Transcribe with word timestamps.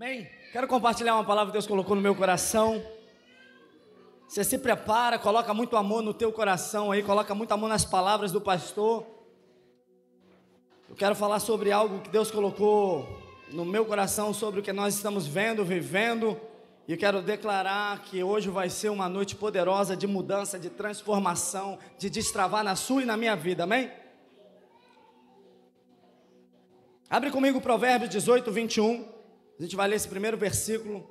Amém? 0.00 0.30
Quero 0.52 0.68
compartilhar 0.68 1.16
uma 1.16 1.24
palavra 1.24 1.50
que 1.50 1.54
Deus 1.54 1.66
colocou 1.66 1.96
no 1.96 2.00
meu 2.00 2.14
coração. 2.14 2.80
Você 4.28 4.44
se 4.44 4.56
prepara, 4.56 5.18
coloca 5.18 5.52
muito 5.52 5.76
amor 5.76 6.02
no 6.02 6.14
teu 6.14 6.30
coração 6.30 6.92
aí, 6.92 7.02
coloca 7.02 7.34
muito 7.34 7.50
amor 7.50 7.68
nas 7.68 7.84
palavras 7.84 8.30
do 8.30 8.40
pastor. 8.40 9.04
Eu 10.88 10.94
quero 10.94 11.16
falar 11.16 11.40
sobre 11.40 11.72
algo 11.72 11.98
que 11.98 12.10
Deus 12.10 12.30
colocou 12.30 13.08
no 13.50 13.64
meu 13.64 13.84
coração, 13.84 14.32
sobre 14.32 14.60
o 14.60 14.62
que 14.62 14.72
nós 14.72 14.94
estamos 14.94 15.26
vendo, 15.26 15.64
vivendo. 15.64 16.40
E 16.86 16.96
quero 16.96 17.20
declarar 17.20 18.00
que 18.04 18.22
hoje 18.22 18.48
vai 18.48 18.70
ser 18.70 18.90
uma 18.90 19.08
noite 19.08 19.34
poderosa 19.34 19.96
de 19.96 20.06
mudança, 20.06 20.60
de 20.60 20.70
transformação, 20.70 21.76
de 21.98 22.08
destravar 22.08 22.62
na 22.62 22.76
sua 22.76 23.02
e 23.02 23.04
na 23.04 23.16
minha 23.16 23.34
vida, 23.34 23.64
amém? 23.64 23.90
Abre 27.10 27.32
comigo 27.32 27.58
o 27.58 27.60
Provérbio 27.60 28.08
18, 28.08 28.52
21. 28.52 29.17
A 29.58 29.62
gente 29.62 29.74
vai 29.74 29.88
ler 29.88 29.96
esse 29.96 30.06
primeiro 30.06 30.36
versículo, 30.36 31.04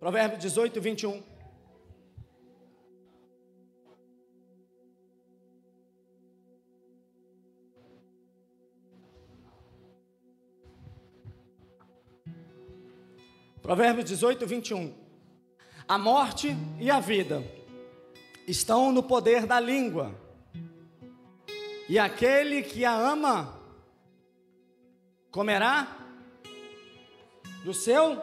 Provérbio 0.00 0.38
18, 0.38 0.80
21. 0.80 1.22
Provérbio 13.60 14.02
18, 14.02 14.46
21. 14.46 14.94
A 15.86 15.98
morte 15.98 16.56
e 16.80 16.90
a 16.90 16.98
vida 16.98 17.44
estão 18.48 18.90
no 18.90 19.02
poder 19.02 19.44
da 19.44 19.60
língua, 19.60 20.18
e 21.90 21.98
aquele 21.98 22.62
que 22.62 22.86
a 22.86 22.94
ama 22.94 23.60
comerá 25.30 26.01
do 27.64 27.72
seu? 27.72 28.20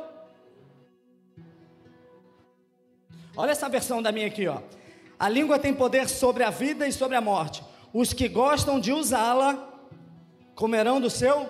Olha 3.35 3.51
essa 3.51 3.69
versão 3.69 4.01
da 4.01 4.11
minha 4.11 4.27
aqui, 4.27 4.47
ó. 4.47 4.61
A 5.17 5.29
língua 5.29 5.59
tem 5.59 5.73
poder 5.73 6.07
sobre 6.09 6.43
a 6.43 6.49
vida 6.49 6.87
e 6.87 6.93
sobre 6.93 7.15
a 7.15 7.21
morte. 7.21 7.63
Os 7.93 8.13
que 8.13 8.27
gostam 8.27 8.79
de 8.79 8.91
usá-la 8.91 9.69
comerão 10.55 10.99
do 11.01 11.09
seu? 11.09 11.49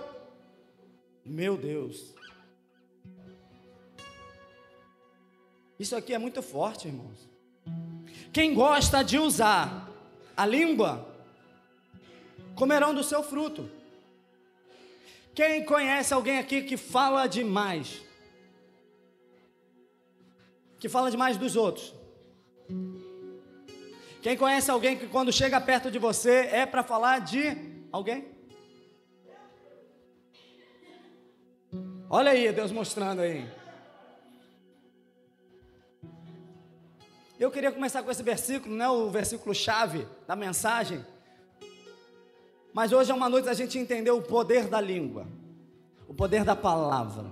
Meu 1.26 1.58
Deus. 1.58 2.16
Isso 5.80 5.96
aqui 5.96 6.14
é 6.14 6.18
muito 6.18 6.42
forte, 6.42 6.88
irmãos. 6.88 7.30
Quem 8.34 8.54
gosta 8.54 9.04
de 9.04 9.18
usar 9.18 9.90
a 10.36 10.46
língua 10.46 11.08
comerão 12.56 12.94
do 12.94 13.04
seu 13.04 13.24
fruto. 13.24 13.70
Quem 15.34 15.64
conhece 15.64 16.14
alguém 16.14 16.38
aqui 16.38 16.62
que 16.64 16.78
fala 16.78 17.28
demais? 17.28 18.02
Que 20.80 20.90
fala 20.90 21.12
demais 21.12 21.38
dos 21.38 21.56
outros? 21.56 21.94
Quem 24.22 24.36
conhece 24.38 24.70
alguém 24.70 24.98
que 24.98 25.08
quando 25.08 25.32
chega 25.32 25.62
perto 25.62 25.90
de 25.90 25.98
você 25.98 26.50
é 26.52 26.66
para 26.66 26.84
falar 26.84 27.20
de 27.20 27.56
alguém? 27.92 28.28
Olha 32.10 32.32
aí, 32.32 32.52
Deus 32.52 32.72
mostrando 32.72 33.22
aí. 33.22 33.48
Eu 37.40 37.50
queria 37.50 37.72
começar 37.72 38.04
com 38.04 38.12
esse 38.12 38.22
versículo, 38.22 38.76
não 38.76 38.86
é 38.86 38.90
o 38.90 39.10
versículo 39.10 39.56
chave 39.56 40.06
da 40.28 40.36
mensagem, 40.36 41.06
mas 42.74 42.92
hoje 42.92 43.12
é 43.12 43.14
uma 43.14 43.30
noite 43.30 43.50
a 43.50 43.54
gente 43.54 43.78
entender 43.78 44.12
o 44.12 44.22
poder 44.22 44.68
da 44.68 44.80
língua, 44.80 45.28
o 46.08 46.14
poder 46.14 46.44
da 46.44 46.56
palavra. 46.56 47.26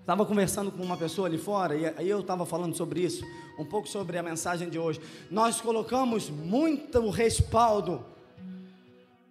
Estava 0.00 0.24
conversando 0.24 0.72
com 0.72 0.82
uma 0.82 0.96
pessoa 0.96 1.28
ali 1.28 1.36
fora 1.36 1.76
e 1.76 1.86
aí 1.86 2.08
eu 2.08 2.20
estava 2.20 2.46
falando 2.46 2.74
sobre 2.74 3.00
isso, 3.00 3.22
um 3.58 3.64
pouco 3.64 3.86
sobre 3.86 4.16
a 4.16 4.22
mensagem 4.22 4.70
de 4.70 4.78
hoje. 4.78 5.00
Nós 5.30 5.60
colocamos 5.60 6.30
muito 6.30 7.10
respaldo 7.10 8.04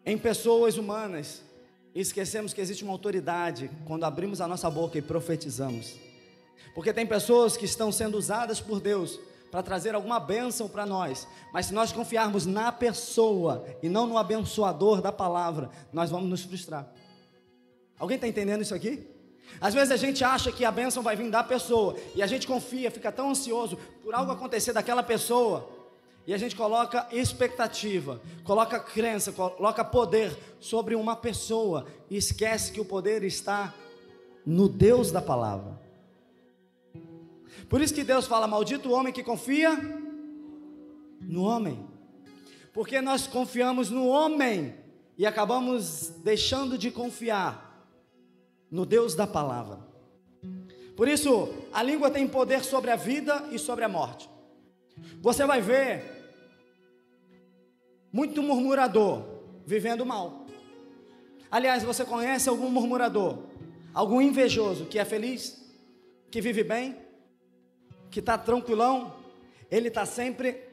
em 0.05 0.17
pessoas 0.17 0.77
humanas 0.77 1.41
e 1.95 1.99
esquecemos 1.99 2.53
que 2.53 2.61
existe 2.61 2.83
uma 2.83 2.93
autoridade 2.93 3.71
quando 3.85 4.03
abrimos 4.03 4.39
a 4.39 4.47
nossa 4.47 4.69
boca 4.69 4.99
e 4.99 5.01
profetizamos. 5.01 5.95
Porque 6.75 6.93
tem 6.93 7.07
pessoas 7.07 7.57
que 7.57 7.65
estão 7.65 7.91
sendo 7.91 8.15
usadas 8.15 8.61
por 8.61 8.79
Deus 8.79 9.19
para 9.51 9.63
trazer 9.63 9.95
alguma 9.95 10.19
bênção 10.19 10.67
para 10.67 10.85
nós. 10.85 11.27
Mas 11.53 11.67
se 11.67 11.73
nós 11.73 11.91
confiarmos 11.91 12.45
na 12.45 12.71
pessoa 12.71 13.65
e 13.81 13.89
não 13.89 14.05
no 14.05 14.17
abençoador 14.17 15.01
da 15.01 15.11
palavra, 15.11 15.69
nós 15.91 16.09
vamos 16.09 16.29
nos 16.29 16.43
frustrar. 16.43 16.87
Alguém 17.97 18.15
está 18.15 18.27
entendendo 18.27 18.61
isso 18.61 18.75
aqui? 18.75 19.07
Às 19.59 19.73
vezes 19.73 19.91
a 19.91 19.97
gente 19.97 20.23
acha 20.23 20.51
que 20.51 20.65
a 20.65 20.71
bênção 20.71 21.01
vai 21.01 21.15
vir 21.15 21.29
da 21.31 21.43
pessoa 21.43 21.95
e 22.13 22.21
a 22.21 22.27
gente 22.27 22.45
confia, 22.45 22.91
fica 22.91 23.11
tão 23.11 23.29
ansioso 23.31 23.77
por 24.03 24.13
algo 24.13 24.31
acontecer 24.31 24.73
daquela 24.73 25.01
pessoa 25.01 25.67
e 26.27 26.33
a 26.33 26.37
gente 26.37 26.55
coloca 26.55 27.07
expectativa, 27.11 28.21
coloca 28.43 28.79
crença, 28.79 29.31
coloca 29.31 29.83
poder 29.85 30.37
sobre 30.59 30.93
uma 30.93 31.15
pessoa 31.15 31.85
e 32.09 32.17
esquece 32.17 32.71
que 32.71 32.81
o 32.81 32.85
poder 32.85 33.23
está 33.23 33.73
no 34.45 34.67
Deus 34.67 35.09
da 35.09 35.21
palavra. 35.21 35.86
Por 37.69 37.81
isso 37.81 37.93
que 37.93 38.03
Deus 38.03 38.25
fala: 38.27 38.47
Maldito 38.47 38.89
o 38.89 38.93
homem 38.93 39.13
que 39.13 39.23
confia 39.23 39.77
no 41.21 41.43
homem. 41.43 41.87
Porque 42.73 43.01
nós 43.01 43.27
confiamos 43.27 43.89
no 43.89 44.07
homem 44.07 44.75
e 45.17 45.25
acabamos 45.25 46.09
deixando 46.23 46.77
de 46.77 46.91
confiar 46.91 47.87
no 48.69 48.85
Deus 48.85 49.15
da 49.15 49.25
palavra. 49.25 49.79
Por 50.95 51.07
isso, 51.07 51.49
a 51.71 51.81
língua 51.81 52.09
tem 52.09 52.27
poder 52.27 52.63
sobre 52.63 52.91
a 52.91 52.95
vida 52.95 53.47
e 53.51 53.59
sobre 53.59 53.83
a 53.83 53.89
morte. 53.89 54.29
Você 55.21 55.45
vai 55.45 55.61
ver 55.61 56.17
muito 58.11 58.41
murmurador 58.41 59.23
vivendo 59.65 60.05
mal. 60.05 60.45
Aliás, 61.49 61.83
você 61.83 62.03
conhece 62.03 62.49
algum 62.49 62.69
murmurador, 62.69 63.43
algum 63.93 64.21
invejoso 64.21 64.85
que 64.85 64.99
é 64.99 65.05
feliz, 65.05 65.63
que 66.29 66.41
vive 66.41 66.63
bem? 66.63 67.06
Que 68.09 68.19
está 68.19 68.37
tranquilão, 68.37 69.13
ele 69.69 69.87
está 69.89 70.05
sempre, 70.05 70.63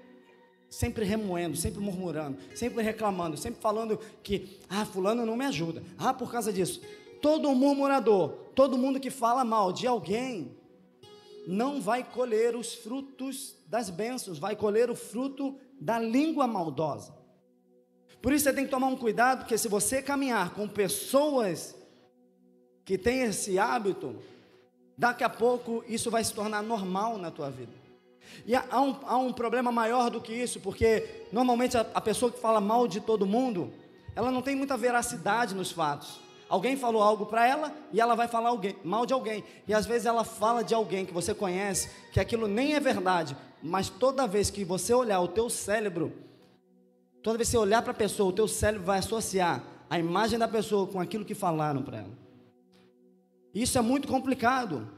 sempre 0.68 1.04
remoendo, 1.04 1.56
sempre 1.56 1.80
murmurando, 1.80 2.38
sempre 2.54 2.82
reclamando, 2.82 3.36
sempre 3.36 3.60
falando 3.60 3.98
que, 4.22 4.58
ah, 4.68 4.84
fulano 4.84 5.26
não 5.26 5.36
me 5.36 5.44
ajuda, 5.44 5.82
ah, 5.98 6.14
por 6.14 6.30
causa 6.30 6.52
disso. 6.52 6.80
Todo 7.20 7.54
murmurador, 7.54 8.30
todo 8.54 8.78
mundo 8.78 9.00
que 9.00 9.10
fala 9.10 9.44
mal 9.44 9.72
de 9.72 9.86
alguém, 9.86 10.56
não 11.46 11.80
vai 11.80 12.02
colher 12.02 12.56
os 12.56 12.74
frutos 12.74 13.56
das 13.66 13.90
bênçãos, 13.90 14.38
vai 14.38 14.56
colher 14.56 14.90
o 14.90 14.96
fruto 14.96 15.58
da 15.80 15.98
língua 15.98 16.46
maldosa. 16.46 17.14
Por 18.22 18.32
isso 18.32 18.44
você 18.44 18.52
tem 18.52 18.64
que 18.64 18.70
tomar 18.70 18.86
um 18.86 18.96
cuidado, 18.96 19.40
porque 19.40 19.58
se 19.58 19.68
você 19.68 20.00
caminhar 20.00 20.54
com 20.54 20.66
pessoas 20.66 21.74
que 22.84 22.96
têm 22.96 23.22
esse 23.22 23.58
hábito, 23.58 24.16
Daqui 24.96 25.24
a 25.24 25.28
pouco 25.28 25.84
isso 25.88 26.10
vai 26.10 26.22
se 26.22 26.32
tornar 26.32 26.62
normal 26.62 27.18
na 27.18 27.30
tua 27.30 27.50
vida. 27.50 27.72
E 28.46 28.54
há 28.54 28.80
um, 28.80 28.96
há 29.04 29.16
um 29.16 29.32
problema 29.32 29.70
maior 29.70 30.10
do 30.10 30.20
que 30.20 30.32
isso, 30.32 30.60
porque 30.60 31.26
normalmente 31.32 31.76
a, 31.76 31.86
a 31.94 32.00
pessoa 32.00 32.30
que 32.30 32.40
fala 32.40 32.60
mal 32.60 32.86
de 32.86 33.00
todo 33.00 33.26
mundo, 33.26 33.72
ela 34.14 34.30
não 34.30 34.42
tem 34.42 34.54
muita 34.54 34.76
veracidade 34.76 35.54
nos 35.54 35.70
fatos. 35.70 36.20
Alguém 36.48 36.76
falou 36.76 37.02
algo 37.02 37.26
para 37.26 37.46
ela 37.46 37.72
e 37.92 38.00
ela 38.00 38.14
vai 38.14 38.28
falar 38.28 38.50
alguém, 38.50 38.76
mal 38.84 39.06
de 39.06 39.12
alguém. 39.12 39.42
E 39.66 39.74
às 39.74 39.86
vezes 39.86 40.06
ela 40.06 40.24
fala 40.24 40.62
de 40.62 40.74
alguém 40.74 41.04
que 41.04 41.12
você 41.12 41.34
conhece, 41.34 41.90
que 42.12 42.20
aquilo 42.20 42.46
nem 42.46 42.74
é 42.74 42.80
verdade, 42.80 43.36
mas 43.62 43.88
toda 43.88 44.26
vez 44.26 44.50
que 44.50 44.64
você 44.64 44.92
olhar 44.92 45.20
o 45.20 45.28
teu 45.28 45.48
cérebro, 45.48 46.12
toda 47.22 47.38
vez 47.38 47.48
que 47.48 47.52
você 47.52 47.58
olhar 47.58 47.82
para 47.82 47.92
a 47.92 47.94
pessoa, 47.94 48.28
o 48.28 48.32
teu 48.32 48.46
cérebro 48.46 48.86
vai 48.86 48.98
associar 48.98 49.62
a 49.88 49.98
imagem 49.98 50.38
da 50.38 50.46
pessoa 50.46 50.86
com 50.86 51.00
aquilo 51.00 51.24
que 51.24 51.34
falaram 51.34 51.82
para 51.82 51.98
ela. 51.98 52.23
Isso 53.54 53.78
é 53.78 53.80
muito 53.80 54.08
complicado, 54.08 54.88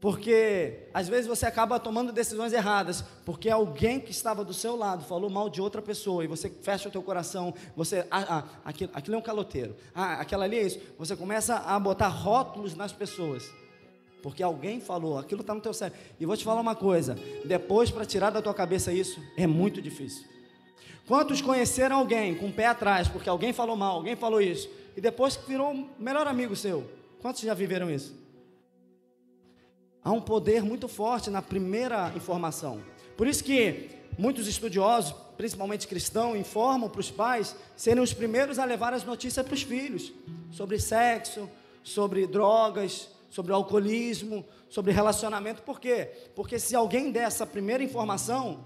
porque 0.00 0.88
às 0.94 1.06
vezes 1.06 1.26
você 1.26 1.44
acaba 1.44 1.78
tomando 1.78 2.10
decisões 2.10 2.54
erradas, 2.54 3.04
porque 3.26 3.50
alguém 3.50 4.00
que 4.00 4.10
estava 4.10 4.42
do 4.42 4.54
seu 4.54 4.74
lado 4.74 5.04
falou 5.04 5.28
mal 5.28 5.50
de 5.50 5.60
outra 5.60 5.82
pessoa 5.82 6.24
e 6.24 6.26
você 6.26 6.48
fecha 6.48 6.88
o 6.88 6.90
teu 6.90 7.02
coração, 7.02 7.52
você, 7.76 8.06
ah, 8.10 8.38
ah 8.38 8.44
aquilo, 8.64 8.90
aquilo 8.94 9.16
é 9.16 9.18
um 9.18 9.22
caloteiro, 9.22 9.76
ah, 9.94 10.14
aquela 10.14 10.46
ali 10.46 10.56
é 10.56 10.62
isso. 10.62 10.80
Você 10.98 11.14
começa 11.14 11.56
a 11.56 11.78
botar 11.78 12.08
rótulos 12.08 12.74
nas 12.74 12.92
pessoas, 12.92 13.44
porque 14.22 14.42
alguém 14.42 14.80
falou, 14.80 15.18
aquilo 15.18 15.42
está 15.42 15.54
no 15.54 15.60
teu 15.60 15.74
cérebro. 15.74 16.00
E 16.18 16.24
vou 16.24 16.36
te 16.36 16.44
falar 16.44 16.62
uma 16.62 16.74
coisa: 16.74 17.18
depois 17.44 17.90
para 17.90 18.06
tirar 18.06 18.30
da 18.30 18.40
tua 18.40 18.54
cabeça 18.54 18.90
isso 18.90 19.22
é 19.36 19.46
muito 19.46 19.82
difícil. 19.82 20.24
Quantos 21.06 21.42
conheceram 21.42 21.96
alguém 21.96 22.34
com 22.34 22.46
o 22.46 22.52
pé 22.52 22.66
atrás, 22.66 23.08
porque 23.08 23.28
alguém 23.28 23.52
falou 23.52 23.76
mal, 23.76 23.96
alguém 23.96 24.16
falou 24.16 24.40
isso, 24.40 24.70
e 24.96 25.00
depois 25.00 25.38
virou 25.46 25.72
o 25.72 25.90
melhor 25.98 26.26
amigo 26.26 26.56
seu? 26.56 26.99
Quantos 27.20 27.42
já 27.42 27.54
viveram 27.54 27.90
isso? 27.90 28.14
Há 30.02 30.10
um 30.10 30.20
poder 30.20 30.62
muito 30.62 30.88
forte 30.88 31.28
na 31.28 31.42
primeira 31.42 32.10
informação. 32.16 32.82
Por 33.16 33.26
isso 33.26 33.44
que 33.44 33.90
muitos 34.18 34.46
estudiosos, 34.48 35.14
principalmente 35.36 35.86
cristãos, 35.86 36.36
informam 36.36 36.88
para 36.88 37.00
os 37.00 37.10
pais 37.10 37.54
serem 37.76 38.02
os 38.02 38.14
primeiros 38.14 38.58
a 38.58 38.64
levar 38.64 38.94
as 38.94 39.04
notícias 39.04 39.44
para 39.44 39.54
os 39.54 39.62
filhos 39.62 40.12
sobre 40.50 40.80
sexo, 40.80 41.48
sobre 41.82 42.26
drogas, 42.26 43.10
sobre 43.28 43.52
alcoolismo, 43.52 44.44
sobre 44.70 44.90
relacionamento. 44.90 45.62
Por 45.62 45.78
quê? 45.78 46.10
Porque 46.34 46.58
se 46.58 46.74
alguém 46.74 47.12
der 47.12 47.24
essa 47.24 47.46
primeira 47.46 47.84
informação, 47.84 48.64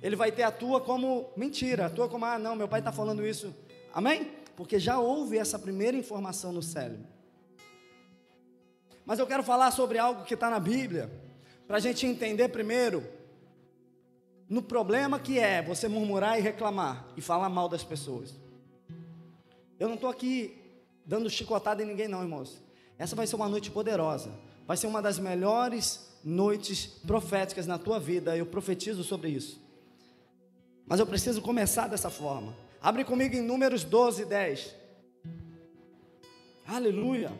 ele 0.00 0.14
vai 0.14 0.30
ter 0.30 0.44
a 0.44 0.52
tua 0.52 0.80
como 0.80 1.28
mentira, 1.36 1.86
a 1.86 1.90
tua 1.90 2.08
como, 2.08 2.24
ah, 2.24 2.38
não, 2.38 2.54
meu 2.54 2.68
pai 2.68 2.78
está 2.78 2.92
falando 2.92 3.26
isso. 3.26 3.52
Amém? 3.92 4.30
Porque 4.54 4.78
já 4.78 5.00
houve 5.00 5.36
essa 5.36 5.58
primeira 5.58 5.96
informação 5.96 6.52
no 6.52 6.62
cérebro. 6.62 7.15
Mas 9.06 9.20
eu 9.20 9.26
quero 9.26 9.44
falar 9.44 9.70
sobre 9.70 9.96
algo 9.98 10.24
que 10.24 10.34
está 10.34 10.50
na 10.50 10.58
Bíblia, 10.58 11.08
para 11.66 11.76
a 11.76 11.80
gente 11.80 12.04
entender 12.04 12.48
primeiro 12.48 13.06
no 14.48 14.60
problema 14.60 15.18
que 15.18 15.38
é 15.38 15.62
você 15.62 15.88
murmurar 15.88 16.38
e 16.38 16.42
reclamar 16.42 17.06
e 17.16 17.20
falar 17.20 17.48
mal 17.48 17.68
das 17.68 17.84
pessoas. 17.84 18.34
Eu 19.78 19.88
não 19.88 19.94
estou 19.94 20.10
aqui 20.10 20.56
dando 21.04 21.30
chicotada 21.30 21.82
em 21.82 21.86
ninguém, 21.86 22.08
não, 22.08 22.22
irmãos. 22.22 22.60
Essa 22.98 23.14
vai 23.14 23.26
ser 23.26 23.36
uma 23.36 23.48
noite 23.48 23.70
poderosa. 23.70 24.32
Vai 24.66 24.76
ser 24.76 24.86
uma 24.88 25.00
das 25.00 25.18
melhores 25.18 26.08
noites 26.24 26.86
proféticas 26.86 27.66
na 27.66 27.78
tua 27.78 28.00
vida. 28.00 28.36
Eu 28.36 28.46
profetizo 28.46 29.04
sobre 29.04 29.30
isso. 29.30 29.60
Mas 30.86 30.98
eu 30.98 31.06
preciso 31.06 31.42
começar 31.42 31.88
dessa 31.88 32.10
forma. 32.10 32.56
Abre 32.80 33.04
comigo 33.04 33.36
em 33.36 33.42
Números 33.42 33.84
12, 33.84 34.24
10. 34.24 34.74
Aleluia. 36.66 37.32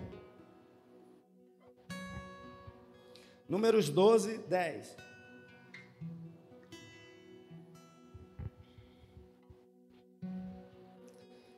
Números 3.49 3.89
12, 3.89 4.39
10. 4.39 4.97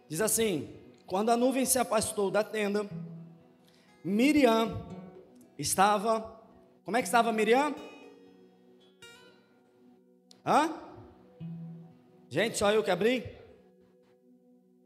Diz 0.08 0.20
assim: 0.20 0.74
Quando 1.06 1.30
a 1.30 1.36
nuvem 1.36 1.64
se 1.64 1.78
afastou 1.78 2.30
da 2.30 2.44
tenda, 2.44 2.88
Miriam 4.04 4.86
estava. 5.58 6.38
Como 6.84 6.96
é 6.96 7.02
que 7.02 7.08
estava 7.08 7.32
Miriam? 7.32 7.74
Hã? 10.44 10.72
Gente, 12.28 12.58
só 12.58 12.70
eu 12.72 12.82
que 12.82 12.90
abri? 12.90 13.38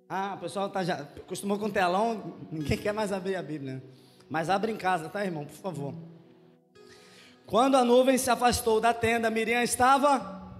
Ah, 0.08 0.34
o 0.36 0.40
pessoal 0.40 0.68
tá 0.68 0.84
já 0.84 1.00
acostumou 1.00 1.58
com 1.58 1.70
telão, 1.70 2.36
ninguém 2.50 2.76
quer 2.76 2.92
mais 2.92 3.12
abrir 3.12 3.34
a 3.34 3.42
Bíblia. 3.42 3.82
Mas 4.28 4.50
abre 4.50 4.70
em 4.70 4.76
casa, 4.76 5.08
tá, 5.08 5.24
irmão, 5.24 5.44
por 5.44 5.54
favor. 5.54 5.94
Quando 7.52 7.74
a 7.74 7.84
nuvem 7.84 8.16
se 8.16 8.30
afastou 8.30 8.80
da 8.80 8.94
tenda, 8.94 9.28
Miriam 9.28 9.62
estava 9.62 10.56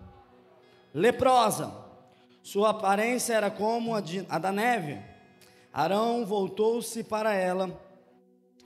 leprosa. 0.93 1.73
Sua 2.43 2.69
aparência 2.69 3.33
era 3.33 3.51
como 3.51 3.95
a, 3.95 4.01
de, 4.03 4.27
a 4.29 4.39
da 4.39 4.53
neve. 4.53 4.99
Arão 5.73 6.27
voltou-se 6.27 7.03
para 7.03 7.33
ela 7.33 7.81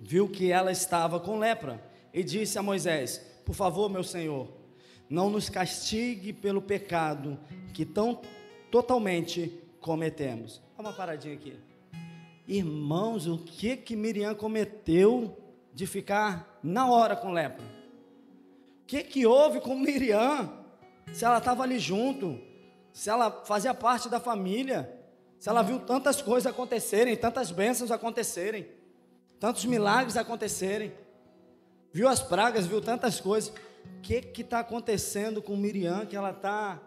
viu 0.01 0.29
que 0.29 0.51
ela 0.51 0.73
estava 0.73 1.21
com 1.21 1.39
lepra 1.39 1.81
e 2.13 2.25
disse 2.25 2.59
a 2.59 2.65
Moisés: 2.65 3.25
Por 3.45 3.55
favor, 3.55 3.89
meu 3.89 4.03
senhor, 4.03 4.49
não 5.09 5.31
nos 5.31 5.49
castigue 5.49 6.33
pelo 6.33 6.61
pecado 6.61 7.39
que 7.73 7.87
tão 7.87 8.21
totalmente 8.73 9.57
cometemos. 9.81 10.61
Dá 10.77 10.83
uma 10.83 10.93
paradinha 10.93 11.35
aqui. 11.35 11.57
Irmãos, 12.49 13.29
o 13.29 13.39
que 13.39 13.77
que 13.77 13.95
Miriam 13.95 14.35
cometeu 14.35 15.39
de 15.73 15.87
ficar 15.87 16.59
na 16.61 16.91
hora 16.91 17.15
com 17.15 17.31
lepra? 17.31 17.76
Que 18.87 19.03
que 19.03 19.27
houve 19.27 19.61
com 19.61 19.75
Miriam? 19.75 20.53
Se 21.13 21.25
ela 21.25 21.39
estava 21.39 21.63
ali 21.63 21.79
junto, 21.79 22.41
se 22.93 23.11
ela 23.11 23.31
fazia 23.45 23.75
parte 23.75 24.09
da 24.09 24.21
família, 24.21 24.93
se 25.39 25.49
ela 25.49 25.63
viu 25.63 25.79
tantas 25.81 26.21
coisas 26.21 26.51
acontecerem, 26.51 27.17
tantas 27.17 27.51
bênçãos 27.51 27.91
acontecerem 27.91 28.77
tantos 29.39 29.65
milagres 29.65 30.17
acontecerem, 30.17 30.93
viu 31.93 32.09
as 32.09 32.23
pragas, 32.23 32.67
viu 32.67 32.81
tantas 32.81 33.21
coisas. 33.21 33.53
O 33.99 34.01
que 34.01 34.41
está 34.41 34.61
acontecendo 34.61 35.43
com 35.43 35.57
Miriam 35.57 36.07
que 36.07 36.17
ela 36.17 36.31
está. 36.31 36.81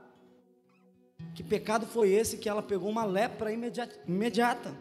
Que 1.35 1.43
pecado 1.43 1.85
foi 1.85 2.11
esse 2.11 2.37
que 2.37 2.49
ela 2.49 2.63
pegou 2.63 2.89
uma 2.89 3.05
lepra 3.05 3.51
imediata. 3.51 4.73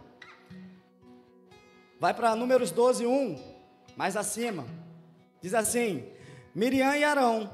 Vai 2.00 2.14
para 2.14 2.36
Números 2.36 2.70
12, 2.70 3.06
1, 3.06 3.56
mais 3.96 4.16
acima. 4.16 4.64
Diz 5.40 5.52
assim: 5.52 6.04
Miriam 6.58 6.96
e 6.96 7.04
Arão 7.04 7.48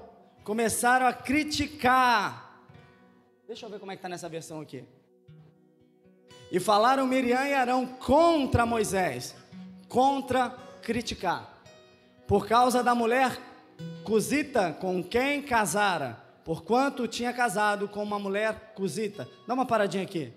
começaram 0.45 1.05
a 1.05 1.13
criticar. 1.13 2.59
Deixa 3.47 3.67
eu 3.67 3.71
ver 3.71 3.79
como 3.79 3.93
é 3.93 3.97
que 3.97 3.99
está 3.99 4.09
nessa 4.09 4.31
versão 4.31 4.63
aqui. 4.63 4.83
E 6.51 6.59
falaram 6.59 7.07
Miriam 7.07 7.47
e 7.47 7.53
Arão 7.53 7.85
contra 7.85 8.65
Moisés 8.65 9.37
contra 9.91 10.49
criticar. 10.81 11.63
Por 12.27 12.49
causa 12.49 12.83
da 12.83 12.95
mulher 12.95 13.39
cusita 14.05 14.73
com 14.73 15.05
quem 15.05 15.43
casara, 15.43 16.19
porquanto 16.43 17.07
tinha 17.07 17.31
casado 17.31 17.87
com 17.87 18.03
uma 18.03 18.19
mulher 18.19 18.73
cusita. 18.75 19.29
Dá 19.47 19.53
uma 19.53 19.67
paradinha 19.67 20.03
aqui. 20.03 20.33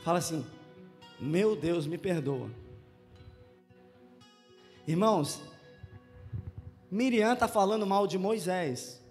Fala 0.00 0.18
assim: 0.18 0.44
Meu 1.20 1.54
Deus, 1.54 1.86
me 1.86 1.98
perdoa. 1.98 2.50
Irmãos, 4.88 5.42
Miriam 6.90 7.34
está 7.34 7.46
falando 7.46 7.86
mal 7.86 8.06
de 8.06 8.16
Moisés. 8.16 9.04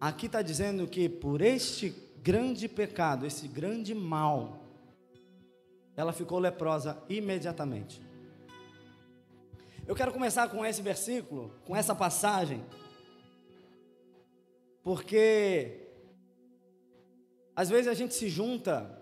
Aqui 0.00 0.26
está 0.26 0.40
dizendo 0.40 0.86
que 0.86 1.08
por 1.08 1.42
este 1.42 1.90
grande 2.22 2.68
pecado, 2.68 3.26
esse 3.26 3.48
grande 3.48 3.92
mal, 3.92 4.62
ela 5.96 6.12
ficou 6.12 6.38
leprosa 6.38 6.96
imediatamente. 7.08 8.00
Eu 9.84 9.96
quero 9.96 10.12
começar 10.12 10.48
com 10.48 10.64
esse 10.64 10.80
versículo, 10.80 11.52
com 11.64 11.74
essa 11.74 11.92
passagem, 11.92 12.64
porque 14.84 15.88
às 17.56 17.68
vezes 17.68 17.88
a 17.88 17.94
gente 17.94 18.14
se 18.14 18.28
junta 18.28 18.96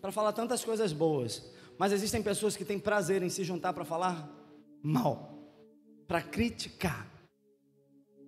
para 0.00 0.12
falar 0.12 0.32
tantas 0.32 0.64
coisas 0.64 0.92
boas, 0.92 1.57
mas 1.78 1.92
existem 1.92 2.20
pessoas 2.20 2.56
que 2.56 2.64
têm 2.64 2.78
prazer 2.78 3.22
em 3.22 3.30
se 3.30 3.44
juntar 3.44 3.72
para 3.72 3.84
falar 3.84 4.28
mal, 4.82 5.38
para 6.08 6.20
criticar, 6.20 7.06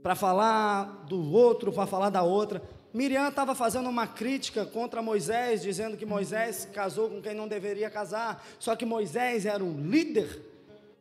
para 0.03 0.15
falar 0.15 1.05
do 1.09 1.33
outro, 1.33 1.73
para 1.73 1.87
falar 1.87 2.11
da 2.11 2.23
outra. 2.23 2.63
Miriam 2.95 3.29
estava 3.29 3.55
fazendo 3.55 3.89
uma 3.89 4.07
crítica 4.07 4.65
contra 4.65 5.03
Moisés, 5.03 5.63
dizendo 5.63 5.97
que 5.97 6.07
Moisés 6.07 6.69
casou 6.73 7.11
com 7.11 7.21
quem 7.21 7.35
não 7.35 7.49
deveria 7.49 7.91
casar. 7.91 8.45
Só 8.59 8.75
que 8.75 8.87
Moisés 8.87 9.47
era 9.47 9.63
um 9.63 9.81
líder 9.81 10.43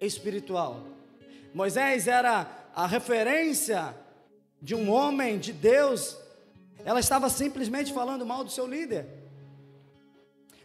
espiritual. 0.02 0.84
Moisés 1.54 2.08
era 2.08 2.48
a 2.76 2.86
referência 2.86 3.96
de 4.62 4.76
um 4.76 4.90
homem 4.92 5.40
de 5.40 5.54
Deus. 5.54 6.18
Ela 6.86 7.00
estava 7.00 7.30
simplesmente 7.30 7.94
falando 7.94 8.26
mal 8.26 8.44
do 8.44 8.52
seu 8.52 8.68
líder. 8.68 9.19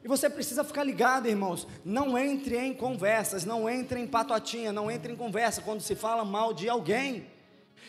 E 0.04 0.08
você 0.08 0.28
precisa 0.28 0.62
ficar 0.62 0.84
ligado, 0.84 1.26
irmãos. 1.26 1.66
Não 1.82 2.18
entre 2.18 2.58
em 2.58 2.74
conversas, 2.74 3.46
não 3.46 3.68
entre 3.70 3.98
em 3.98 4.06
patotinha, 4.06 4.70
não 4.70 4.90
entre 4.90 5.10
em 5.10 5.16
conversa 5.16 5.62
quando 5.62 5.80
se 5.80 5.94
fala 5.94 6.22
mal 6.22 6.52
de 6.52 6.68
alguém. 6.68 7.26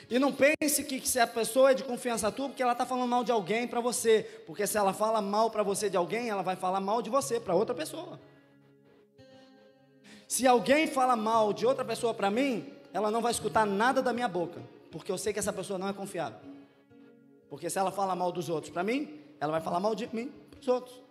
E 0.10 0.18
não 0.18 0.32
pense 0.32 0.84
que, 0.86 1.06
se 1.06 1.20
a 1.20 1.28
pessoa 1.28 1.72
é 1.72 1.74
de 1.74 1.84
confiança 1.84 2.32
tua, 2.32 2.48
porque 2.48 2.64
ela 2.64 2.72
está 2.72 2.86
falando 2.86 3.10
mal 3.10 3.22
de 3.22 3.34
alguém 3.34 3.68
para 3.68 3.82
você. 3.82 4.44
Porque 4.48 4.66
se 4.66 4.78
ela 4.78 4.94
fala 4.94 5.22
mal 5.22 5.52
para 5.52 5.62
você 5.62 5.90
de 5.90 5.98
alguém, 5.98 6.30
ela 6.30 6.42
vai 6.42 6.56
falar 6.56 6.80
mal 6.80 7.02
de 7.02 7.10
você 7.10 7.38
para 7.38 7.54
outra 7.54 7.76
pessoa. 7.76 8.18
Se 10.26 10.48
alguém 10.48 10.88
fala 10.88 11.18
mal 11.18 11.52
de 11.52 11.66
outra 11.66 11.84
pessoa 11.84 12.14
para 12.14 12.32
mim, 12.32 12.72
ela 12.94 13.12
não 13.12 13.22
vai 13.22 13.32
escutar 13.32 13.66
nada 13.66 14.02
da 14.02 14.14
minha 14.14 14.30
boca. 14.30 14.62
Porque 14.90 15.12
eu 15.12 15.18
sei 15.18 15.34
que 15.34 15.40
essa 15.40 15.52
pessoa 15.52 15.78
não 15.78 15.90
é 15.90 15.94
confiável. 15.94 16.40
Porque 17.50 17.70
se 17.70 17.78
ela 17.78 17.92
fala 17.92 18.16
mal 18.16 18.32
dos 18.32 18.48
outros 18.48 18.72
para 18.72 18.86
mim, 18.86 19.20
ela 19.38 19.52
vai 19.52 19.62
falar 19.62 19.82
mal 19.82 19.94
de 19.94 20.08
mim 20.16 20.32
para 20.50 20.62
os 20.62 20.68
outros. 20.70 21.05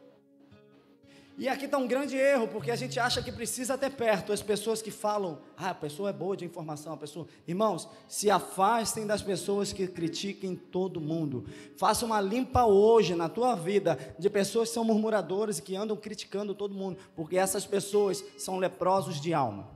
E 1.36 1.48
aqui 1.48 1.64
está 1.64 1.76
um 1.78 1.88
grande 1.88 2.16
erro, 2.16 2.46
porque 2.46 2.70
a 2.70 2.76
gente 2.76 3.00
acha 3.00 3.20
que 3.20 3.32
precisa 3.32 3.76
ter 3.76 3.90
perto 3.90 4.32
as 4.32 4.40
pessoas 4.40 4.80
que 4.80 4.92
falam, 4.92 5.40
ah, 5.56 5.70
a 5.70 5.74
pessoa 5.74 6.10
é 6.10 6.12
boa 6.12 6.36
de 6.36 6.44
informação, 6.44 6.92
a 6.92 6.96
pessoa. 6.96 7.26
Irmãos, 7.46 7.88
se 8.06 8.30
afastem 8.30 9.04
das 9.04 9.20
pessoas 9.20 9.72
que 9.72 9.88
critiquem 9.88 10.54
todo 10.54 11.00
mundo. 11.00 11.44
Faça 11.76 12.06
uma 12.06 12.20
limpa 12.20 12.64
hoje 12.66 13.16
na 13.16 13.28
tua 13.28 13.56
vida 13.56 13.98
de 14.16 14.30
pessoas 14.30 14.68
que 14.68 14.74
são 14.74 14.84
murmuradoras 14.84 15.58
e 15.58 15.62
que 15.62 15.74
andam 15.74 15.96
criticando 15.96 16.54
todo 16.54 16.72
mundo, 16.72 16.98
porque 17.16 17.36
essas 17.36 17.66
pessoas 17.66 18.24
são 18.38 18.58
leprosos 18.58 19.20
de 19.20 19.34
alma. 19.34 19.68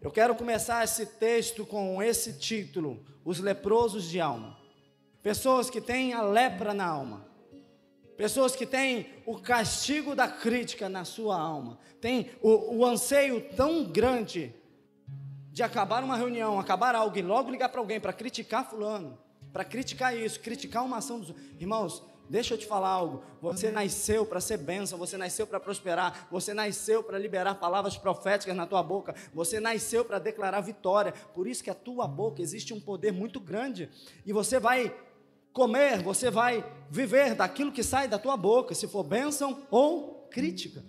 Eu 0.00 0.12
quero 0.12 0.36
começar 0.36 0.84
esse 0.84 1.06
texto 1.06 1.66
com 1.66 2.00
esse 2.00 2.34
título: 2.34 3.04
Os 3.24 3.40
leprosos 3.40 4.08
de 4.08 4.20
alma. 4.20 4.56
Pessoas 5.20 5.68
que 5.68 5.80
têm 5.80 6.12
a 6.12 6.22
lepra 6.22 6.72
na 6.72 6.86
alma. 6.86 7.26
Pessoas 8.16 8.56
que 8.56 8.64
têm 8.64 9.06
o 9.26 9.38
castigo 9.38 10.14
da 10.14 10.26
crítica 10.26 10.88
na 10.88 11.04
sua 11.04 11.38
alma, 11.38 11.78
têm 12.00 12.30
o, 12.40 12.78
o 12.78 12.86
anseio 12.86 13.40
tão 13.54 13.84
grande 13.84 14.54
de 15.50 15.62
acabar 15.62 16.02
uma 16.02 16.16
reunião, 16.16 16.58
acabar 16.58 16.94
algo 16.94 17.16
e 17.18 17.22
logo 17.22 17.50
ligar 17.50 17.68
para 17.68 17.80
alguém 17.80 18.00
para 18.00 18.12
criticar 18.12 18.68
fulano, 18.68 19.18
para 19.52 19.64
criticar 19.64 20.16
isso, 20.16 20.40
criticar 20.40 20.84
uma 20.84 20.98
ação 20.98 21.20
dos 21.20 21.34
irmãos. 21.58 22.02
Deixa 22.28 22.54
eu 22.54 22.58
te 22.58 22.66
falar 22.66 22.88
algo. 22.88 23.22
Você 23.40 23.70
nasceu 23.70 24.26
para 24.26 24.40
ser 24.40 24.56
bênção, 24.56 24.98
você 24.98 25.16
nasceu 25.16 25.46
para 25.46 25.60
prosperar, 25.60 26.26
você 26.30 26.52
nasceu 26.52 27.02
para 27.02 27.18
liberar 27.18 27.54
palavras 27.54 27.96
proféticas 27.96 28.56
na 28.56 28.66
tua 28.66 28.82
boca, 28.82 29.14
você 29.32 29.60
nasceu 29.60 30.04
para 30.04 30.18
declarar 30.18 30.60
vitória. 30.60 31.12
Por 31.34 31.46
isso 31.46 31.62
que 31.62 31.70
a 31.70 31.74
tua 31.74 32.06
boca 32.08 32.42
existe 32.42 32.74
um 32.74 32.80
poder 32.80 33.12
muito 33.12 33.38
grande 33.38 33.88
e 34.24 34.32
você 34.32 34.58
vai 34.58 34.94
comer, 35.56 36.02
você 36.02 36.30
vai 36.30 36.62
viver 36.90 37.34
daquilo 37.34 37.72
que 37.72 37.82
sai 37.82 38.06
da 38.06 38.18
tua 38.18 38.36
boca, 38.36 38.74
se 38.74 38.86
for 38.86 39.02
bênção 39.02 39.66
ou 39.70 40.28
crítica. 40.30 40.84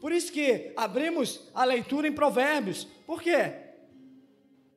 Por 0.00 0.12
isso 0.12 0.30
que 0.30 0.72
abrimos 0.76 1.50
a 1.52 1.64
leitura 1.64 2.06
em 2.06 2.12
Provérbios. 2.12 2.86
Por 3.04 3.20
quê? 3.20 3.54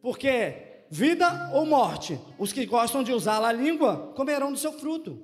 Porque 0.02 0.86
vida 0.90 1.52
ou 1.54 1.68
morte, 1.68 2.20
os 2.40 2.52
que 2.52 2.66
gostam 2.66 3.04
de 3.04 3.14
usar 3.14 3.44
a 3.44 3.52
língua 3.52 4.12
comerão 4.16 4.52
do 4.52 4.58
seu 4.58 4.74
fruto. 4.74 5.22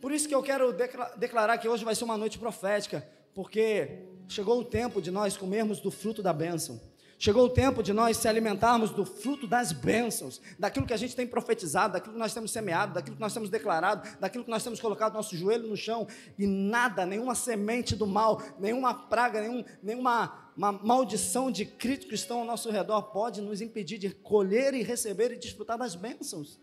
Por 0.00 0.12
isso 0.12 0.28
que 0.28 0.34
eu 0.34 0.44
quero 0.44 0.72
declarar 1.16 1.58
que 1.58 1.68
hoje 1.68 1.84
vai 1.84 1.96
ser 1.96 2.04
uma 2.04 2.16
noite 2.16 2.38
profética, 2.38 3.04
porque 3.34 4.06
chegou 4.28 4.60
o 4.60 4.64
tempo 4.64 5.02
de 5.02 5.10
nós 5.10 5.36
comermos 5.36 5.80
do 5.80 5.90
fruto 5.90 6.22
da 6.22 6.32
bênção. 6.32 6.80
Chegou 7.18 7.46
o 7.46 7.48
tempo 7.48 7.82
de 7.82 7.94
nós 7.94 8.18
se 8.18 8.28
alimentarmos 8.28 8.90
do 8.90 9.04
fruto 9.04 9.46
das 9.46 9.72
bênçãos, 9.72 10.40
daquilo 10.58 10.86
que 10.86 10.92
a 10.92 10.98
gente 10.98 11.16
tem 11.16 11.26
profetizado, 11.26 11.94
daquilo 11.94 12.12
que 12.12 12.18
nós 12.18 12.34
temos 12.34 12.50
semeado, 12.50 12.92
daquilo 12.92 13.16
que 13.16 13.22
nós 13.22 13.32
temos 13.32 13.48
declarado, 13.48 14.06
daquilo 14.20 14.44
que 14.44 14.50
nós 14.50 14.62
temos 14.62 14.80
colocado 14.80 15.14
nosso 15.14 15.34
joelho 15.34 15.66
no 15.66 15.76
chão, 15.76 16.06
e 16.38 16.46
nada, 16.46 17.06
nenhuma 17.06 17.34
semente 17.34 17.96
do 17.96 18.06
mal, 18.06 18.42
nenhuma 18.58 18.92
praga, 18.92 19.40
nenhum, 19.40 19.64
nenhuma 19.82 20.52
maldição 20.56 21.50
de 21.50 21.64
críticos 21.64 22.08
que 22.08 22.14
estão 22.14 22.40
ao 22.40 22.44
nosso 22.44 22.70
redor 22.70 23.02
pode 23.04 23.40
nos 23.40 23.62
impedir 23.62 23.96
de 23.96 24.10
colher 24.10 24.74
e 24.74 24.82
receber 24.82 25.32
e 25.32 25.38
desfrutar 25.38 25.78
das 25.78 25.94
bênçãos. 25.94 26.60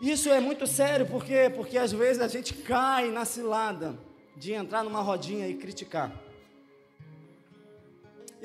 Isso 0.00 0.30
é 0.30 0.40
muito 0.40 0.66
sério, 0.66 1.06
por 1.06 1.24
quê? 1.24 1.50
Porque 1.54 1.76
às 1.76 1.92
vezes 1.92 2.22
a 2.22 2.28
gente 2.28 2.54
cai 2.54 3.10
na 3.10 3.24
cilada 3.26 3.98
de 4.36 4.52
entrar 4.52 4.82
numa 4.82 5.00
rodinha 5.00 5.48
e 5.48 5.54
criticar. 5.54 6.25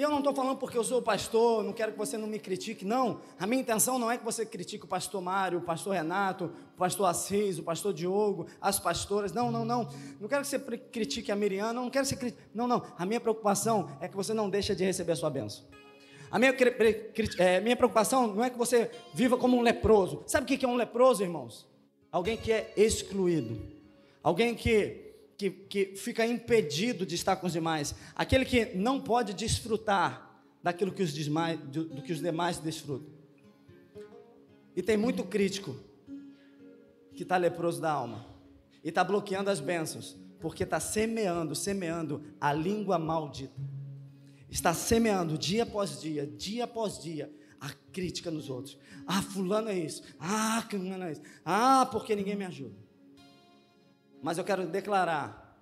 Eu 0.02 0.10
não 0.10 0.18
estou 0.18 0.34
falando 0.34 0.58
porque 0.58 0.76
eu 0.76 0.84
sou 0.84 1.00
pastor, 1.00 1.64
não 1.64 1.74
quero 1.74 1.92
que 1.92 1.98
você 1.98 2.18
não 2.18 2.26
me 2.26 2.40
critique, 2.40 2.84
não. 2.84 3.22
A 3.40 3.46
minha 3.46 3.62
intenção 3.62 4.00
não 4.00 4.10
é 4.10 4.18
que 4.18 4.26
você 4.26 4.44
critique 4.44 4.84
o 4.84 4.88
pastor 4.88 5.22
Mário, 5.22 5.60
o 5.60 5.62
pastor 5.62 5.94
Renato, 5.94 6.46
o 6.74 6.78
pastor 6.78 7.06
Assis, 7.06 7.60
o 7.60 7.64
pastor 7.64 7.94
Diogo, 7.94 8.48
as 8.60 8.80
pastoras. 8.80 9.32
Não, 9.32 9.52
não, 9.52 9.64
não. 9.64 9.88
Não 10.20 10.28
quero 10.28 10.42
que 10.42 10.48
você 10.48 10.58
critique 10.58 11.32
a 11.32 11.36
Miriam, 11.36 11.72
não, 11.72 11.84
não 11.84 11.90
quero 11.92 12.04
que 12.04 12.10
você 12.10 12.16
critique. 12.16 12.42
Não, 12.52 12.68
não. 12.68 12.82
A 12.98 13.06
minha 13.06 13.20
preocupação 13.20 13.96
é 14.02 14.08
que 14.08 14.16
você 14.16 14.34
não 14.34 14.50
deixe 14.50 14.74
de 14.74 14.84
receber 14.84 15.12
a 15.12 15.16
sua 15.16 15.30
bênção. 15.30 15.66
A 16.32 16.40
minha, 16.40 16.56
é, 17.38 17.60
minha 17.60 17.76
preocupação 17.76 18.26
não 18.26 18.44
é 18.44 18.50
que 18.50 18.58
você 18.58 18.90
viva 19.14 19.38
como 19.38 19.56
um 19.56 19.62
leproso. 19.62 20.24
Sabe 20.26 20.46
o 20.46 20.58
que 20.58 20.66
é 20.66 20.68
um 20.68 20.78
leproso, 20.78 21.22
irmãos? 21.22 21.68
Alguém 22.12 22.38
que 22.38 22.52
é 22.52 22.74
excluído. 22.76 23.62
Alguém 24.24 24.56
que 24.56 25.11
que, 25.42 25.50
que 25.50 25.96
fica 25.96 26.24
impedido 26.24 27.04
de 27.04 27.16
estar 27.16 27.36
com 27.36 27.48
os 27.48 27.54
demais, 27.54 27.96
aquele 28.16 28.46
que 28.46 28.66
não 28.76 29.02
pode 29.02 29.34
desfrutar 29.34 30.40
daquilo 30.62 30.92
que 30.92 31.02
os, 31.02 31.12
demais, 31.12 31.60
do, 31.60 31.86
do 31.86 32.02
que 32.04 32.14
os 32.14 32.20
demais 32.20 32.60
desfrutam. 32.60 33.10
E 34.76 34.84
tem 34.84 34.96
muito 34.96 35.24
crítico 35.24 35.76
que 37.16 37.24
está 37.24 37.38
leproso 37.38 37.82
da 37.82 37.92
alma 37.92 38.24
e 38.84 38.90
está 38.90 39.04
bloqueando 39.04 39.50
as 39.50 39.60
bênçãos, 39.60 40.16
porque 40.40 40.64
está 40.64 40.80
semeando, 40.80 41.56
semeando 41.56 42.24
a 42.40 42.54
língua 42.54 43.00
maldita. 43.00 43.60
Está 44.48 44.76
semeando 44.76 45.40
dia 45.40 45.64
após 45.64 46.00
dia, 46.00 46.28
dia 46.28 46.66
após 46.66 47.02
dia, 47.02 47.34
a 47.60 47.70
crítica 47.92 48.30
nos 48.30 48.48
outros. 48.48 48.78
Ah, 49.08 49.24
fulano 49.24 49.70
é 49.70 49.80
isso. 49.80 50.04
Ah, 50.20 50.64
fulano 50.70 51.06
é 51.06 51.14
isso. 51.14 51.22
Ah, 51.44 51.88
porque 51.92 52.16
ninguém 52.16 52.36
me 52.36 52.46
ajuda. 52.46 52.76
Mas 54.22 54.38
eu 54.38 54.44
quero 54.44 54.68
declarar 54.68 55.58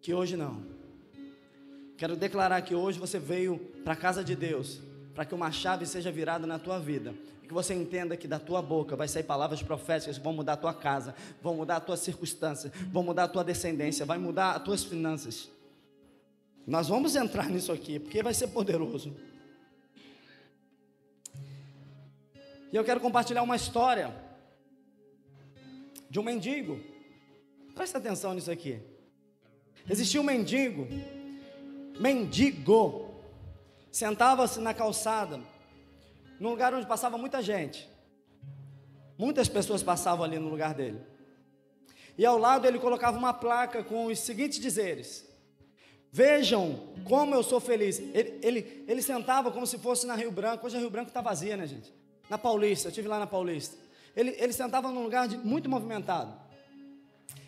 que 0.00 0.12
hoje 0.12 0.36
não. 0.36 0.62
Quero 1.96 2.16
declarar 2.16 2.60
que 2.62 2.74
hoje 2.74 2.98
você 2.98 3.18
veio 3.18 3.58
para 3.84 3.94
a 3.94 3.96
casa 3.96 4.22
de 4.24 4.34
Deus, 4.34 4.80
para 5.14 5.24
que 5.24 5.34
uma 5.34 5.50
chave 5.50 5.86
seja 5.86 6.10
virada 6.10 6.46
na 6.46 6.58
tua 6.58 6.78
vida. 6.78 7.14
E 7.42 7.46
que 7.46 7.54
você 7.54 7.74
entenda 7.74 8.16
que 8.16 8.28
da 8.28 8.38
tua 8.38 8.62
boca 8.62 8.96
vai 8.96 9.08
sair 9.08 9.22
palavras 9.22 9.62
proféticas 9.62 10.18
que 10.18 10.24
vão 10.24 10.32
mudar 10.32 10.54
a 10.54 10.56
tua 10.56 10.74
casa, 10.74 11.14
vão 11.42 11.54
mudar 11.54 11.76
a 11.76 11.80
tua 11.80 11.96
circunstância, 11.96 12.72
vão 12.90 13.02
mudar 13.02 13.24
a 13.24 13.28
tua 13.28 13.44
descendência, 13.44 14.06
vai 14.06 14.18
mudar 14.18 14.52
as 14.52 14.62
tuas 14.62 14.84
finanças. 14.84 15.50
Nós 16.66 16.88
vamos 16.88 17.16
entrar 17.16 17.48
nisso 17.48 17.72
aqui, 17.72 17.98
porque 17.98 18.22
vai 18.22 18.34
ser 18.34 18.48
poderoso. 18.48 19.16
E 22.72 22.76
eu 22.76 22.84
quero 22.84 23.00
compartilhar 23.00 23.42
uma 23.42 23.56
história 23.56 24.14
de 26.08 26.18
um 26.20 26.22
mendigo 26.22 26.80
Presta 27.74 27.98
atenção 27.98 28.34
nisso 28.34 28.50
aqui. 28.50 28.80
Existia 29.88 30.20
um 30.20 30.24
mendigo, 30.24 30.86
mendigo, 31.98 33.10
sentava-se 33.90 34.60
na 34.60 34.74
calçada, 34.74 35.40
num 36.38 36.50
lugar 36.50 36.74
onde 36.74 36.86
passava 36.86 37.16
muita 37.16 37.42
gente. 37.42 37.88
Muitas 39.18 39.48
pessoas 39.48 39.82
passavam 39.82 40.24
ali 40.24 40.38
no 40.38 40.48
lugar 40.48 40.74
dele. 40.74 41.00
E 42.16 42.24
ao 42.24 42.38
lado 42.38 42.66
ele 42.66 42.78
colocava 42.78 43.18
uma 43.18 43.32
placa 43.32 43.82
com 43.82 44.06
os 44.06 44.18
seguintes 44.18 44.58
dizeres: 44.58 45.28
Vejam 46.12 46.78
como 47.04 47.34
eu 47.34 47.42
sou 47.42 47.60
feliz. 47.60 47.98
Ele, 47.98 48.38
ele, 48.42 48.84
ele 48.88 49.02
sentava 49.02 49.50
como 49.50 49.66
se 49.66 49.78
fosse 49.78 50.06
na 50.06 50.14
Rio 50.14 50.30
Branco. 50.30 50.66
Hoje 50.66 50.76
a 50.76 50.80
Rio 50.80 50.90
Branco 50.90 51.08
está 51.08 51.20
vazia, 51.20 51.56
né, 51.56 51.66
gente? 51.66 51.92
Na 52.28 52.38
Paulista, 52.38 52.88
eu 52.88 52.90
estive 52.90 53.08
lá 53.08 53.18
na 53.18 53.26
Paulista. 53.26 53.76
Ele, 54.16 54.34
ele 54.38 54.52
sentava 54.52 54.90
num 54.90 55.02
lugar 55.02 55.28
de, 55.28 55.36
muito 55.38 55.68
movimentado. 55.68 56.32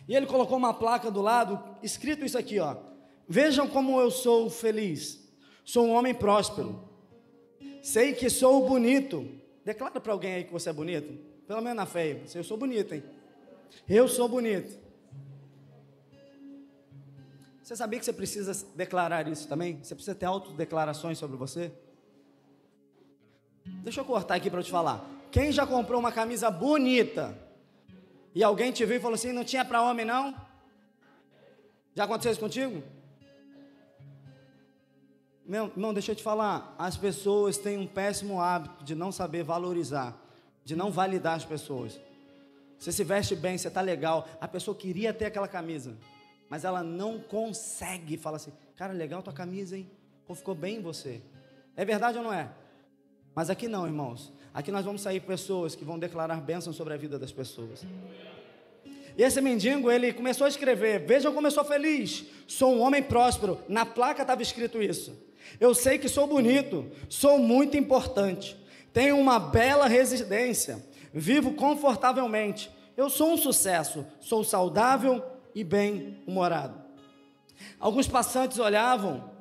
E 0.07 0.15
ele 0.15 0.25
colocou 0.25 0.57
uma 0.57 0.73
placa 0.73 1.09
do 1.09 1.21
lado, 1.21 1.61
escrito 1.81 2.25
isso 2.25 2.37
aqui, 2.37 2.59
ó. 2.59 2.75
Vejam 3.27 3.67
como 3.67 3.99
eu 3.99 4.11
sou 4.11 4.49
feliz. 4.49 5.23
Sou 5.63 5.85
um 5.85 5.93
homem 5.93 6.13
próspero. 6.13 6.89
Sei 7.81 8.13
que 8.13 8.29
sou 8.29 8.67
bonito. 8.67 9.27
Declara 9.63 9.99
para 9.99 10.11
alguém 10.11 10.33
aí 10.35 10.43
que 10.43 10.51
você 10.51 10.69
é 10.69 10.73
bonito. 10.73 11.17
Pelo 11.47 11.61
menos 11.61 11.77
na 11.77 11.85
fé. 11.85 12.21
Eu 12.33 12.43
sou 12.43 12.57
bonito, 12.57 12.93
hein? 12.93 13.03
Eu 13.87 14.07
sou 14.07 14.27
bonito. 14.27 14.77
Você 17.61 17.77
sabia 17.77 17.97
que 17.97 18.05
você 18.05 18.11
precisa 18.11 18.67
declarar 18.75 19.25
isso 19.29 19.47
também? 19.47 19.79
Você 19.81 19.95
precisa 19.95 20.13
ter 20.13 20.25
autodeclarações 20.25 21.17
sobre 21.17 21.37
você? 21.37 21.71
Deixa 23.65 24.01
eu 24.01 24.05
cortar 24.05 24.35
aqui 24.35 24.49
para 24.49 24.59
eu 24.59 24.63
te 24.63 24.71
falar. 24.71 25.09
Quem 25.31 25.49
já 25.51 25.65
comprou 25.65 25.99
uma 25.99 26.11
camisa 26.11 26.51
bonita? 26.51 27.37
E 28.35 28.43
alguém 28.43 28.71
te 28.71 28.85
viu 28.85 28.97
e 28.97 28.99
falou 28.99 29.15
assim: 29.15 29.31
não 29.31 29.43
tinha 29.43 29.63
para 29.63 29.81
homem 29.81 30.05
não? 30.05 30.35
Já 31.95 32.05
aconteceu 32.05 32.31
isso 32.31 32.41
contigo? 32.41 32.81
Meu 35.45 35.65
irmão, 35.65 35.93
deixa 35.93 36.13
eu 36.13 36.15
te 36.15 36.23
falar. 36.23 36.73
As 36.77 36.97
pessoas 36.97 37.57
têm 37.57 37.77
um 37.77 37.85
péssimo 37.85 38.41
hábito 38.41 38.83
de 38.83 38.95
não 38.95 39.11
saber 39.11 39.43
valorizar, 39.43 40.17
de 40.63 40.75
não 40.75 40.89
validar 40.89 41.35
as 41.35 41.45
pessoas. 41.45 41.99
Você 42.79 42.91
se 42.91 43.03
veste 43.03 43.35
bem, 43.35 43.57
você 43.57 43.67
está 43.67 43.81
legal. 43.81 44.27
A 44.41 44.47
pessoa 44.47 44.75
queria 44.75 45.13
ter 45.13 45.25
aquela 45.25 45.47
camisa, 45.47 45.95
mas 46.49 46.63
ela 46.63 46.81
não 46.81 47.19
consegue. 47.19 48.17
Fala 48.17 48.37
assim: 48.37 48.53
cara, 48.75 48.93
legal 48.93 49.21
tua 49.21 49.33
camisa, 49.33 49.77
hein? 49.77 49.89
Pô, 50.25 50.33
ficou 50.33 50.55
bem 50.55 50.77
em 50.77 50.81
você. 50.81 51.21
É 51.75 51.85
verdade 51.85 52.17
ou 52.17 52.23
não 52.23 52.33
é? 52.33 52.49
Mas 53.35 53.49
aqui 53.49 53.67
não, 53.67 53.85
irmãos. 53.85 54.31
Aqui 54.53 54.71
nós 54.71 54.85
vamos 54.85 55.01
sair 55.01 55.19
pessoas 55.19 55.73
que 55.73 55.83
vão 55.83 55.97
declarar 55.97 56.39
bênçãos 56.39 56.75
sobre 56.75 56.93
a 56.93 56.97
vida 56.97 57.17
das 57.17 57.31
pessoas. 57.31 57.83
E 59.17 59.23
esse 59.23 59.41
mendigo, 59.41 59.89
ele 59.89 60.13
começou 60.13 60.45
a 60.45 60.47
escrever: 60.47 61.05
Vejam 61.05 61.33
como 61.33 61.47
eu 61.47 61.51
sou 61.51 61.65
feliz, 61.65 62.25
sou 62.47 62.75
um 62.75 62.81
homem 62.81 63.01
próspero. 63.01 63.59
Na 63.67 63.85
placa 63.85 64.21
estava 64.21 64.43
escrito 64.43 64.81
isso. 64.81 65.17
Eu 65.59 65.73
sei 65.73 65.97
que 65.97 66.07
sou 66.07 66.27
bonito, 66.27 66.89
sou 67.09 67.39
muito 67.39 67.75
importante, 67.75 68.55
tenho 68.93 69.19
uma 69.19 69.39
bela 69.39 69.87
residência, 69.87 70.85
vivo 71.11 71.53
confortavelmente. 71.53 72.71
Eu 72.95 73.09
sou 73.09 73.33
um 73.33 73.37
sucesso, 73.37 74.05
sou 74.19 74.43
saudável 74.43 75.23
e 75.55 75.63
bem-humorado. 75.63 76.79
Alguns 77.79 78.07
passantes 78.07 78.59
olhavam, 78.59 79.31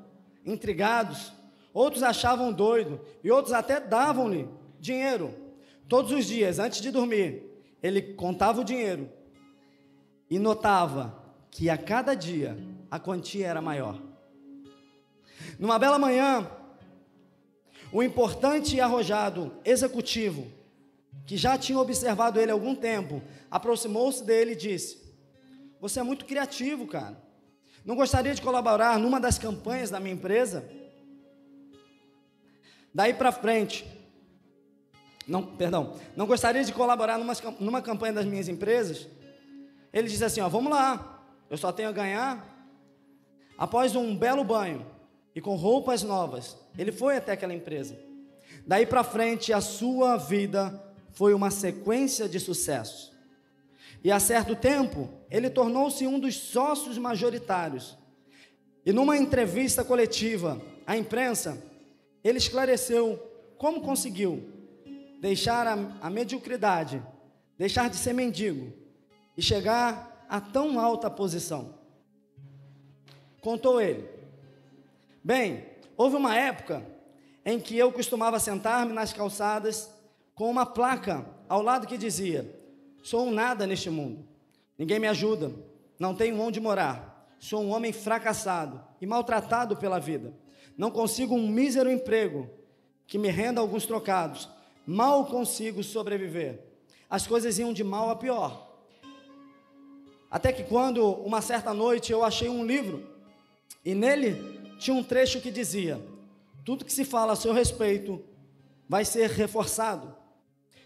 intrigados, 0.45 1.33
outros 1.73 2.03
achavam 2.03 2.51
doido 2.51 3.01
e 3.23 3.31
outros 3.31 3.53
até 3.53 3.79
davam-lhe 3.79 4.49
dinheiro. 4.83 5.33
Todos 5.89 6.11
os 6.11 6.27
dias, 6.27 6.59
antes 6.59 6.81
de 6.81 6.91
dormir, 6.91 7.45
ele 7.83 8.03
contava 8.03 8.61
o 8.61 8.65
dinheiro 8.65 9.09
e 10.29 10.39
notava 10.39 11.23
que 11.51 11.71
a 11.71 11.79
cada 11.79 12.15
dia 12.15 12.59
a 12.91 12.99
quantia 12.99 13.47
era 13.47 13.63
maior. 13.63 14.03
Numa 15.59 15.79
bela 15.79 15.99
manhã, 15.99 16.51
o 17.93 18.03
importante 18.03 18.77
e 18.77 18.81
arrojado 18.81 19.53
executivo, 19.65 20.51
que 21.27 21.37
já 21.37 21.57
tinha 21.57 21.79
observado 21.79 22.41
ele 22.41 22.51
há 22.51 22.55
algum 22.55 22.75
tempo, 22.75 23.23
aproximou-se 23.51 24.25
dele 24.25 24.53
e 24.53 24.57
disse: 24.57 24.99
Você 25.81 26.01
é 26.01 26.03
muito 26.03 26.25
criativo, 26.25 26.87
cara. 26.87 27.23
Não 27.85 27.95
gostaria 27.95 28.35
de 28.35 28.43
colaborar 28.43 28.99
numa 28.99 29.21
das 29.21 29.39
campanhas 29.39 29.91
da 29.91 30.01
minha 30.01 30.15
empresa? 30.15 30.69
Daí 32.95 33.13
para 33.13 33.33
frente, 33.33 33.85
não, 35.27 35.45
perdão, 35.45 35.97
não 36.17 36.27
gostaria 36.27 36.65
de 36.65 36.73
colaborar 36.73 37.19
numa, 37.19 37.35
numa 37.61 37.83
campanha 37.83 38.15
das 38.15 38.27
minhas 38.27 38.49
empresas. 38.49 39.09
Ele 39.93 40.09
disse 40.09 40.25
assim: 40.25 40.41
ó, 40.41 40.49
vamos 40.49 40.73
lá, 40.73 41.25
eu 41.49 41.57
só 41.57 41.71
tenho 41.71 41.89
a 41.89 41.93
ganhar. 41.93 42.49
Após 43.57 43.95
um 43.95 44.17
belo 44.17 44.43
banho 44.43 44.85
e 45.35 45.41
com 45.41 45.55
roupas 45.55 46.03
novas, 46.03 46.57
ele 46.77 46.91
foi 46.91 47.17
até 47.17 47.33
aquela 47.33 47.55
empresa. 47.55 47.97
Daí 48.67 48.87
para 48.87 49.05
frente, 49.05 49.53
a 49.53 49.61
sua 49.61 50.17
vida 50.17 50.83
foi 51.13 51.35
uma 51.35 51.51
sequência 51.51 52.29
de 52.29 52.41
sucessos. 52.41 53.13
E 54.03 54.11
a 54.11 54.19
certo 54.19 54.57
tempo, 54.57 55.09
ele 55.31 55.49
tornou-se 55.49 56.07
um 56.07 56.19
dos 56.19 56.35
sócios 56.35 56.99
majoritários. 56.99 57.97
E 58.85 58.93
numa 58.93 59.17
entrevista 59.17 59.85
coletiva 59.85 60.61
à 60.85 60.97
imprensa, 60.97 61.63
ele 62.25 62.39
esclareceu 62.39 63.17
como 63.57 63.81
conseguiu 63.81 64.52
deixar 65.23 65.69
a, 65.69 65.75
a 66.01 66.11
mediocridade, 66.11 67.01
deixar 67.57 67.89
de 67.89 67.95
ser 67.95 68.13
mendigo 68.13 68.73
e 69.37 69.41
chegar 69.41 70.27
a 70.29 70.41
tão 70.41 70.81
alta 70.81 71.09
posição. 71.09 71.79
Contou 73.41 73.81
ele. 73.81 74.09
Bem, 75.23 75.65
houve 75.97 76.17
uma 76.17 76.37
época 76.37 76.85
em 77.47 77.61
que 77.61 77.79
eu 77.79 77.93
costumava 77.93 78.41
sentar-me 78.41 78.93
nas 78.93 79.13
calçadas 79.13 79.89
com 80.35 80.51
uma 80.51 80.67
placa 80.67 81.25
ao 81.49 81.63
lado 81.63 81.87
que 81.87 81.97
dizia: 81.97 82.53
Sou 83.01 83.29
um 83.29 83.31
nada 83.31 83.65
neste 83.65 83.91
mundo, 83.91 84.27
ninguém 84.77 84.99
me 84.99 85.07
ajuda, 85.07 85.53
não 86.01 86.17
tenho 86.17 86.41
onde 86.41 86.59
morar, 86.59 87.33
sou 87.39 87.63
um 87.63 87.71
homem 87.71 87.93
fracassado 87.93 88.83
e 89.01 89.07
maltratado 89.07 89.77
pela 89.77 90.01
vida, 90.01 90.35
não 90.77 90.91
consigo 90.91 91.33
um 91.37 91.47
mísero 91.47 91.89
emprego 91.89 92.51
que 93.07 93.19
me 93.19 93.29
renda 93.29 93.61
alguns 93.61 93.87
trocados, 93.87 94.49
mal 94.87 95.27
consigo 95.27 95.83
sobreviver. 95.83 96.61
As 97.09 97.27
coisas 97.27 97.59
iam 97.59 97.73
de 97.73 97.85
mal 97.85 98.11
a 98.11 98.17
pior. 98.17 98.71
Até 100.31 100.53
que 100.53 100.65
quando, 100.65 101.07
uma 101.07 101.43
certa 101.43 101.75
noite, 101.75 102.11
eu 102.11 102.25
achei 102.25 102.49
um 102.49 102.65
livro, 102.65 103.07
e 103.85 103.95
nele 103.95 104.61
tinha 104.79 104.97
um 104.97 105.05
trecho 105.05 105.41
que 105.41 105.51
dizia: 105.51 106.01
Tudo 106.65 106.85
que 106.85 106.93
se 106.93 107.05
fala 107.05 107.35
a 107.35 107.37
seu 107.37 107.53
respeito 107.53 108.23
vai 108.89 109.05
ser 109.05 109.29
reforçado. 109.31 110.15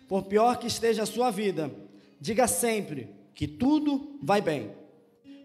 Por 0.08 0.24
pior 0.24 0.58
que 0.58 0.66
esteja 0.66 1.02
a 1.02 1.06
sua 1.06 1.30
vida, 1.30 1.70
diga 2.20 2.46
sempre 2.46 3.14
que 3.34 3.46
tudo 3.46 4.18
vai 4.22 4.40
bem. 4.40 4.72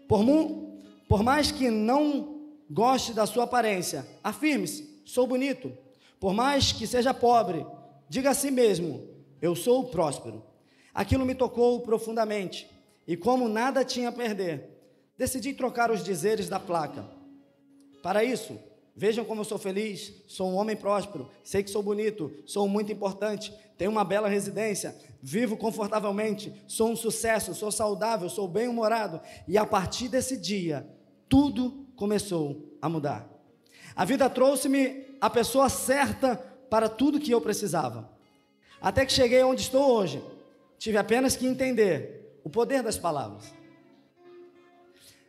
Por, 0.08 0.22
mu, 0.22 0.78
por 1.08 1.22
mais 1.22 1.50
que 1.50 1.70
não 1.70 2.40
goste 2.70 3.12
da 3.12 3.26
sua 3.26 3.44
aparência, 3.44 4.06
afirme-se: 4.22 5.02
sou 5.04 5.26
bonito. 5.26 5.72
Por 6.18 6.32
mais 6.32 6.72
que 6.72 6.86
seja 6.86 7.12
pobre, 7.12 7.66
diga 8.12 8.28
a 8.28 8.34
si 8.34 8.50
mesmo: 8.50 9.08
eu 9.40 9.56
sou 9.56 9.86
próspero. 9.86 10.44
Aquilo 10.92 11.24
me 11.24 11.34
tocou 11.34 11.80
profundamente, 11.80 12.68
e 13.06 13.16
como 13.16 13.48
nada 13.48 13.82
tinha 13.82 14.10
a 14.10 14.12
perder, 14.12 14.68
decidi 15.16 15.54
trocar 15.54 15.90
os 15.90 16.04
dizeres 16.04 16.46
da 16.46 16.60
placa. 16.60 17.08
Para 18.02 18.22
isso, 18.22 18.58
Vejam 18.94 19.24
como 19.24 19.40
eu 19.40 19.44
sou 19.46 19.56
feliz, 19.56 20.12
sou 20.28 20.50
um 20.50 20.56
homem 20.56 20.76
próspero, 20.76 21.26
sei 21.42 21.62
que 21.62 21.70
sou 21.70 21.82
bonito, 21.82 22.30
sou 22.44 22.68
muito 22.68 22.92
importante, 22.92 23.50
tenho 23.78 23.90
uma 23.90 24.04
bela 24.04 24.28
residência, 24.28 24.94
vivo 25.22 25.56
confortavelmente, 25.56 26.52
sou 26.66 26.90
um 26.90 26.96
sucesso, 26.96 27.54
sou 27.54 27.72
saudável, 27.72 28.28
sou 28.28 28.46
bem-humorado. 28.46 29.18
E 29.48 29.56
a 29.56 29.64
partir 29.64 30.08
desse 30.08 30.36
dia, 30.36 30.86
tudo 31.26 31.86
começou 31.96 32.76
a 32.82 32.88
mudar. 32.90 33.26
A 33.96 34.04
vida 34.04 34.28
trouxe-me 34.28 35.06
a 35.18 35.30
pessoa 35.30 35.70
certa 35.70 36.51
para 36.72 36.88
tudo 36.88 37.20
que 37.20 37.30
eu 37.30 37.38
precisava. 37.38 38.08
Até 38.80 39.04
que 39.04 39.12
cheguei 39.12 39.42
onde 39.42 39.60
estou 39.60 39.92
hoje, 39.92 40.24
tive 40.78 40.96
apenas 40.96 41.36
que 41.36 41.46
entender 41.46 42.40
o 42.42 42.48
poder 42.48 42.82
das 42.82 42.96
palavras. 42.96 43.52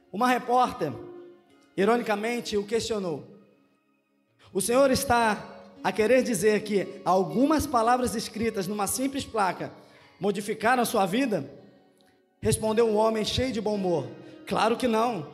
Uma 0.10 0.30
repórter, 0.30 0.94
ironicamente, 1.76 2.56
o 2.56 2.66
questionou. 2.66 3.28
O 4.54 4.62
Senhor 4.62 4.90
está 4.90 5.46
a 5.84 5.92
querer 5.92 6.24
dizer 6.24 6.64
que 6.64 7.02
algumas 7.04 7.68
palavras 7.68 8.16
escritas 8.16 8.66
numa 8.66 8.88
simples 8.88 9.26
placa 9.26 9.70
modificaram 10.22 10.82
a 10.82 10.86
sua 10.86 11.06
vida? 11.06 11.52
Respondeu 12.42 12.88
um 12.88 12.96
homem 12.96 13.26
cheio 13.26 13.52
de 13.52 13.60
bom 13.60 13.76
humor: 13.76 14.08
Claro 14.48 14.78
que 14.78 14.88
não. 14.88 15.28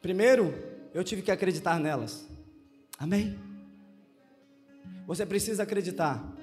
Primeiro, 0.00 0.54
eu 0.94 1.02
tive 1.02 1.20
que 1.20 1.32
acreditar 1.32 1.80
nelas. 1.80 2.24
Amém? 2.96 3.45
Você 5.06 5.24
precisa 5.24 5.62
acreditar 5.62 6.36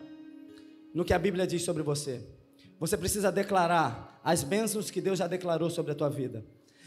no 0.93 1.03
que 1.03 1.13
a 1.13 1.19
Bíblia 1.19 1.45
diz 1.45 1.63
sobre 1.63 1.83
você. 1.83 2.25
Você 2.79 2.97
precisa 2.97 3.31
declarar 3.31 4.19
as 4.23 4.43
bênçãos 4.43 4.89
que 4.89 5.01
Deus 5.01 5.19
já 5.19 5.27
declarou 5.27 5.69
sobre 5.69 5.91
a 5.91 5.95
tua 5.95 6.09
vida. 6.09 6.45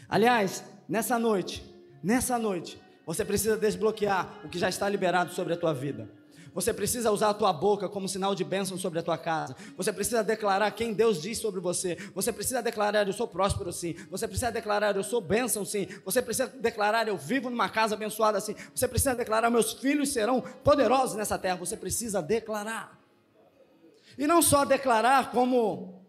Aliás, 0.09 0.63
nessa 0.87 1.19
noite, 1.19 1.63
nessa 2.03 2.39
noite, 2.39 2.81
você 3.05 3.23
precisa 3.23 3.55
desbloquear 3.55 4.41
o 4.43 4.49
que 4.49 4.59
já 4.59 4.69
está 4.69 4.89
liberado 4.89 5.33
sobre 5.33 5.53
a 5.53 5.57
tua 5.57 5.73
vida. 5.73 6.09
Você 6.57 6.73
precisa 6.73 7.11
usar 7.11 7.29
a 7.29 7.33
tua 7.35 7.53
boca 7.53 7.87
como 7.87 8.09
sinal 8.09 8.33
de 8.33 8.43
bênção 8.43 8.79
sobre 8.79 8.97
a 8.97 9.03
tua 9.03 9.15
casa. 9.15 9.55
Você 9.77 9.93
precisa 9.93 10.23
declarar 10.23 10.71
quem 10.71 10.91
Deus 10.91 11.21
diz 11.21 11.37
sobre 11.37 11.59
você. 11.59 11.95
Você 12.15 12.33
precisa 12.33 12.63
declarar 12.63 13.05
eu 13.05 13.13
sou 13.13 13.27
próspero 13.27 13.71
sim. 13.71 13.93
Você 14.09 14.27
precisa 14.27 14.51
declarar 14.51 14.95
eu 14.95 15.03
sou 15.03 15.21
bênção 15.21 15.63
sim. 15.63 15.87
Você 16.03 16.19
precisa 16.19 16.47
declarar 16.47 17.07
eu 17.07 17.15
vivo 17.15 17.51
numa 17.51 17.69
casa 17.69 17.93
abençoada 17.93 18.39
sim. 18.39 18.55
Você 18.73 18.87
precisa 18.87 19.13
declarar 19.13 19.51
meus 19.51 19.73
filhos 19.73 20.09
serão 20.09 20.41
poderosos 20.41 21.15
nessa 21.15 21.37
terra. 21.37 21.57
Você 21.57 21.77
precisa 21.77 22.23
declarar. 22.23 22.99
E 24.17 24.25
não 24.25 24.41
só 24.41 24.65
declarar 24.65 25.29
como 25.29 26.03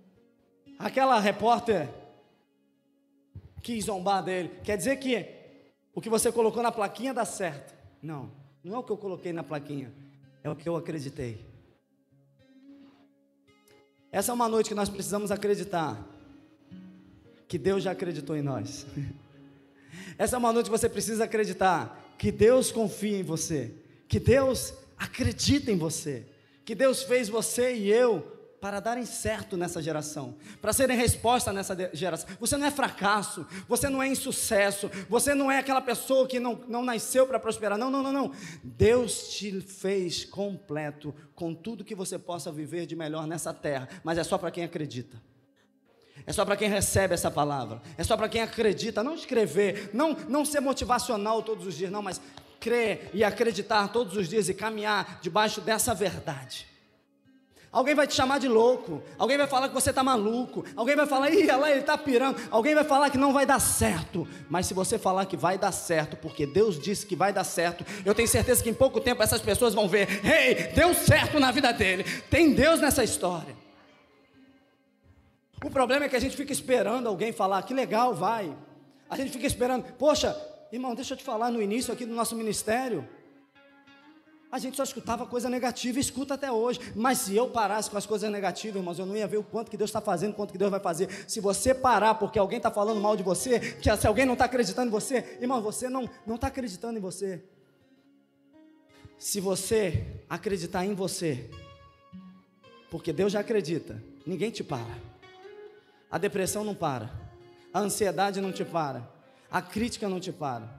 aquela 0.78 1.20
repórter 1.20 1.90
quis 3.62 3.84
zombar 3.84 4.24
dele. 4.24 4.50
Quer 4.64 4.78
dizer 4.78 4.96
que 4.96 5.28
o 5.94 6.00
que 6.00 6.08
você 6.08 6.32
colocou 6.32 6.62
na 6.62 6.72
plaquinha 6.72 7.12
dá 7.12 7.26
certo. 7.26 7.74
Não, 8.02 8.30
não 8.64 8.76
é 8.76 8.78
o 8.78 8.82
que 8.82 8.92
eu 8.92 8.96
coloquei 8.96 9.30
na 9.30 9.44
plaquinha, 9.44 9.92
é 10.42 10.50
o 10.50 10.56
que 10.56 10.68
eu 10.68 10.76
acreditei. 10.76 11.44
Essa 14.10 14.32
é 14.32 14.34
uma 14.34 14.48
noite 14.48 14.68
que 14.68 14.74
nós 14.74 14.88
precisamos 14.88 15.30
acreditar 15.30 16.06
que 17.46 17.58
Deus 17.58 17.82
já 17.82 17.92
acreditou 17.92 18.36
em 18.36 18.42
nós. 18.42 18.86
Essa 20.18 20.36
é 20.36 20.38
uma 20.38 20.52
noite 20.52 20.66
que 20.66 20.78
você 20.78 20.88
precisa 20.88 21.24
acreditar 21.24 22.14
que 22.18 22.32
Deus 22.32 22.72
confia 22.72 23.18
em 23.18 23.22
você, 23.22 23.72
que 24.08 24.18
Deus 24.18 24.74
acredita 24.96 25.70
em 25.70 25.76
você, 25.76 26.26
que 26.64 26.74
Deus 26.74 27.02
fez 27.02 27.28
você 27.28 27.74
e 27.74 27.88
eu 27.88 28.37
para 28.60 28.80
darem 28.80 29.06
certo 29.06 29.56
nessa 29.56 29.80
geração, 29.80 30.34
para 30.60 30.72
serem 30.72 30.96
resposta 30.96 31.52
nessa 31.52 31.76
geração. 31.92 32.28
Você 32.40 32.56
não 32.56 32.66
é 32.66 32.70
fracasso, 32.70 33.46
você 33.68 33.88
não 33.88 34.02
é 34.02 34.08
insucesso, 34.08 34.90
você 35.08 35.34
não 35.34 35.50
é 35.50 35.58
aquela 35.58 35.80
pessoa 35.80 36.26
que 36.26 36.40
não, 36.40 36.60
não 36.66 36.82
nasceu 36.82 37.26
para 37.26 37.38
prosperar. 37.38 37.78
Não, 37.78 37.90
não, 37.90 38.02
não, 38.02 38.12
não. 38.12 38.32
Deus 38.62 39.28
te 39.28 39.60
fez 39.60 40.24
completo 40.24 41.14
com 41.34 41.54
tudo 41.54 41.84
que 41.84 41.94
você 41.94 42.18
possa 42.18 42.50
viver 42.50 42.84
de 42.86 42.96
melhor 42.96 43.26
nessa 43.26 43.54
terra, 43.54 43.88
mas 44.02 44.18
é 44.18 44.24
só 44.24 44.36
para 44.36 44.50
quem 44.50 44.64
acredita. 44.64 45.20
É 46.26 46.32
só 46.32 46.44
para 46.44 46.56
quem 46.56 46.68
recebe 46.68 47.14
essa 47.14 47.30
palavra. 47.30 47.80
É 47.96 48.02
só 48.02 48.16
para 48.16 48.28
quem 48.28 48.42
acredita. 48.42 49.02
Não 49.02 49.14
escrever, 49.14 49.90
não, 49.94 50.14
não 50.28 50.44
ser 50.44 50.60
motivacional 50.60 51.42
todos 51.42 51.66
os 51.66 51.76
dias, 51.76 51.90
não, 51.90 52.02
mas 52.02 52.20
crer 52.58 53.08
e 53.14 53.22
acreditar 53.22 53.88
todos 53.88 54.16
os 54.16 54.28
dias 54.28 54.48
e 54.48 54.54
caminhar 54.54 55.20
debaixo 55.22 55.60
dessa 55.60 55.94
verdade. 55.94 56.66
Alguém 57.70 57.94
vai 57.94 58.06
te 58.06 58.14
chamar 58.14 58.38
de 58.38 58.48
louco, 58.48 59.02
alguém 59.18 59.36
vai 59.36 59.46
falar 59.46 59.68
que 59.68 59.74
você 59.74 59.90
está 59.90 60.02
maluco, 60.02 60.64
alguém 60.74 60.96
vai 60.96 61.06
falar, 61.06 61.30
ih, 61.30 61.46
lá 61.46 61.70
ele 61.70 61.80
está 61.80 61.98
pirando, 61.98 62.40
alguém 62.50 62.74
vai 62.74 62.84
falar 62.84 63.10
que 63.10 63.18
não 63.18 63.30
vai 63.30 63.44
dar 63.44 63.60
certo. 63.60 64.26
Mas 64.48 64.66
se 64.66 64.72
você 64.72 64.98
falar 64.98 65.26
que 65.26 65.36
vai 65.36 65.58
dar 65.58 65.70
certo, 65.70 66.16
porque 66.16 66.46
Deus 66.46 66.80
disse 66.80 67.04
que 67.04 67.14
vai 67.14 67.30
dar 67.30 67.44
certo, 67.44 67.84
eu 68.06 68.14
tenho 68.14 68.26
certeza 68.26 68.62
que 68.62 68.70
em 68.70 68.74
pouco 68.74 69.00
tempo 69.00 69.22
essas 69.22 69.42
pessoas 69.42 69.74
vão 69.74 69.86
ver, 69.86 70.08
ei, 70.24 70.52
hey, 70.52 70.72
deu 70.72 70.94
certo 70.94 71.38
na 71.38 71.50
vida 71.50 71.70
dele, 71.70 72.04
tem 72.30 72.54
Deus 72.54 72.80
nessa 72.80 73.04
história. 73.04 73.54
O 75.62 75.70
problema 75.70 76.06
é 76.06 76.08
que 76.08 76.16
a 76.16 76.20
gente 76.20 76.36
fica 76.36 76.52
esperando 76.52 77.06
alguém 77.06 77.32
falar, 77.32 77.62
que 77.62 77.74
legal, 77.74 78.14
vai. 78.14 78.56
A 79.10 79.16
gente 79.16 79.30
fica 79.30 79.46
esperando, 79.46 79.84
poxa, 79.94 80.34
irmão, 80.72 80.94
deixa 80.94 81.12
eu 81.12 81.18
te 81.18 81.24
falar 81.24 81.50
no 81.50 81.60
início 81.60 81.92
aqui 81.92 82.06
do 82.06 82.14
nosso 82.14 82.34
ministério. 82.34 83.06
A 84.50 84.58
gente 84.58 84.76
só 84.76 84.82
escutava 84.82 85.26
coisa 85.26 85.50
negativa 85.50 85.98
e 85.98 86.00
escuta 86.00 86.34
até 86.34 86.50
hoje. 86.50 86.80
Mas 86.96 87.18
se 87.18 87.36
eu 87.36 87.50
parasse 87.50 87.90
com 87.90 87.98
as 87.98 88.06
coisas 88.06 88.30
negativas, 88.30 88.76
irmãos, 88.76 88.98
eu 88.98 89.04
não 89.04 89.14
ia 89.14 89.26
ver 89.26 89.36
o 89.36 89.42
quanto 89.42 89.70
que 89.70 89.76
Deus 89.76 89.90
está 89.90 90.00
fazendo, 90.00 90.30
o 90.32 90.34
quanto 90.34 90.52
que 90.52 90.58
Deus 90.58 90.70
vai 90.70 90.80
fazer. 90.80 91.08
Se 91.28 91.38
você 91.38 91.74
parar 91.74 92.14
porque 92.14 92.38
alguém 92.38 92.56
está 92.56 92.70
falando 92.70 93.00
mal 93.00 93.14
de 93.14 93.22
você, 93.22 93.60
que 93.60 93.94
se 93.94 94.06
alguém 94.06 94.24
não 94.24 94.32
está 94.32 94.46
acreditando 94.46 94.88
em 94.88 94.90
você, 94.90 95.38
irmão, 95.40 95.60
você 95.60 95.88
não 95.90 96.08
está 96.34 96.46
acreditando 96.46 96.98
em 96.98 97.00
você. 97.00 97.44
Se 99.18 99.38
você 99.38 100.22
acreditar 100.30 100.86
em 100.86 100.94
você, 100.94 101.50
porque 102.90 103.12
Deus 103.12 103.32
já 103.32 103.40
acredita, 103.40 104.02
ninguém 104.26 104.50
te 104.50 104.64
para. 104.64 104.96
A 106.10 106.16
depressão 106.16 106.64
não 106.64 106.74
para. 106.74 107.10
A 107.74 107.80
ansiedade 107.80 108.40
não 108.40 108.50
te 108.50 108.64
para. 108.64 109.06
A 109.50 109.60
crítica 109.60 110.08
não 110.08 110.20
te 110.20 110.32
para. 110.32 110.77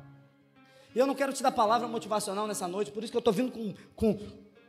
E 0.94 1.00
eu 1.00 1.06
não 1.06 1.16
quero 1.16 1.34
te 1.34 1.44
dar 1.44 1.52
palavra 1.52 1.88
motivacional 1.88 2.48
nessa 2.48 2.68
noite, 2.68 2.92
por 2.92 3.04
isso 3.04 3.12
que 3.12 3.18
eu 3.18 3.20
estou 3.20 3.34
vindo 3.34 3.52
com, 3.52 3.74
com, 3.96 4.20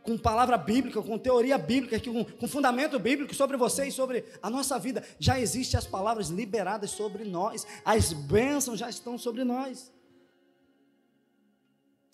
com 0.02 0.18
palavra 0.18 0.56
bíblica, 0.58 1.00
com 1.00 1.18
teoria 1.18 1.56
bíblica, 1.56 1.98
com, 2.00 2.24
com 2.24 2.48
fundamento 2.48 2.98
bíblico 2.98 3.34
sobre 3.34 3.56
você 3.56 3.86
e 3.86 3.92
sobre 3.92 4.24
a 4.42 4.50
nossa 4.50 4.78
vida. 4.78 5.02
Já 5.18 5.40
existem 5.40 5.78
as 5.78 5.86
palavras 5.86 6.28
liberadas 6.28 6.90
sobre 6.90 7.24
nós, 7.24 7.66
as 7.84 8.12
bênçãos 8.12 8.78
já 8.78 8.90
estão 8.90 9.16
sobre 9.16 9.44
nós. 9.44 9.90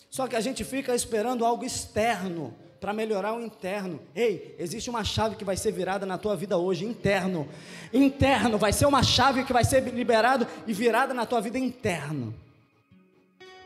Só 0.09 0.27
que 0.27 0.35
a 0.35 0.41
gente 0.41 0.63
fica 0.63 0.95
esperando 0.95 1.45
algo 1.45 1.65
externo 1.65 2.55
para 2.79 2.93
melhorar 2.93 3.33
o 3.33 3.41
interno. 3.41 3.99
Ei, 4.15 4.55
existe 4.57 4.89
uma 4.89 5.03
chave 5.03 5.35
que 5.35 5.43
vai 5.43 5.57
ser 5.57 5.71
virada 5.71 6.05
na 6.05 6.17
tua 6.17 6.35
vida 6.35 6.57
hoje, 6.57 6.85
interno. 6.85 7.47
Interno, 7.91 8.57
vai 8.57 8.71
ser 8.71 8.85
uma 8.85 9.03
chave 9.03 9.43
que 9.43 9.51
vai 9.51 9.65
ser 9.65 9.81
liberada 9.83 10.47
e 10.65 10.73
virada 10.73 11.13
na 11.13 11.25
tua 11.25 11.41
vida 11.41 11.57
interno. 11.57 12.33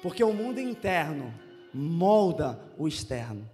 Porque 0.02 0.24
o 0.24 0.34
mundo 0.34 0.60
interno 0.60 1.34
molda 1.74 2.60
o 2.78 2.88
externo. 2.88 3.50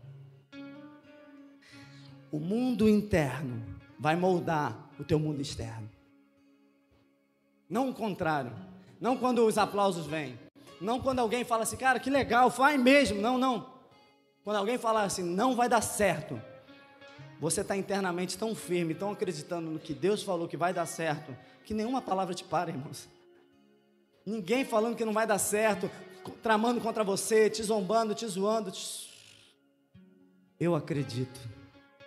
O 2.31 2.39
mundo 2.39 2.87
interno 2.87 3.63
vai 3.99 4.15
moldar 4.15 4.89
o 4.99 5.03
teu 5.03 5.19
mundo 5.19 5.41
externo. 5.41 5.89
Não 7.69 7.89
o 7.89 7.93
contrário. 7.93 8.51
Não 8.99 9.17
quando 9.17 9.45
os 9.45 9.57
aplausos 9.57 10.05
vêm. 10.05 10.39
Não 10.79 11.01
quando 11.01 11.19
alguém 11.19 11.43
fala 11.43 11.63
assim, 11.63 11.77
cara, 11.77 11.99
que 11.99 12.09
legal, 12.09 12.49
faz 12.49 12.79
mesmo. 12.79 13.21
Não, 13.21 13.37
não. 13.37 13.73
Quando 14.43 14.57
alguém 14.57 14.77
falar 14.77 15.03
assim, 15.03 15.23
não 15.23 15.55
vai 15.55 15.67
dar 15.67 15.81
certo. 15.81 16.41
Você 17.39 17.61
está 17.61 17.75
internamente 17.75 18.37
tão 18.37 18.55
firme, 18.55 18.95
tão 18.95 19.11
acreditando 19.11 19.69
no 19.69 19.79
que 19.79 19.93
Deus 19.93 20.23
falou 20.23 20.47
que 20.47 20.57
vai 20.57 20.73
dar 20.73 20.85
certo, 20.85 21.35
que 21.65 21.73
nenhuma 21.73 22.01
palavra 22.01 22.33
te 22.33 22.43
para, 22.43 22.71
irmãos. 22.71 23.07
Ninguém 24.25 24.65
falando 24.65 24.95
que 24.95 25.05
não 25.05 25.13
vai 25.13 25.27
dar 25.27 25.37
certo, 25.37 25.89
tramando 26.31 26.81
contra 26.81 27.03
você, 27.03 27.49
te 27.49 27.63
zombando, 27.63 28.15
te 28.15 28.27
zoando. 28.27 28.71
Eu 30.59 30.75
acredito 30.75 31.39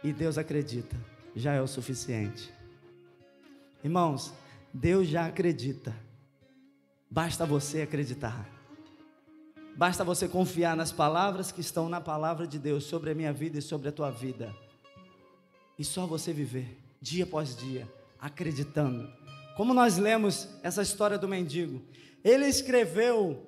e 0.03 0.13
Deus 0.13 0.39
acredita, 0.39 0.97
já 1.35 1.55
é 1.55 1.61
o 1.61 1.67
suficiente. 1.67 2.53
Irmãos, 3.83 4.33
Deus 4.73 5.09
já 5.09 5.27
acredita, 5.27 5.95
basta 7.11 7.47
você 7.47 7.83
acreditar. 7.83 8.49
Basta 9.77 10.05
você 10.05 10.29
confiar 10.29 10.77
nas 10.77 10.93
palavras 10.93 11.51
que 11.51 11.61
estão 11.61 11.89
na 11.89 12.01
palavra 12.01 12.47
de 12.47 12.59
Deus 12.59 12.85
sobre 12.85 13.11
a 13.11 13.15
minha 13.15 13.33
vida 13.33 13.59
e 13.59 13.63
sobre 13.63 13.89
a 13.89 13.93
tua 13.93 14.11
vida. 14.11 14.55
E 15.79 15.85
só 15.85 16.07
você 16.07 16.33
viver, 16.33 16.79
dia 17.01 17.25
após 17.25 17.57
dia, 17.57 17.91
acreditando. 18.21 19.11
Como 19.57 19.73
nós 19.73 19.97
lemos 19.97 20.49
essa 20.63 20.83
história 20.83 21.17
do 21.17 21.27
mendigo, 21.27 21.81
ele 22.23 22.47
escreveu 22.47 23.47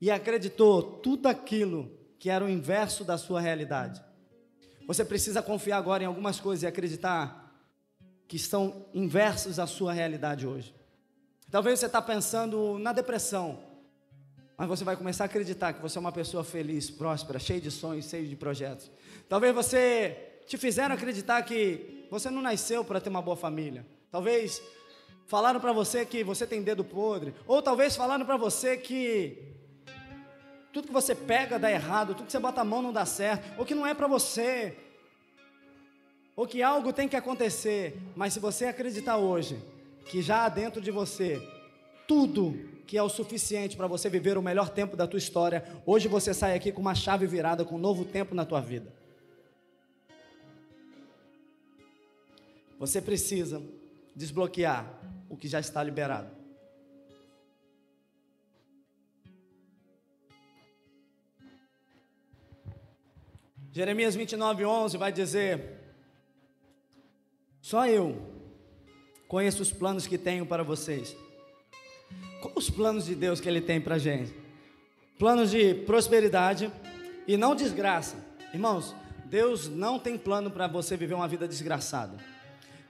e 0.00 0.10
acreditou 0.10 0.82
tudo 0.82 1.26
aquilo 1.26 1.90
que 2.18 2.30
era 2.30 2.44
o 2.44 2.48
inverso 2.48 3.04
da 3.04 3.16
sua 3.16 3.40
realidade. 3.40 4.02
Você 4.86 5.04
precisa 5.04 5.42
confiar 5.42 5.78
agora 5.78 6.02
em 6.02 6.06
algumas 6.06 6.38
coisas 6.38 6.62
e 6.62 6.66
acreditar 6.66 7.46
que 8.28 8.36
estão 8.36 8.86
inversos 8.94 9.58
à 9.58 9.66
sua 9.66 9.92
realidade 9.92 10.46
hoje. 10.46 10.74
Talvez 11.50 11.78
você 11.78 11.86
está 11.86 12.02
pensando 12.02 12.78
na 12.78 12.92
depressão, 12.92 13.58
mas 14.56 14.68
você 14.68 14.84
vai 14.84 14.96
começar 14.96 15.24
a 15.24 15.26
acreditar 15.26 15.72
que 15.72 15.82
você 15.82 15.98
é 15.98 16.00
uma 16.00 16.12
pessoa 16.12 16.42
feliz, 16.42 16.90
próspera, 16.90 17.38
cheia 17.38 17.60
de 17.60 17.70
sonhos, 17.70 18.08
cheia 18.08 18.26
de 18.26 18.36
projetos. 18.36 18.90
Talvez 19.28 19.54
você 19.54 20.40
te 20.46 20.56
fizeram 20.56 20.94
acreditar 20.94 21.42
que 21.42 22.06
você 22.10 22.30
não 22.30 22.40
nasceu 22.40 22.84
para 22.84 23.00
ter 23.00 23.08
uma 23.08 23.22
boa 23.22 23.36
família. 23.36 23.86
Talvez 24.10 24.62
falaram 25.26 25.60
para 25.60 25.72
você 25.72 26.06
que 26.06 26.22
você 26.24 26.46
tem 26.46 26.62
dedo 26.62 26.84
podre, 26.84 27.34
ou 27.46 27.60
talvez 27.60 27.96
falaram 27.96 28.24
para 28.24 28.36
você 28.36 28.76
que 28.76 29.55
tudo 30.76 30.88
que 30.88 30.92
você 30.92 31.14
pega 31.14 31.58
dá 31.58 31.72
errado, 31.72 32.14
tudo 32.14 32.26
que 32.26 32.32
você 32.32 32.38
bota 32.38 32.60
a 32.60 32.64
mão 32.64 32.82
não 32.82 32.92
dá 32.92 33.06
certo, 33.06 33.58
ou 33.58 33.64
que 33.64 33.74
não 33.74 33.86
é 33.86 33.94
para 33.94 34.06
você, 34.06 34.76
ou 36.36 36.46
que 36.46 36.62
algo 36.62 36.92
tem 36.92 37.08
que 37.08 37.16
acontecer, 37.16 37.98
mas 38.14 38.34
se 38.34 38.40
você 38.40 38.66
acreditar 38.66 39.16
hoje 39.16 39.58
que 40.04 40.20
já 40.20 40.44
há 40.44 40.50
dentro 40.50 40.78
de 40.82 40.90
você 40.90 41.40
tudo 42.06 42.68
que 42.86 42.98
é 42.98 43.02
o 43.02 43.08
suficiente 43.08 43.74
para 43.74 43.86
você 43.86 44.10
viver 44.10 44.36
o 44.36 44.42
melhor 44.42 44.68
tempo 44.68 44.98
da 44.98 45.06
tua 45.06 45.16
história, 45.16 45.64
hoje 45.86 46.08
você 46.08 46.34
sai 46.34 46.54
aqui 46.54 46.70
com 46.70 46.82
uma 46.82 46.94
chave 46.94 47.26
virada, 47.26 47.64
com 47.64 47.76
um 47.76 47.78
novo 47.78 48.04
tempo 48.04 48.34
na 48.34 48.44
tua 48.44 48.60
vida. 48.60 48.92
Você 52.78 53.00
precisa 53.00 53.62
desbloquear 54.14 54.86
o 55.30 55.38
que 55.38 55.48
já 55.48 55.58
está 55.58 55.82
liberado. 55.82 56.28
Jeremias 63.76 64.14
29, 64.14 64.64
11 64.64 64.96
vai 64.96 65.12
dizer: 65.12 65.60
Só 67.60 67.86
eu 67.86 68.16
conheço 69.28 69.60
os 69.60 69.70
planos 69.70 70.06
que 70.06 70.16
tenho 70.16 70.46
para 70.46 70.62
vocês. 70.62 71.14
Quais 72.40 72.56
os 72.56 72.70
planos 72.70 73.04
de 73.04 73.14
Deus 73.14 73.38
que 73.38 73.46
Ele 73.46 73.60
tem 73.60 73.78
para 73.78 73.96
a 73.96 73.98
gente? 73.98 74.34
Planos 75.18 75.50
de 75.50 75.74
prosperidade 75.74 76.72
e 77.28 77.36
não 77.36 77.54
desgraça. 77.54 78.16
Irmãos, 78.54 78.94
Deus 79.26 79.68
não 79.68 79.98
tem 79.98 80.16
plano 80.16 80.50
para 80.50 80.66
você 80.66 80.96
viver 80.96 81.12
uma 81.12 81.28
vida 81.28 81.46
desgraçada. 81.46 82.16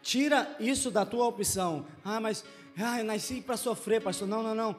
Tira 0.00 0.54
isso 0.60 0.88
da 0.88 1.04
tua 1.04 1.26
opção. 1.26 1.84
Ah, 2.04 2.20
mas 2.20 2.44
ah, 2.78 3.00
eu 3.00 3.04
nasci 3.04 3.40
para 3.40 3.56
sofrer, 3.56 4.00
pastor. 4.00 4.28
Não, 4.28 4.40
não, 4.40 4.54
não. 4.54 4.76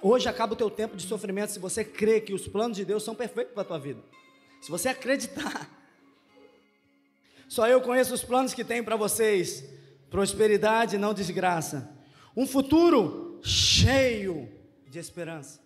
Hoje 0.00 0.28
acaba 0.28 0.52
o 0.52 0.56
teu 0.56 0.70
tempo 0.70 0.96
de 0.96 1.02
sofrimento 1.02 1.50
se 1.50 1.58
você 1.58 1.82
crê 1.84 2.20
que 2.20 2.32
os 2.32 2.46
planos 2.46 2.76
de 2.76 2.84
Deus 2.84 3.02
são 3.02 3.16
perfeitos 3.16 3.54
para 3.54 3.62
a 3.62 3.66
tua 3.66 3.78
vida. 3.80 4.00
Se 4.60 4.70
você 4.70 4.88
acreditar. 4.88 5.70
Só 7.48 7.66
eu 7.66 7.80
conheço 7.80 8.12
os 8.12 8.22
planos 8.22 8.52
que 8.52 8.64
tenho 8.64 8.84
para 8.84 8.96
vocês: 8.96 9.64
prosperidade, 10.10 10.98
não 10.98 11.14
desgraça. 11.14 11.90
Um 12.36 12.46
futuro 12.46 13.40
cheio 13.42 14.48
de 14.88 14.98
esperança. 14.98 15.60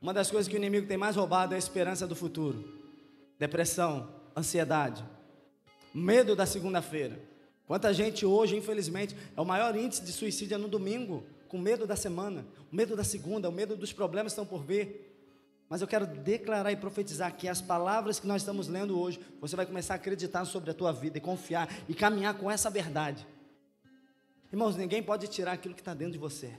Uma 0.00 0.14
das 0.14 0.30
coisas 0.30 0.48
que 0.48 0.54
o 0.54 0.58
inimigo 0.58 0.86
tem 0.86 0.96
mais 0.96 1.16
roubado 1.16 1.54
é 1.54 1.56
a 1.56 1.58
esperança 1.58 2.06
do 2.06 2.14
futuro. 2.14 2.64
Depressão, 3.38 4.14
ansiedade, 4.36 5.04
medo 5.92 6.36
da 6.36 6.46
segunda-feira. 6.46 7.20
Quanta 7.66 7.92
gente 7.92 8.24
hoje, 8.24 8.56
infelizmente, 8.56 9.16
é 9.36 9.40
o 9.40 9.44
maior 9.44 9.76
índice 9.76 10.02
de 10.02 10.12
suicídio 10.12 10.54
é 10.54 10.58
no 10.58 10.68
domingo, 10.68 11.26
com 11.48 11.58
medo 11.58 11.86
da 11.86 11.96
semana, 11.96 12.46
medo 12.70 12.96
da 12.96 13.04
segunda, 13.04 13.48
o 13.48 13.52
medo 13.52 13.76
dos 13.76 13.92
problemas 13.92 14.32
que 14.32 14.40
estão 14.40 14.46
por 14.46 14.64
vir. 14.64 15.07
Mas 15.68 15.82
eu 15.82 15.86
quero 15.86 16.06
declarar 16.06 16.72
e 16.72 16.76
profetizar 16.76 17.36
que 17.36 17.46
as 17.46 17.60
palavras 17.60 18.18
que 18.18 18.26
nós 18.26 18.42
estamos 18.42 18.68
lendo 18.68 18.98
hoje, 18.98 19.20
você 19.40 19.54
vai 19.54 19.66
começar 19.66 19.94
a 19.94 19.96
acreditar 19.96 20.44
sobre 20.46 20.70
a 20.70 20.74
tua 20.74 20.92
vida 20.92 21.18
e 21.18 21.20
confiar 21.20 21.68
e 21.88 21.94
caminhar 21.94 22.34
com 22.34 22.50
essa 22.50 22.70
verdade. 22.70 23.26
Irmãos, 24.50 24.76
ninguém 24.76 25.02
pode 25.02 25.26
tirar 25.28 25.52
aquilo 25.52 25.74
que 25.74 25.82
está 25.82 25.92
dentro 25.92 26.14
de 26.14 26.18
você. 26.18 26.58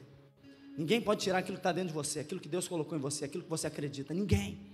Ninguém 0.78 1.02
pode 1.02 1.22
tirar 1.22 1.40
aquilo 1.40 1.58
que 1.58 1.60
está 1.60 1.72
dentro 1.72 1.90
de 1.90 1.94
você, 1.94 2.20
aquilo 2.20 2.40
que 2.40 2.48
Deus 2.48 2.68
colocou 2.68 2.98
em 2.98 3.02
você, 3.02 3.26
aquilo 3.26 3.44
que 3.44 3.50
você 3.50 3.66
acredita. 3.66 4.14
Ninguém. 4.14 4.72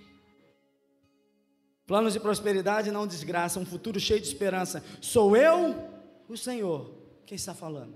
Planos 1.88 2.14
de 2.14 2.20
prosperidade 2.20 2.92
não 2.92 3.08
desgraça, 3.08 3.60
um 3.60 3.66
futuro 3.66 4.00
cheio 4.00 4.20
de 4.20 4.28
esperança. 4.28 4.84
Sou 5.00 5.38
eu, 5.38 5.76
o 6.28 6.36
Senhor, 6.36 6.94
quem 7.26 7.36
está 7.36 7.54
falando. 7.54 7.96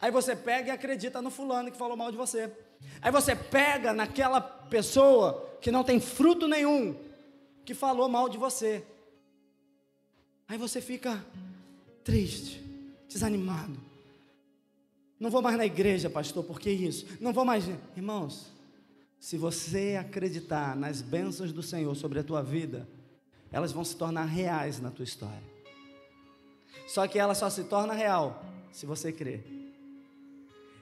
Aí 0.00 0.10
você 0.10 0.34
pega 0.34 0.68
e 0.68 0.70
acredita 0.70 1.22
no 1.22 1.30
fulano 1.30 1.70
que 1.70 1.78
falou 1.78 1.96
mal 1.96 2.10
de 2.10 2.16
você. 2.16 2.52
Aí 3.00 3.10
você 3.10 3.34
pega 3.34 3.92
naquela 3.92 4.40
pessoa 4.40 5.56
que 5.60 5.70
não 5.70 5.84
tem 5.84 6.00
fruto 6.00 6.46
nenhum, 6.48 6.96
que 7.64 7.74
falou 7.74 8.08
mal 8.08 8.28
de 8.28 8.38
você. 8.38 8.84
Aí 10.48 10.56
você 10.56 10.80
fica 10.80 11.24
triste, 12.02 12.62
desanimado. 13.08 13.78
Não 15.20 15.30
vou 15.30 15.42
mais 15.42 15.56
na 15.56 15.66
igreja, 15.66 16.08
pastor, 16.08 16.44
por 16.44 16.60
que 16.60 16.70
isso? 16.70 17.06
Não 17.20 17.32
vou 17.32 17.44
mais. 17.44 17.64
Irmãos, 17.96 18.52
se 19.18 19.36
você 19.36 19.98
acreditar 20.00 20.76
nas 20.76 21.02
bênçãos 21.02 21.52
do 21.52 21.62
Senhor 21.62 21.94
sobre 21.96 22.20
a 22.20 22.24
tua 22.24 22.42
vida, 22.42 22.88
elas 23.50 23.72
vão 23.72 23.84
se 23.84 23.96
tornar 23.96 24.24
reais 24.24 24.80
na 24.80 24.90
tua 24.90 25.04
história. 25.04 25.42
Só 26.86 27.06
que 27.06 27.18
ela 27.18 27.34
só 27.34 27.50
se 27.50 27.64
torna 27.64 27.92
real 27.92 28.44
se 28.72 28.86
você 28.86 29.12
crer. 29.12 29.44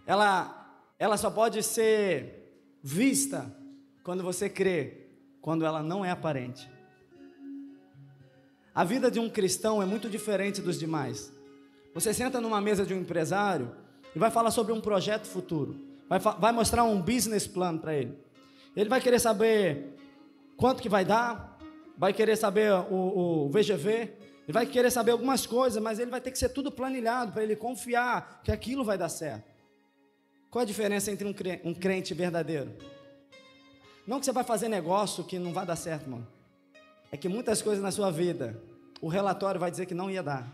Ela 0.06 0.65
ela 0.98 1.16
só 1.16 1.30
pode 1.30 1.62
ser 1.62 2.46
vista 2.82 3.54
quando 4.02 4.22
você 4.22 4.48
crê, 4.48 5.08
quando 5.40 5.64
ela 5.64 5.82
não 5.82 6.04
é 6.04 6.10
aparente. 6.10 6.70
A 8.74 8.84
vida 8.84 9.10
de 9.10 9.18
um 9.18 9.28
cristão 9.28 9.82
é 9.82 9.86
muito 9.86 10.08
diferente 10.08 10.60
dos 10.60 10.78
demais. 10.78 11.32
Você 11.94 12.12
senta 12.12 12.40
numa 12.40 12.60
mesa 12.60 12.84
de 12.84 12.92
um 12.92 13.00
empresário 13.00 13.74
e 14.14 14.18
vai 14.18 14.30
falar 14.30 14.50
sobre 14.50 14.72
um 14.72 14.80
projeto 14.80 15.26
futuro, 15.26 15.80
vai, 16.08 16.18
vai 16.18 16.52
mostrar 16.52 16.84
um 16.84 17.00
business 17.00 17.46
plan 17.46 17.76
para 17.78 17.94
ele. 17.94 18.18
Ele 18.76 18.88
vai 18.88 19.00
querer 19.00 19.18
saber 19.18 19.94
quanto 20.56 20.82
que 20.82 20.88
vai 20.88 21.04
dar, 21.04 21.58
vai 21.96 22.12
querer 22.12 22.36
saber 22.36 22.70
o, 22.90 23.46
o 23.46 23.48
VGV, 23.48 23.90
ele 24.46 24.52
vai 24.52 24.66
querer 24.66 24.90
saber 24.90 25.12
algumas 25.12 25.46
coisas, 25.46 25.82
mas 25.82 25.98
ele 25.98 26.10
vai 26.10 26.20
ter 26.20 26.30
que 26.30 26.38
ser 26.38 26.50
tudo 26.50 26.70
planilhado 26.70 27.32
para 27.32 27.42
ele 27.42 27.56
confiar 27.56 28.42
que 28.44 28.52
aquilo 28.52 28.84
vai 28.84 28.96
dar 28.98 29.08
certo. 29.08 29.55
Qual 30.56 30.62
a 30.62 30.66
diferença 30.66 31.10
entre 31.10 31.28
um 31.62 31.74
crente 31.74 32.14
verdadeiro? 32.14 32.72
Não 34.06 34.18
que 34.18 34.24
você 34.24 34.32
vai 34.32 34.42
fazer 34.42 34.70
negócio 34.70 35.22
que 35.22 35.38
não 35.38 35.52
vai 35.52 35.66
dar 35.66 35.76
certo, 35.76 36.08
mano. 36.08 36.26
É 37.12 37.16
que 37.18 37.28
muitas 37.28 37.60
coisas 37.60 37.84
na 37.84 37.90
sua 37.90 38.10
vida, 38.10 38.58
o 39.02 39.06
relatório 39.08 39.60
vai 39.60 39.70
dizer 39.70 39.84
que 39.84 39.92
não 39.92 40.10
ia 40.10 40.22
dar. 40.22 40.48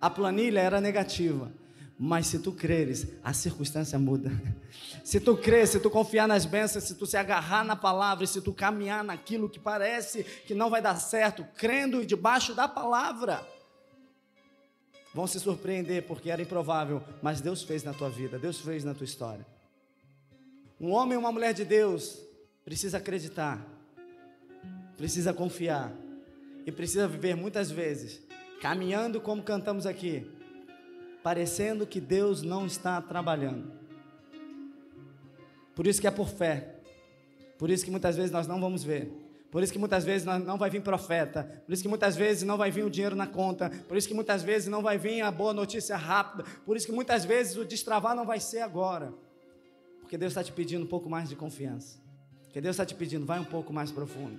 A 0.00 0.08
planilha 0.08 0.60
era 0.60 0.80
negativa. 0.80 1.50
Mas 1.98 2.28
se 2.28 2.38
tu 2.38 2.52
creres, 2.52 3.08
a 3.24 3.32
circunstância 3.32 3.98
muda. 3.98 4.30
Se 5.02 5.18
tu 5.18 5.36
crer, 5.36 5.66
se 5.66 5.80
tu 5.80 5.90
confiar 5.90 6.28
nas 6.28 6.44
bênçãos, 6.44 6.84
se 6.84 6.94
tu 6.94 7.06
se 7.06 7.16
agarrar 7.16 7.64
na 7.64 7.74
palavra, 7.74 8.26
se 8.26 8.40
tu 8.40 8.52
caminhar 8.52 9.02
naquilo 9.02 9.48
que 9.48 9.58
parece 9.58 10.22
que 10.22 10.54
não 10.54 10.68
vai 10.68 10.82
dar 10.82 10.96
certo, 10.96 11.44
crendo 11.56 12.02
e 12.02 12.06
debaixo 12.06 12.54
da 12.54 12.68
palavra, 12.68 13.44
vão 15.16 15.26
se 15.26 15.40
surpreender 15.40 16.02
porque 16.02 16.30
era 16.30 16.42
improvável, 16.42 17.02
mas 17.22 17.40
Deus 17.40 17.62
fez 17.62 17.82
na 17.82 17.94
tua 17.94 18.10
vida, 18.10 18.38
Deus 18.38 18.60
fez 18.60 18.84
na 18.84 18.92
tua 18.92 19.06
história. 19.06 19.46
Um 20.78 20.90
homem 20.90 21.14
e 21.14 21.16
uma 21.16 21.32
mulher 21.32 21.54
de 21.54 21.64
Deus 21.64 22.20
precisa 22.62 22.98
acreditar, 22.98 23.66
precisa 24.94 25.32
confiar 25.32 25.90
e 26.66 26.70
precisa 26.70 27.08
viver 27.08 27.34
muitas 27.34 27.70
vezes 27.70 28.20
caminhando 28.60 29.18
como 29.18 29.42
cantamos 29.42 29.86
aqui, 29.86 30.30
parecendo 31.22 31.86
que 31.86 31.98
Deus 31.98 32.42
não 32.42 32.66
está 32.66 33.00
trabalhando. 33.00 33.72
Por 35.74 35.86
isso 35.86 35.98
que 35.98 36.06
é 36.06 36.10
por 36.10 36.28
fé. 36.28 36.74
Por 37.56 37.70
isso 37.70 37.86
que 37.86 37.90
muitas 37.90 38.16
vezes 38.16 38.30
nós 38.30 38.46
não 38.46 38.60
vamos 38.60 38.84
ver. 38.84 39.10
Por 39.56 39.62
isso 39.62 39.72
que 39.72 39.78
muitas 39.78 40.04
vezes 40.04 40.26
não 40.26 40.58
vai 40.58 40.68
vir 40.68 40.82
profeta. 40.82 41.62
Por 41.64 41.72
isso 41.72 41.80
que 41.80 41.88
muitas 41.88 42.14
vezes 42.14 42.42
não 42.42 42.58
vai 42.58 42.70
vir 42.70 42.84
o 42.84 42.90
dinheiro 42.90 43.16
na 43.16 43.26
conta. 43.26 43.70
Por 43.88 43.96
isso 43.96 44.06
que 44.06 44.12
muitas 44.12 44.42
vezes 44.42 44.68
não 44.68 44.82
vai 44.82 44.98
vir 44.98 45.22
a 45.22 45.30
boa 45.30 45.54
notícia 45.54 45.96
rápida. 45.96 46.44
Por 46.66 46.76
isso 46.76 46.84
que 46.84 46.92
muitas 46.92 47.24
vezes 47.24 47.56
o 47.56 47.64
destravar 47.64 48.14
não 48.14 48.26
vai 48.26 48.38
ser 48.38 48.60
agora. 48.60 49.14
Porque 49.98 50.18
Deus 50.18 50.32
está 50.32 50.44
te 50.44 50.52
pedindo 50.52 50.84
um 50.84 50.86
pouco 50.86 51.08
mais 51.08 51.30
de 51.30 51.36
confiança. 51.36 51.96
Porque 52.42 52.60
Deus 52.60 52.74
está 52.74 52.84
te 52.84 52.94
pedindo, 52.94 53.24
vai 53.24 53.40
um 53.40 53.46
pouco 53.46 53.72
mais 53.72 53.90
profundo. 53.90 54.38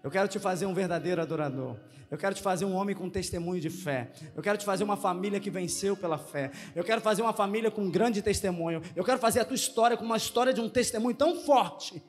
Eu 0.00 0.12
quero 0.12 0.28
te 0.28 0.38
fazer 0.38 0.64
um 0.66 0.74
verdadeiro 0.74 1.20
adorador. 1.20 1.74
Eu 2.08 2.16
quero 2.16 2.32
te 2.32 2.40
fazer 2.40 2.66
um 2.66 2.76
homem 2.76 2.94
com 2.94 3.10
testemunho 3.10 3.60
de 3.60 3.68
fé. 3.68 4.12
Eu 4.36 4.44
quero 4.44 4.56
te 4.56 4.64
fazer 4.64 4.84
uma 4.84 4.96
família 4.96 5.40
que 5.40 5.50
venceu 5.50 5.96
pela 5.96 6.18
fé. 6.18 6.52
Eu 6.72 6.84
quero 6.84 7.00
fazer 7.00 7.20
uma 7.20 7.32
família 7.32 7.68
com 7.68 7.80
um 7.80 7.90
grande 7.90 8.22
testemunho. 8.22 8.80
Eu 8.94 9.02
quero 9.02 9.18
fazer 9.18 9.40
a 9.40 9.44
tua 9.44 9.56
história 9.56 9.96
com 9.96 10.04
uma 10.04 10.16
história 10.16 10.54
de 10.54 10.60
um 10.60 10.68
testemunho 10.68 11.16
tão 11.16 11.34
forte 11.40 12.00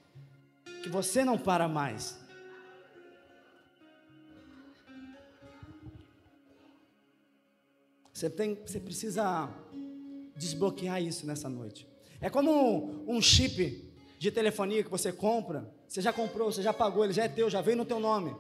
que 0.84 0.88
você 0.88 1.26
não 1.26 1.36
para 1.36 1.68
mais. 1.68 2.27
Você, 8.18 8.30
tem, 8.30 8.56
você 8.66 8.80
precisa 8.80 9.50
desbloquear 10.36 11.02
isso 11.02 11.28
nessa 11.28 11.48
noite. 11.50 11.88
É 12.20 12.30
como 12.30 13.04
um 13.08 13.22
chip 13.22 13.92
de 14.18 14.32
telefonia 14.32 14.84
que 14.84 14.90
você 14.90 15.12
compra 15.12 15.72
você 15.88 16.02
já 16.02 16.12
comprou, 16.12 16.52
você 16.52 16.62
já 16.62 16.74
pagou, 16.74 17.04
ele 17.04 17.14
já 17.14 17.24
é 17.24 17.30
teu, 17.30 17.50
já 17.50 17.62
veio 17.62 17.78
no 17.78 17.86
teu 17.86 18.00
nome. 18.00 18.36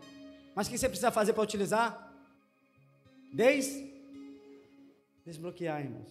Mas 0.53 0.67
o 0.67 0.69
que 0.69 0.77
você 0.77 0.89
precisa 0.89 1.11
fazer 1.11 1.33
para 1.33 1.43
utilizar? 1.43 2.13
Des... 3.33 3.85
Desbloquear, 5.25 5.81
irmãos. 5.81 6.07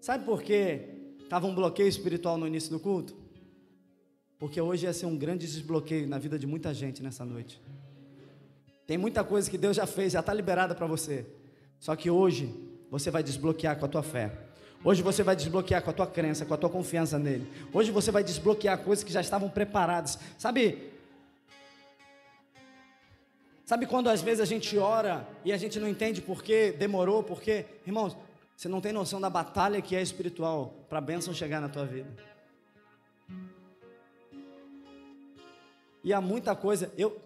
Sabe 0.00 0.24
por 0.24 0.42
que 0.42 0.80
estava 1.20 1.46
um 1.46 1.54
bloqueio 1.54 1.88
espiritual 1.88 2.36
no 2.36 2.46
início 2.46 2.70
do 2.70 2.80
culto? 2.80 3.16
Porque 4.38 4.60
hoje 4.60 4.86
ia 4.86 4.92
ser 4.92 5.06
um 5.06 5.16
grande 5.16 5.46
desbloqueio 5.46 6.08
na 6.08 6.18
vida 6.18 6.38
de 6.38 6.46
muita 6.46 6.74
gente 6.74 7.02
nessa 7.02 7.24
noite. 7.24 7.60
Tem 8.86 8.98
muita 8.98 9.22
coisa 9.22 9.48
que 9.48 9.58
Deus 9.58 9.76
já 9.76 9.86
fez, 9.86 10.12
já 10.12 10.20
está 10.20 10.34
liberada 10.34 10.74
para 10.74 10.86
você. 10.86 11.26
Só 11.82 11.96
que 11.96 12.08
hoje 12.08 12.54
você 12.88 13.10
vai 13.10 13.24
desbloquear 13.24 13.76
com 13.76 13.84
a 13.84 13.88
tua 13.88 14.04
fé. 14.04 14.30
Hoje 14.84 15.02
você 15.02 15.24
vai 15.24 15.34
desbloquear 15.34 15.82
com 15.82 15.90
a 15.90 15.92
tua 15.92 16.06
crença, 16.06 16.46
com 16.46 16.54
a 16.54 16.56
tua 16.56 16.70
confiança 16.70 17.18
nele. 17.18 17.44
Hoje 17.72 17.90
você 17.90 18.12
vai 18.12 18.22
desbloquear 18.22 18.78
coisas 18.78 19.02
que 19.02 19.12
já 19.12 19.20
estavam 19.20 19.50
preparadas. 19.50 20.16
Sabe? 20.38 20.92
Sabe 23.64 23.86
quando 23.86 24.08
às 24.08 24.22
vezes 24.22 24.40
a 24.40 24.44
gente 24.44 24.78
ora 24.78 25.26
e 25.44 25.52
a 25.52 25.56
gente 25.56 25.80
não 25.80 25.88
entende 25.88 26.22
por 26.22 26.40
que 26.40 26.70
demorou, 26.70 27.20
porque, 27.20 27.66
irmãos, 27.84 28.16
você 28.56 28.68
não 28.68 28.80
tem 28.80 28.92
noção 28.92 29.20
da 29.20 29.28
batalha 29.28 29.82
que 29.82 29.96
é 29.96 30.00
espiritual 30.00 30.72
para 30.88 30.98
a 30.98 31.02
bênção 31.02 31.34
chegar 31.34 31.60
na 31.60 31.68
tua 31.68 31.84
vida. 31.84 32.08
E 36.04 36.12
há 36.12 36.20
muita 36.20 36.54
coisa, 36.54 36.92
eu 36.96 37.20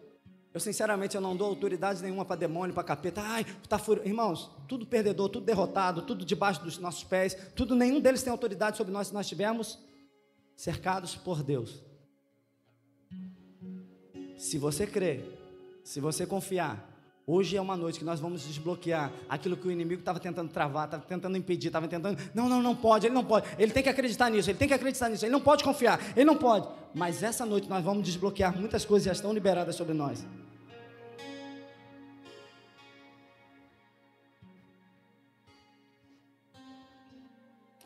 eu 0.57 0.61
sinceramente 0.61 1.15
eu 1.15 1.21
não 1.21 1.37
dou 1.37 1.49
autoridade 1.49 2.03
nenhuma 2.03 2.25
para 2.25 2.35
demônio, 2.35 2.75
para 2.75 2.83
capeta. 2.83 3.21
Ai, 3.21 3.45
tá 3.69 3.79
fur... 3.79 4.01
irmãos, 4.07 4.51
tudo 4.67 4.87
perdedor, 4.87 5.29
tudo 5.29 5.45
derrotado, 5.45 6.01
tudo 6.01 6.25
debaixo 6.25 6.65
dos 6.65 6.79
nossos 6.79 7.05
pés, 7.05 7.37
tudo 7.55 7.75
nenhum 7.75 8.01
deles 8.01 8.23
tem 8.23 8.31
autoridade 8.31 8.79
sobre 8.79 8.91
nós 8.91 9.09
se 9.09 9.13
nós 9.13 9.27
estivermos 9.27 9.79
cercados 10.57 11.15
por 11.15 11.43
Deus. 11.43 11.83
Se 14.39 14.57
você 14.57 14.87
crer, 14.87 15.39
se 15.85 16.01
você 16.01 16.25
confiar, 16.25 16.91
Hoje 17.29 17.57
é 17.57 17.61
uma 17.61 17.77
noite 17.77 17.99
que 17.99 18.05
nós 18.05 18.21
vamos 18.21 18.43
desbloquear 18.47 19.11
aquilo 19.29 19.57
que 19.57 19.67
o 19.67 19.71
inimigo 19.71 19.99
estava 19.99 20.21
tentando 20.21 20.49
travar, 20.49 20.85
estava 20.85 21.03
tentando 21.03 21.37
impedir, 21.37 21.67
estava 21.67 21.89
tentando. 21.89 22.17
Não, 22.33 22.49
não, 22.49 22.63
não 22.63 22.77
pode, 22.77 23.09
ele 23.09 23.15
não 23.15 23.25
pode. 23.25 23.49
Ele 23.59 23.73
tem 23.73 23.83
que 23.83 23.89
acreditar 23.89 24.31
nisso, 24.31 24.49
ele 24.49 24.57
tem 24.57 24.69
que 24.69 24.75
acreditar 24.75 25.09
nisso, 25.09 25.25
ele 25.25 25.33
não 25.33 25.41
pode 25.41 25.65
confiar, 25.65 26.01
ele 26.15 26.25
não 26.25 26.37
pode. 26.37 26.69
Mas 26.95 27.25
essa 27.25 27.45
noite 27.45 27.69
nós 27.69 27.83
vamos 27.83 28.05
desbloquear 28.05 28.57
muitas 28.57 28.85
coisas 28.85 29.07
já 29.07 29.13
estão 29.13 29.33
liberadas 29.33 29.75
sobre 29.75 29.93
nós. 29.93 30.25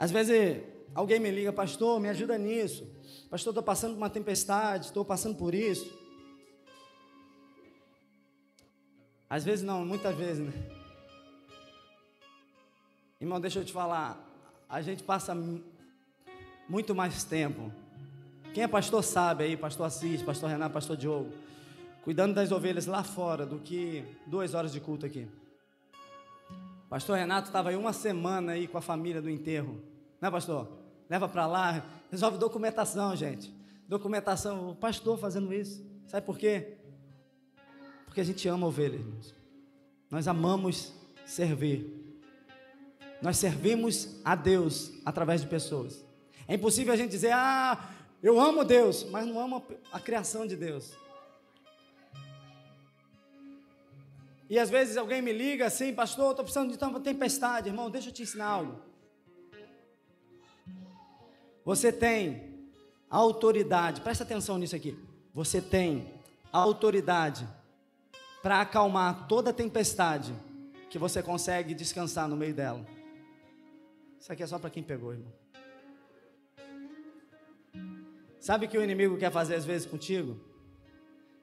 Às 0.00 0.10
vezes 0.10 0.62
alguém 0.94 1.20
me 1.20 1.30
liga, 1.30 1.52
pastor, 1.52 2.00
me 2.00 2.08
ajuda 2.08 2.38
nisso. 2.38 2.90
Pastor, 3.28 3.50
estou 3.50 3.62
passando 3.62 3.92
por 3.92 3.98
uma 3.98 4.08
tempestade, 4.08 4.86
estou 4.86 5.04
passando 5.04 5.36
por 5.36 5.54
isso. 5.54 5.94
Às 9.28 9.44
vezes 9.44 9.62
não, 9.62 9.84
muitas 9.84 10.16
vezes, 10.16 10.42
né? 10.42 10.52
Irmão, 13.20 13.38
deixa 13.38 13.58
eu 13.58 13.64
te 13.64 13.74
falar, 13.74 14.18
a 14.66 14.80
gente 14.80 15.02
passa 15.02 15.36
muito 16.66 16.94
mais 16.94 17.22
tempo. 17.22 17.70
Quem 18.54 18.64
é 18.64 18.68
pastor 18.68 19.04
sabe 19.04 19.44
aí, 19.44 19.54
pastor 19.54 19.84
Assis, 19.84 20.22
pastor 20.22 20.48
Renato, 20.48 20.72
pastor 20.72 20.96
Diogo, 20.96 21.30
cuidando 22.02 22.32
das 22.32 22.50
ovelhas 22.50 22.86
lá 22.86 23.04
fora 23.04 23.44
do 23.44 23.58
que 23.58 24.02
duas 24.26 24.54
horas 24.54 24.72
de 24.72 24.80
culto 24.80 25.04
aqui. 25.04 25.28
Pastor 26.90 27.16
Renato 27.16 27.46
estava 27.46 27.68
aí 27.68 27.76
uma 27.76 27.92
semana 27.92 28.50
aí 28.50 28.66
com 28.66 28.76
a 28.76 28.80
família 28.80 29.22
do 29.22 29.30
enterro, 29.30 29.80
né, 30.20 30.28
pastor? 30.28 30.68
Leva 31.08 31.28
para 31.28 31.46
lá, 31.46 31.84
resolve 32.10 32.36
documentação, 32.36 33.14
gente. 33.14 33.54
Documentação, 33.86 34.70
o 34.70 34.74
pastor 34.74 35.16
fazendo 35.16 35.54
isso. 35.54 35.86
Sabe 36.08 36.26
por 36.26 36.36
quê? 36.36 36.78
Porque 38.06 38.20
a 38.20 38.24
gente 38.24 38.48
ama 38.48 38.66
ovelhas, 38.66 39.02
irmãos. 39.02 39.34
Nós 40.10 40.26
amamos 40.26 40.92
servir. 41.24 42.18
Nós 43.22 43.36
servimos 43.36 44.20
a 44.24 44.34
Deus 44.34 44.90
através 45.04 45.42
de 45.42 45.46
pessoas. 45.46 46.04
É 46.48 46.56
impossível 46.56 46.92
a 46.92 46.96
gente 46.96 47.12
dizer, 47.12 47.30
ah, 47.32 47.88
eu 48.20 48.40
amo 48.40 48.64
Deus, 48.64 49.04
mas 49.04 49.24
não 49.28 49.38
amo 49.38 49.64
a 49.92 50.00
criação 50.00 50.44
de 50.44 50.56
Deus. 50.56 50.92
E 54.50 54.58
às 54.58 54.68
vezes 54.68 54.96
alguém 54.96 55.22
me 55.22 55.32
liga 55.32 55.64
assim, 55.66 55.94
pastor, 55.94 56.32
estou 56.32 56.44
precisando 56.44 56.76
de 56.76 56.84
uma 56.84 56.98
tempestade, 56.98 57.68
irmão, 57.68 57.88
deixa 57.88 58.08
eu 58.08 58.12
te 58.12 58.24
ensinar 58.24 58.46
algo. 58.46 58.82
Você 61.64 61.92
tem 61.92 62.68
autoridade, 63.08 64.00
presta 64.00 64.24
atenção 64.24 64.58
nisso 64.58 64.74
aqui. 64.74 64.98
Você 65.32 65.62
tem 65.62 66.12
autoridade 66.50 67.46
para 68.42 68.60
acalmar 68.60 69.28
toda 69.28 69.52
tempestade 69.52 70.34
que 70.90 70.98
você 70.98 71.22
consegue 71.22 71.72
descansar 71.72 72.26
no 72.26 72.36
meio 72.36 72.52
dela. 72.52 72.84
Isso 74.18 74.32
aqui 74.32 74.42
é 74.42 74.46
só 74.48 74.58
para 74.58 74.68
quem 74.68 74.82
pegou, 74.82 75.12
irmão. 75.12 75.32
Sabe 78.40 78.66
o 78.66 78.68
que 78.68 78.76
o 78.76 78.82
inimigo 78.82 79.16
quer 79.16 79.30
fazer 79.30 79.54
às 79.54 79.64
vezes 79.64 79.86
contigo? 79.86 80.49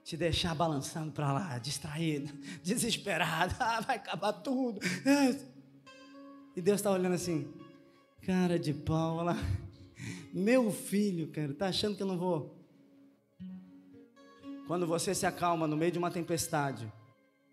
Te 0.07 0.15
deixar 0.15 0.55
balançando 0.55 1.11
para 1.11 1.33
lá, 1.33 1.57
distraído, 1.57 2.31
desesperado, 2.63 3.53
ah, 3.59 3.81
vai 3.81 3.97
acabar 3.97 4.31
tudo. 4.31 4.79
E 6.55 6.61
Deus 6.61 6.79
está 6.79 6.91
olhando 6.91 7.15
assim, 7.15 7.53
cara 8.21 8.57
de 8.57 8.73
pau. 8.73 9.19
Meu 10.33 10.71
filho, 10.71 11.27
cara, 11.27 11.53
tá 11.53 11.67
achando 11.67 11.97
que 11.97 12.03
eu 12.03 12.07
não 12.07 12.17
vou 12.17 12.57
quando 14.67 14.85
você 14.85 15.15
se 15.15 15.25
acalma 15.25 15.65
no 15.65 15.77
meio 15.77 15.93
de 15.93 15.97
uma 15.97 16.11
tempestade, 16.11 16.91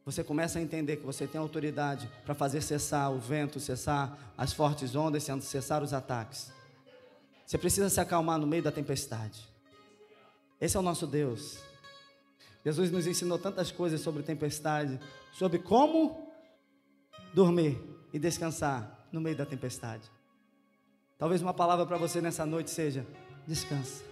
você 0.05 0.25
começa 0.25 0.59
a 0.59 0.63
entender 0.63 0.97
que 0.97 1.07
você 1.07 1.29
tem 1.29 1.41
autoridade 1.41 2.11
para 2.25 2.35
fazer 2.35 2.61
cessar 2.61 3.11
o 3.13 3.21
vento, 3.21 3.61
cessar 3.61 4.35
as 4.37 4.53
fortes 4.53 4.97
ondas, 4.97 5.23
cessar 5.43 5.83
os 5.83 5.95
ataques. 5.95 6.53
Você 7.47 7.57
precisa 7.57 7.89
se 7.89 8.01
acalmar 8.01 8.39
no 8.39 8.49
meio 8.49 8.65
da 8.65 8.73
tempestade. 8.73 9.49
Esse 10.61 10.77
é 10.77 10.81
o 10.81 10.83
nosso 10.83 11.07
Deus. 11.07 11.59
Jesus 12.65 12.91
nos 12.91 13.07
ensinou 13.07 13.39
tantas 13.39 13.71
coisas 13.71 14.01
sobre 14.01 14.23
tempestade, 14.23 14.99
sobre 15.33 15.59
como 15.59 16.33
dormir 17.35 17.79
e 18.13 18.19
descansar 18.19 19.07
no 19.13 19.21
meio 19.21 19.37
da 19.37 19.45
tempestade. 19.45 20.11
Talvez 21.19 21.43
uma 21.43 21.53
palavra 21.55 21.85
para 21.85 21.99
você 21.99 22.21
nessa 22.21 22.47
noite 22.47 22.71
seja: 22.71 23.07
descansa. 23.47 24.03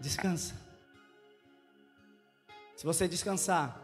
Descansa. 0.00 0.54
Se 2.76 2.86
você 2.86 3.08
descansar, 3.08 3.82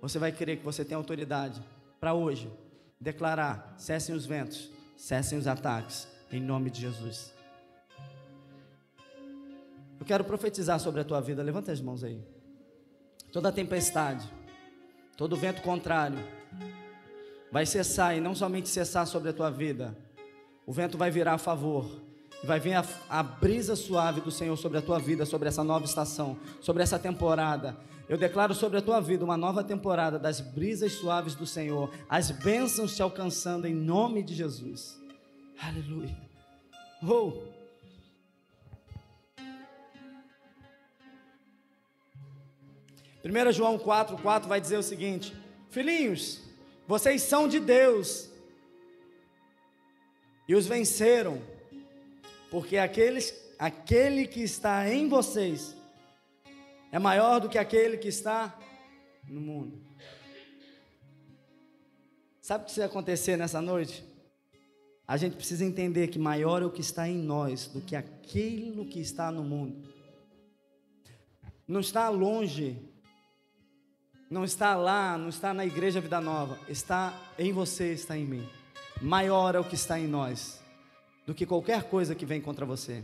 você 0.00 0.18
vai 0.18 0.30
crer 0.30 0.58
que 0.58 0.64
você 0.64 0.84
tem 0.84 0.94
autoridade 0.94 1.62
para 1.98 2.12
hoje 2.12 2.52
declarar: 3.00 3.74
cessem 3.78 4.14
os 4.14 4.26
ventos, 4.26 4.70
cessem 4.96 5.38
os 5.38 5.46
ataques, 5.46 6.06
em 6.30 6.40
nome 6.40 6.70
de 6.70 6.82
Jesus. 6.82 7.33
Eu 10.04 10.06
quero 10.06 10.24
profetizar 10.24 10.78
sobre 10.78 11.00
a 11.00 11.04
tua 11.04 11.18
vida, 11.18 11.42
levanta 11.42 11.72
as 11.72 11.80
mãos 11.80 12.04
aí. 12.04 12.20
Toda 13.32 13.50
tempestade, 13.50 14.30
todo 15.16 15.34
vento 15.34 15.62
contrário, 15.62 16.18
vai 17.50 17.64
cessar 17.64 18.14
e 18.14 18.20
não 18.20 18.34
somente 18.34 18.68
cessar 18.68 19.06
sobre 19.06 19.30
a 19.30 19.32
tua 19.32 19.50
vida, 19.50 19.96
o 20.66 20.74
vento 20.74 20.98
vai 20.98 21.10
virar 21.10 21.32
a 21.32 21.38
favor, 21.38 22.02
vai 22.44 22.60
vir 22.60 22.74
a, 22.74 22.84
a, 23.08 23.22
brisa 23.22 23.74
suave 23.74 24.20
do 24.20 24.30
Senhor 24.30 24.58
sobre 24.58 24.76
a 24.76 24.82
tua 24.82 24.98
vida, 24.98 25.24
sobre 25.24 25.48
essa 25.48 25.64
nova 25.64 25.86
estação, 25.86 26.36
sobre 26.60 26.82
essa 26.82 26.98
temporada. 26.98 27.74
Eu 28.06 28.18
declaro 28.18 28.52
sobre 28.52 28.76
a 28.76 28.82
tua 28.82 29.00
vida 29.00 29.24
uma 29.24 29.38
nova 29.38 29.64
temporada 29.64 30.18
das 30.18 30.38
brisas 30.38 30.92
suaves 30.92 31.34
do 31.34 31.46
Senhor, 31.46 31.90
as 32.10 32.30
bênçãos 32.30 32.94
te 32.94 33.00
alcançando 33.00 33.66
em 33.66 33.74
nome 33.74 34.22
de 34.22 34.34
Jesus. 34.34 35.00
Aleluia. 35.58 36.14
Oh. 37.02 37.53
Primeira 43.24 43.50
João 43.54 43.78
4, 43.78 44.18
4 44.18 44.46
vai 44.46 44.60
dizer 44.60 44.76
o 44.76 44.82
seguinte: 44.82 45.34
Filhinhos, 45.70 46.42
vocês 46.86 47.22
são 47.22 47.48
de 47.48 47.58
Deus 47.58 48.28
e 50.46 50.54
os 50.54 50.66
venceram, 50.66 51.40
porque 52.50 52.76
aqueles, 52.76 53.34
aquele 53.58 54.26
que 54.26 54.42
está 54.42 54.92
em 54.92 55.08
vocês 55.08 55.74
é 56.92 56.98
maior 56.98 57.40
do 57.40 57.48
que 57.48 57.56
aquele 57.56 57.96
que 57.96 58.08
está 58.08 58.58
no 59.26 59.40
mundo. 59.40 59.80
Sabe 62.42 62.64
o 62.64 62.66
que 62.66 62.76
vai 62.76 62.84
acontecer 62.84 63.38
nessa 63.38 63.62
noite? 63.62 64.04
A 65.08 65.16
gente 65.16 65.34
precisa 65.34 65.64
entender 65.64 66.08
que 66.08 66.18
maior 66.18 66.60
é 66.60 66.66
o 66.66 66.70
que 66.70 66.82
está 66.82 67.08
em 67.08 67.16
nós 67.16 67.68
do 67.68 67.80
que 67.80 67.96
aquilo 67.96 68.84
que 68.84 69.00
está 69.00 69.32
no 69.32 69.42
mundo. 69.42 69.88
Não 71.66 71.80
está 71.80 72.10
longe, 72.10 72.92
não 74.30 74.44
está 74.44 74.74
lá, 74.74 75.16
não 75.16 75.28
está 75.28 75.54
na 75.54 75.64
igreja 75.64 76.00
Vida 76.00 76.20
Nova, 76.20 76.58
está 76.68 77.14
em 77.38 77.52
você, 77.52 77.92
está 77.92 78.16
em 78.16 78.24
mim 78.24 78.48
maior 79.00 79.54
é 79.54 79.60
o 79.60 79.64
que 79.64 79.74
está 79.74 79.98
em 79.98 80.06
nós 80.06 80.60
do 81.26 81.34
que 81.34 81.46
qualquer 81.46 81.84
coisa 81.84 82.14
que 82.14 82.26
vem 82.26 82.40
contra 82.40 82.66
você, 82.66 83.02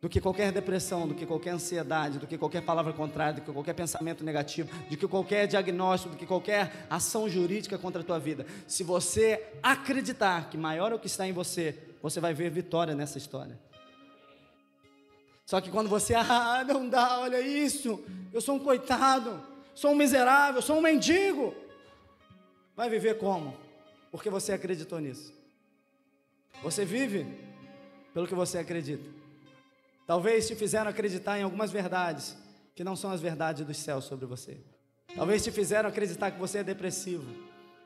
do 0.00 0.08
que 0.08 0.20
qualquer 0.20 0.50
depressão, 0.52 1.06
do 1.06 1.14
que 1.14 1.24
qualquer 1.24 1.50
ansiedade, 1.50 2.18
do 2.18 2.26
que 2.26 2.36
qualquer 2.36 2.62
palavra 2.62 2.92
contrária, 2.92 3.34
do 3.34 3.40
que 3.40 3.52
qualquer 3.52 3.74
pensamento 3.74 4.24
negativo, 4.24 4.68
do 4.88 4.96
que 4.96 5.06
qualquer 5.06 5.46
diagnóstico, 5.46 6.14
do 6.14 6.18
que 6.18 6.26
qualquer 6.26 6.86
ação 6.90 7.28
jurídica 7.28 7.78
contra 7.78 8.02
a 8.02 8.04
tua 8.04 8.18
vida. 8.18 8.44
Se 8.66 8.82
você 8.82 9.52
acreditar 9.62 10.50
que 10.50 10.56
maior 10.56 10.92
é 10.92 10.94
o 10.96 10.98
que 10.98 11.06
está 11.06 11.26
em 11.26 11.32
você, 11.32 11.76
você 12.02 12.20
vai 12.20 12.34
ver 12.34 12.50
vitória 12.50 12.94
nessa 12.94 13.18
história. 13.18 13.58
Só 15.46 15.60
que 15.60 15.70
quando 15.70 15.88
você, 15.88 16.14
ah, 16.18 16.64
não 16.66 16.88
dá, 16.88 17.20
olha 17.20 17.40
isso, 17.40 18.04
eu 18.32 18.40
sou 18.40 18.56
um 18.56 18.60
coitado, 18.60 19.40
sou 19.80 19.92
um 19.92 19.96
miserável, 20.04 20.60
sou 20.60 20.76
um 20.78 20.80
mendigo, 20.80 21.54
vai 22.76 22.88
viver 22.90 23.14
como? 23.18 23.68
porque 24.10 24.30
você 24.30 24.52
acreditou 24.52 25.00
nisso. 25.00 25.32
Você 26.62 26.84
vive 26.84 27.26
pelo 28.12 28.26
que 28.26 28.34
você 28.34 28.58
acredita. 28.58 29.08
Talvez 30.06 30.46
te 30.48 30.54
fizeram 30.54 30.90
acreditar 30.90 31.38
em 31.38 31.42
algumas 31.42 31.70
verdades 31.70 32.36
que 32.74 32.82
não 32.82 32.96
são 32.96 33.10
as 33.10 33.20
verdades 33.20 33.66
dos 33.66 33.76
céus 33.76 34.04
sobre 34.04 34.26
você. 34.26 34.58
Talvez 35.14 35.42
te 35.42 35.50
fizeram 35.50 35.88
acreditar 35.88 36.30
que 36.30 36.38
você 36.38 36.58
é 36.58 36.64
depressivo, 36.64 37.26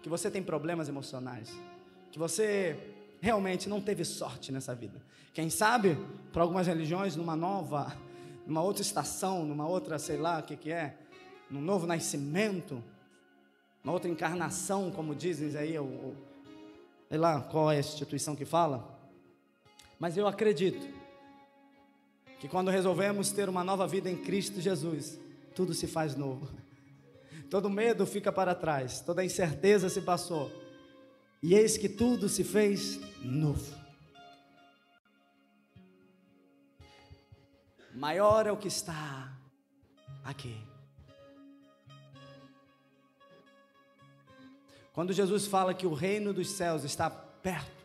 que 0.03 0.09
você 0.09 0.31
tem 0.31 0.43
problemas 0.43 0.89
emocionais, 0.89 1.53
que 2.11 2.19
você 2.19 2.77
realmente 3.21 3.69
não 3.69 3.81
teve 3.81 4.05
sorte 4.05 4.53
nessa 4.53 4.75
vida. 4.75 5.01
Quem 5.33 5.49
sabe, 5.49 5.97
para 6.33 6.43
algumas 6.43 6.67
religiões, 6.67 7.17
numa 7.17 7.35
nova, 7.35 7.97
numa 8.47 8.63
outra 8.63 8.83
estação, 8.83 9.45
numa 9.45 9.67
outra, 9.67 9.99
sei 9.99 10.19
lá 10.19 10.41
o 10.41 10.43
que, 10.43 10.57
que 10.57 10.71
é, 10.71 10.97
num 11.53 11.61
novo 11.61 11.87
nascimento, 11.87 12.83
uma 13.85 13.93
outra 13.93 14.11
encarnação, 14.11 14.91
como 14.91 15.15
dizem 15.15 15.55
aí, 15.55 15.79
o, 15.79 16.17
sei 17.11 17.19
lá 17.19 17.43
qual 17.43 17.71
é 17.71 17.77
a 17.77 17.81
instituição 17.81 18.35
que 18.35 18.47
fala, 18.47 18.99
mas 20.01 20.17
eu 20.17 20.27
acredito 20.27 20.89
que 22.41 22.49
quando 22.49 22.71
resolvemos 22.71 23.31
ter 23.31 23.51
uma 23.51 23.63
nova 23.63 23.87
vida 23.87 24.09
em 24.09 24.17
Cristo 24.17 24.63
Jesus, 24.63 25.21
tudo 25.55 25.75
se 25.75 25.87
faz 25.87 26.17
novo. 26.17 26.49
Todo 27.51 27.69
medo 27.69 28.07
fica 28.07 28.33
para 28.33 28.55
trás, 28.55 29.01
toda 29.01 29.23
incerteza 29.23 29.91
se 29.91 30.01
passou, 30.01 30.51
e 31.43 31.55
eis 31.55 31.77
que 31.77 31.87
tudo 31.87 32.27
se 32.27 32.43
fez 32.43 32.99
novo. 33.23 33.77
Maior 37.95 38.47
é 38.47 38.53
o 38.53 38.57
que 38.57 38.69
está 38.69 39.37
aqui. 40.25 40.72
Quando 44.93 45.13
Jesus 45.13 45.47
fala 45.47 45.73
que 45.73 45.87
o 45.87 45.95
reino 45.95 46.35
dos 46.35 46.51
céus 46.51 46.85
está 46.85 47.09
perto, 47.09 47.83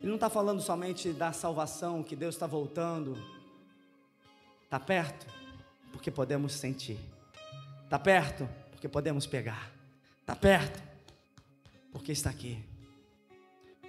Ele 0.00 0.08
não 0.08 0.14
está 0.14 0.30
falando 0.30 0.62
somente 0.62 1.12
da 1.12 1.32
salvação, 1.32 2.02
que 2.02 2.16
Deus 2.16 2.34
está 2.34 2.46
voltando. 2.46 3.16
Está 4.64 4.80
perto, 4.80 5.26
porque 5.92 6.10
podemos 6.10 6.52
sentir. 6.52 6.98
Está 7.84 7.98
perto, 7.98 8.48
porque 8.70 8.88
podemos 8.88 9.26
pegar. 9.26 9.70
Está 10.20 10.34
perto, 10.34 10.82
porque 11.92 12.12
está 12.12 12.30
aqui. 12.30 12.62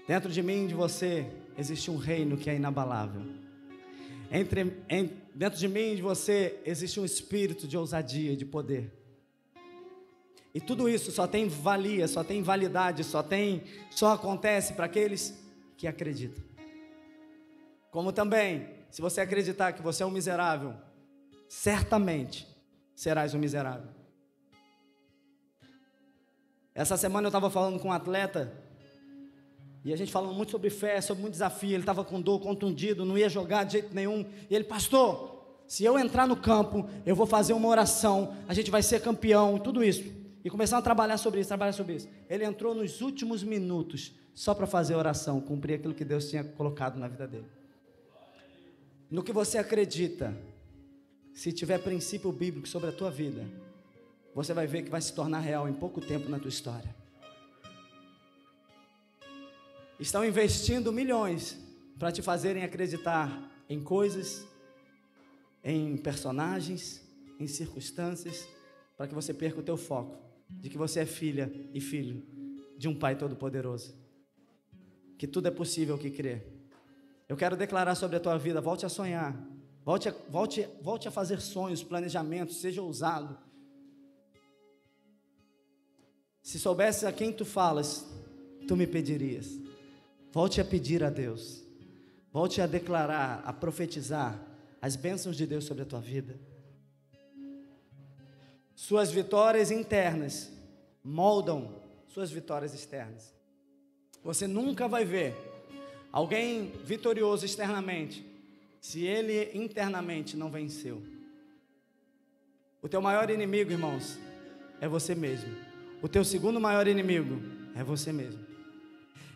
Dentro 0.07 0.31
de 0.31 0.41
mim 0.41 0.65
e 0.65 0.67
de 0.69 0.73
você 0.73 1.31
existe 1.57 1.89
um 1.89 1.97
reino 1.97 2.37
que 2.37 2.49
é 2.49 2.55
inabalável. 2.55 3.21
Entre, 4.31 4.83
em, 4.89 5.11
dentro 5.33 5.57
de 5.57 5.67
mim 5.67 5.93
e 5.93 5.95
de 5.97 6.01
você 6.01 6.59
existe 6.65 6.99
um 6.99 7.05
espírito 7.05 7.67
de 7.67 7.77
ousadia 7.77 8.33
e 8.33 8.35
de 8.35 8.45
poder. 8.45 8.98
E 10.59 10.61
tudo 10.61 10.89
isso 10.89 11.09
só 11.09 11.25
tem 11.25 11.47
valia, 11.47 12.05
só 12.05 12.21
tem 12.21 12.43
validade, 12.43 13.01
só 13.05 13.23
tem, 13.23 13.63
só 13.89 14.11
acontece 14.11 14.73
para 14.73 14.87
aqueles 14.87 15.41
que 15.77 15.87
acreditam. 15.87 16.43
Como 17.89 18.11
também, 18.11 18.67
se 18.91 19.01
você 19.01 19.21
acreditar 19.21 19.71
que 19.71 19.81
você 19.81 20.03
é 20.03 20.05
um 20.05 20.11
miserável, 20.11 20.73
certamente 21.47 22.45
serás 22.93 23.33
um 23.33 23.39
miserável. 23.39 23.89
Essa 26.75 26.97
semana 26.97 27.27
eu 27.27 27.29
estava 27.29 27.49
falando 27.49 27.79
com 27.79 27.87
um 27.87 27.93
atleta 27.93 28.51
e 29.85 29.93
a 29.93 29.95
gente 29.95 30.11
falando 30.11 30.33
muito 30.33 30.51
sobre 30.51 30.69
fé, 30.69 30.99
sobre 30.99 31.21
muito 31.21 31.35
desafio. 31.35 31.69
Ele 31.69 31.83
estava 31.83 32.03
com 32.03 32.19
dor, 32.19 32.41
contundido, 32.41 33.05
não 33.05 33.17
ia 33.17 33.29
jogar 33.29 33.63
de 33.63 33.71
jeito 33.71 33.95
nenhum. 33.95 34.29
E 34.49 34.53
ele, 34.53 34.65
pastor, 34.65 35.55
se 35.65 35.85
eu 35.85 35.97
entrar 35.97 36.27
no 36.27 36.35
campo, 36.35 36.89
eu 37.05 37.15
vou 37.15 37.25
fazer 37.25 37.53
uma 37.53 37.69
oração, 37.69 38.35
a 38.45 38.53
gente 38.53 38.69
vai 38.69 38.83
ser 38.83 38.99
campeão, 38.99 39.57
tudo 39.57 39.81
isso. 39.81 40.18
E 40.43 40.49
começaram 40.49 40.79
a 40.79 40.83
trabalhar 40.83 41.17
sobre 41.17 41.41
isso, 41.41 41.49
trabalhar 41.49 41.73
sobre 41.73 41.95
isso. 41.95 42.09
Ele 42.29 42.45
entrou 42.45 42.73
nos 42.73 43.01
últimos 43.01 43.43
minutos 43.43 44.13
só 44.33 44.53
para 44.53 44.65
fazer 44.65 44.95
oração, 44.95 45.41
cumprir 45.41 45.75
aquilo 45.75 45.93
que 45.93 46.05
Deus 46.05 46.29
tinha 46.29 46.43
colocado 46.43 46.97
na 46.97 47.07
vida 47.07 47.27
dele. 47.27 47.47
No 49.11 49.21
que 49.21 49.33
você 49.33 49.57
acredita, 49.57 50.33
se 51.33 51.51
tiver 51.51 51.79
princípio 51.79 52.31
bíblico 52.31 52.67
sobre 52.67 52.89
a 52.89 52.91
tua 52.93 53.11
vida, 53.11 53.45
você 54.33 54.53
vai 54.53 54.65
ver 54.65 54.83
que 54.83 54.89
vai 54.89 55.01
se 55.01 55.13
tornar 55.13 55.39
real 55.39 55.67
em 55.67 55.73
pouco 55.73 55.99
tempo 55.99 56.29
na 56.29 56.39
tua 56.39 56.49
história. 56.49 56.95
Estão 59.99 60.23
investindo 60.23 60.93
milhões 60.93 61.59
para 61.97 62.11
te 62.11 62.21
fazerem 62.21 62.63
acreditar 62.63 63.51
em 63.67 63.83
coisas, 63.83 64.47
em 65.61 65.97
personagens, 65.97 67.03
em 67.37 67.47
circunstâncias, 67.47 68.47
para 68.95 69.05
que 69.07 69.13
você 69.13 69.33
perca 69.33 69.59
o 69.59 69.63
teu 69.63 69.75
foco 69.75 70.28
de 70.49 70.69
que 70.69 70.77
você 70.77 71.01
é 71.01 71.05
filha 71.05 71.51
e 71.73 71.79
filho 71.79 72.23
de 72.77 72.87
um 72.87 72.97
Pai 72.97 73.17
Todo-Poderoso. 73.17 73.95
Que 75.17 75.27
tudo 75.27 75.47
é 75.47 75.51
possível 75.51 75.97
que 75.97 76.09
crê. 76.09 76.41
Eu 77.27 77.37
quero 77.37 77.55
declarar 77.55 77.95
sobre 77.95 78.17
a 78.17 78.19
tua 78.19 78.37
vida, 78.37 78.59
volte 78.59 78.85
a 78.85 78.89
sonhar. 78.89 79.37
Volte 79.83 80.09
a, 80.09 80.15
volte, 80.29 80.67
volte 80.81 81.07
a 81.07 81.11
fazer 81.11 81.41
sonhos, 81.41 81.83
planejamentos, 81.83 82.57
seja 82.57 82.81
ousado. 82.81 83.37
Se 86.41 86.59
soubesse 86.59 87.05
a 87.05 87.11
quem 87.11 87.31
tu 87.31 87.45
falas, 87.45 88.05
tu 88.67 88.75
me 88.75 88.87
pedirias. 88.87 89.59
Volte 90.31 90.61
a 90.61 90.65
pedir 90.65 91.03
a 91.03 91.09
Deus. 91.09 91.63
Volte 92.31 92.61
a 92.61 92.67
declarar, 92.67 93.41
a 93.45 93.51
profetizar 93.51 94.39
as 94.81 94.95
bênçãos 94.95 95.35
de 95.35 95.45
Deus 95.45 95.65
sobre 95.65 95.83
a 95.83 95.85
tua 95.85 95.99
vida. 95.99 96.39
Suas 98.79 99.11
vitórias 99.11 99.71
internas 99.71 100.49
moldam 101.03 101.81
suas 102.07 102.31
vitórias 102.31 102.73
externas. 102.73 103.35
Você 104.23 104.47
nunca 104.47 104.87
vai 104.87 105.03
ver 105.03 105.35
alguém 106.13 106.71
vitorioso 106.85 107.45
externamente 107.45 108.25
se 108.79 109.05
ele 109.05 109.51
internamente 109.53 110.37
não 110.37 110.49
venceu. 110.49 111.03
O 112.81 112.87
teu 112.87 113.01
maior 113.01 113.29
inimigo, 113.29 113.69
irmãos, 113.69 114.17
é 114.79 114.87
você 114.87 115.13
mesmo. 115.13 115.53
O 116.01 116.07
teu 116.07 116.23
segundo 116.23 116.57
maior 116.57 116.87
inimigo 116.87 117.35
é 117.75 117.83
você 117.83 118.13
mesmo. 118.13 118.45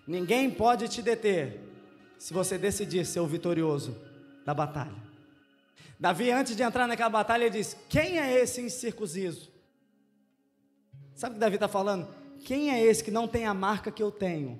Ninguém 0.08 0.50
pode 0.50 0.88
te 0.88 1.02
deter 1.02 1.60
se 2.18 2.34
você 2.34 2.58
decidir 2.58 3.06
ser 3.06 3.20
o 3.20 3.28
vitorioso 3.28 3.94
da 4.46 4.54
batalha. 4.54 5.03
Davi, 6.04 6.32
antes 6.32 6.54
de 6.54 6.62
entrar 6.62 6.86
naquela 6.86 7.10
batalha, 7.10 7.45
ele 7.45 7.60
diz: 7.60 7.78
Quem 7.88 8.20
é 8.20 8.38
esse 8.38 8.60
incircunciso? 8.60 9.49
Sabe 11.16 11.32
o 11.32 11.34
que 11.36 11.39
Davi 11.39 11.56
está 11.56 11.70
falando? 11.70 12.14
Quem 12.43 12.72
é 12.72 12.84
esse 12.84 13.01
que 13.01 13.10
não 13.10 13.26
tem 13.26 13.45
a 13.45 13.54
marca 13.54 13.89
que 13.89 14.04
eu 14.04 14.12
tenho? 14.12 14.60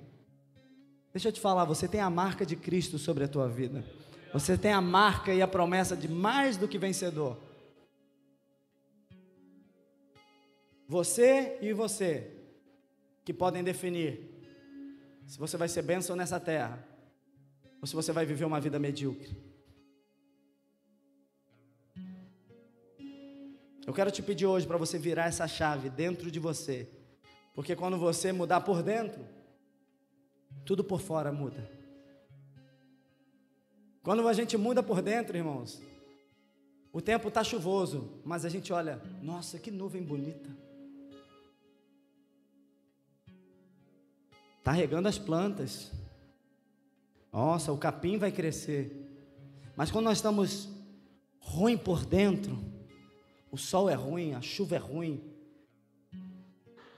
Deixa 1.12 1.28
eu 1.28 1.32
te 1.32 1.42
falar, 1.42 1.66
você 1.66 1.86
tem 1.86 2.00
a 2.00 2.08
marca 2.08 2.46
de 2.46 2.56
Cristo 2.56 2.98
sobre 2.98 3.24
a 3.24 3.28
tua 3.28 3.46
vida. 3.46 3.84
Você 4.32 4.56
tem 4.56 4.72
a 4.72 4.80
marca 4.80 5.34
e 5.34 5.42
a 5.42 5.46
promessa 5.46 5.94
de 5.94 6.08
mais 6.08 6.56
do 6.56 6.66
que 6.66 6.78
vencedor. 6.78 7.36
Você 10.88 11.58
e 11.60 11.74
você 11.74 12.30
que 13.22 13.34
podem 13.34 13.62
definir 13.62 14.18
se 15.26 15.38
você 15.38 15.58
vai 15.58 15.68
ser 15.68 15.82
bênção 15.82 16.16
nessa 16.16 16.40
terra 16.40 16.82
ou 17.82 17.86
se 17.86 17.94
você 17.94 18.12
vai 18.12 18.24
viver 18.24 18.46
uma 18.46 18.62
vida 18.62 18.78
medíocre. 18.78 19.53
Eu 23.86 23.92
quero 23.92 24.10
te 24.10 24.22
pedir 24.22 24.46
hoje 24.46 24.66
para 24.66 24.78
você 24.78 24.98
virar 24.98 25.26
essa 25.26 25.46
chave 25.46 25.90
dentro 25.90 26.30
de 26.30 26.40
você, 26.40 26.88
porque 27.54 27.76
quando 27.76 27.98
você 27.98 28.32
mudar 28.32 28.62
por 28.62 28.82
dentro, 28.82 29.22
tudo 30.64 30.82
por 30.82 31.00
fora 31.00 31.30
muda. 31.30 31.70
Quando 34.02 34.26
a 34.26 34.32
gente 34.32 34.56
muda 34.56 34.82
por 34.82 35.02
dentro, 35.02 35.36
irmãos, 35.36 35.82
o 36.92 37.00
tempo 37.00 37.28
está 37.28 37.44
chuvoso, 37.44 38.20
mas 38.24 38.44
a 38.44 38.48
gente 38.48 38.72
olha, 38.72 39.02
nossa, 39.22 39.58
que 39.58 39.70
nuvem 39.70 40.02
bonita. 40.02 40.48
Está 44.58 44.72
regando 44.72 45.08
as 45.08 45.18
plantas. 45.18 45.92
Nossa, 47.30 47.70
o 47.70 47.76
capim 47.76 48.16
vai 48.16 48.32
crescer. 48.32 49.10
Mas 49.76 49.90
quando 49.90 50.06
nós 50.06 50.18
estamos 50.18 50.70
ruim 51.38 51.76
por 51.76 52.06
dentro, 52.06 52.73
o 53.54 53.56
sol 53.56 53.88
é 53.88 53.94
ruim, 53.94 54.34
a 54.34 54.40
chuva 54.40 54.74
é 54.74 54.78
ruim, 54.78 55.22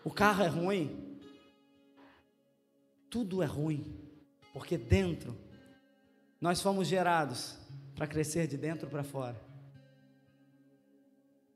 o 0.03 0.11
carro 0.11 0.43
é 0.43 0.47
ruim, 0.47 1.19
tudo 3.11 3.43
é 3.43 3.47
ruim, 3.47 3.95
porque 4.55 4.79
dentro 4.79 5.37
nós 6.41 6.63
fomos 6.63 6.89
gerados 6.89 7.59
para 7.95 8.07
crescer 8.07 8.47
de 8.47 8.57
dentro 8.57 8.89
para 8.89 9.05
fora. 9.05 9.39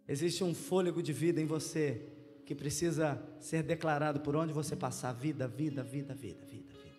Existe 0.07 0.45
um 0.45 0.55
fôlego 0.55 1.03
de 1.03 1.15
vida 1.15 1.41
em 1.41 1.47
você 1.47 2.07
que 2.45 2.55
precisa 2.55 3.27
ser 3.39 3.63
declarado 3.63 4.21
por 4.21 4.37
onde 4.37 4.53
você 4.53 4.77
passar. 4.77 5.15
Vida, 5.15 5.49
vida, 5.49 5.83
vida, 5.83 6.15
vida, 6.15 6.45
vida, 6.45 6.75
vida. 6.75 6.95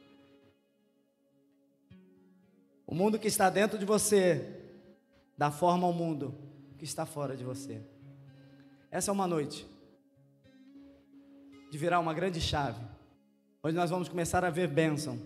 O 2.88 2.96
mundo 2.96 3.20
que 3.20 3.28
está 3.28 3.48
dentro 3.48 3.78
de 3.78 3.86
você 3.86 4.60
dá 5.38 5.52
forma 5.52 5.86
ao 5.86 5.94
mundo 5.94 6.36
que 6.80 6.86
está 6.86 7.06
fora 7.06 7.38
de 7.38 7.44
você. 7.44 7.91
Essa 8.92 9.10
é 9.10 9.14
uma 9.14 9.26
noite 9.26 9.66
de 11.72 11.78
virar 11.78 12.02
uma 12.02 12.14
grande 12.14 12.42
chave. 12.42 12.84
Hoje 13.64 13.74
nós 13.74 13.90
vamos 13.90 14.10
começar 14.10 14.44
a 14.44 14.50
ver 14.50 14.68
bênção 14.68 15.18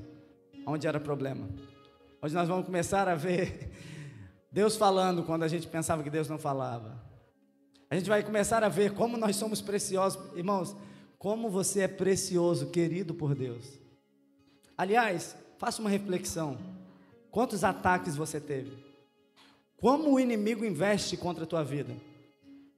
onde 0.68 0.86
era 0.86 1.00
problema. 1.00 1.50
Hoje 2.22 2.36
nós 2.36 2.48
vamos 2.48 2.64
começar 2.64 3.08
a 3.08 3.16
ver 3.16 3.72
Deus 4.52 4.76
falando 4.76 5.24
quando 5.24 5.42
a 5.42 5.48
gente 5.48 5.66
pensava 5.66 6.04
que 6.04 6.12
Deus 6.12 6.30
não 6.30 6.38
falava. 6.38 7.04
A 7.90 7.96
gente 7.96 8.08
vai 8.08 8.22
começar 8.22 8.64
a 8.64 8.70
ver 8.70 8.94
como 8.94 9.18
nós 9.18 9.36
somos 9.36 9.62
preciosos, 9.62 10.22
irmãos, 10.38 10.76
como 11.18 11.50
você 11.50 11.82
é 11.82 11.88
precioso, 11.88 12.70
querido 12.70 13.16
por 13.16 13.34
Deus. 13.34 13.80
Aliás, 14.78 15.36
faça 15.58 15.82
uma 15.82 15.90
reflexão. 15.90 16.56
Quantos 17.32 17.64
ataques 17.64 18.16
você 18.16 18.40
teve? 18.40 18.78
Como 19.76 20.14
o 20.14 20.20
inimigo 20.20 20.64
investe 20.64 21.18
contra 21.18 21.46
a 21.46 21.48
tua 21.48 21.64
vida? 21.64 21.96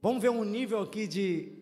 Vamos 0.02 0.22
ver 0.22 0.30
um 0.30 0.44
nível 0.44 0.82
aqui 0.82 1.08
de, 1.08 1.54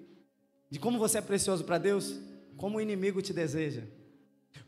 de 0.70 0.80
como 0.80 1.00
você 1.00 1.20
é 1.20 1.22
precioso 1.22 1.64
para 1.64 1.78
Deus? 1.78 2.20
Como 2.58 2.78
o 2.78 2.82
inimigo 2.82 3.22
te 3.22 3.34
deseja? 3.34 3.84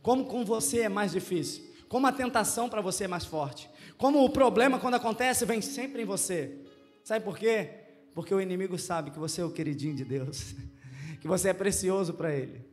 Como 0.02 0.26
com 0.26 0.46
você 0.46 0.82
é 0.82 0.90
mais 0.90 1.12
difícil? 1.12 1.64
Como 1.88 2.08
a 2.08 2.12
tentação 2.12 2.70
para 2.70 2.82
você 2.82 3.06
é 3.06 3.08
mais 3.08 3.26
forte? 3.26 3.70
Como 3.98 4.24
o 4.24 4.30
problema, 4.30 4.80
quando 4.80 4.96
acontece, 4.96 5.46
vem 5.46 5.62
sempre 5.62 6.04
em 6.04 6.06
você? 6.06 6.58
Sabe 7.04 7.24
por 7.24 7.38
quê? 7.38 7.70
Porque 8.14 8.34
o 8.34 8.42
inimigo 8.42 8.78
sabe 8.78 9.12
que 9.12 9.20
você 9.20 9.42
é 9.42 9.46
o 9.46 9.52
queridinho 9.52 9.96
de 9.96 10.04
Deus, 10.04 10.56
que 11.22 11.28
você 11.28 11.50
é 11.50 11.54
precioso 11.54 12.14
para 12.14 12.34
Ele. 12.34 12.66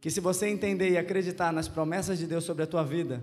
Que 0.00 0.10
se 0.10 0.20
você 0.20 0.46
entender 0.46 0.90
e 0.90 0.96
acreditar 0.96 1.52
nas 1.52 1.68
promessas 1.68 2.18
de 2.18 2.26
Deus 2.26 2.44
sobre 2.44 2.62
a 2.62 2.66
tua 2.66 2.82
vida, 2.82 3.22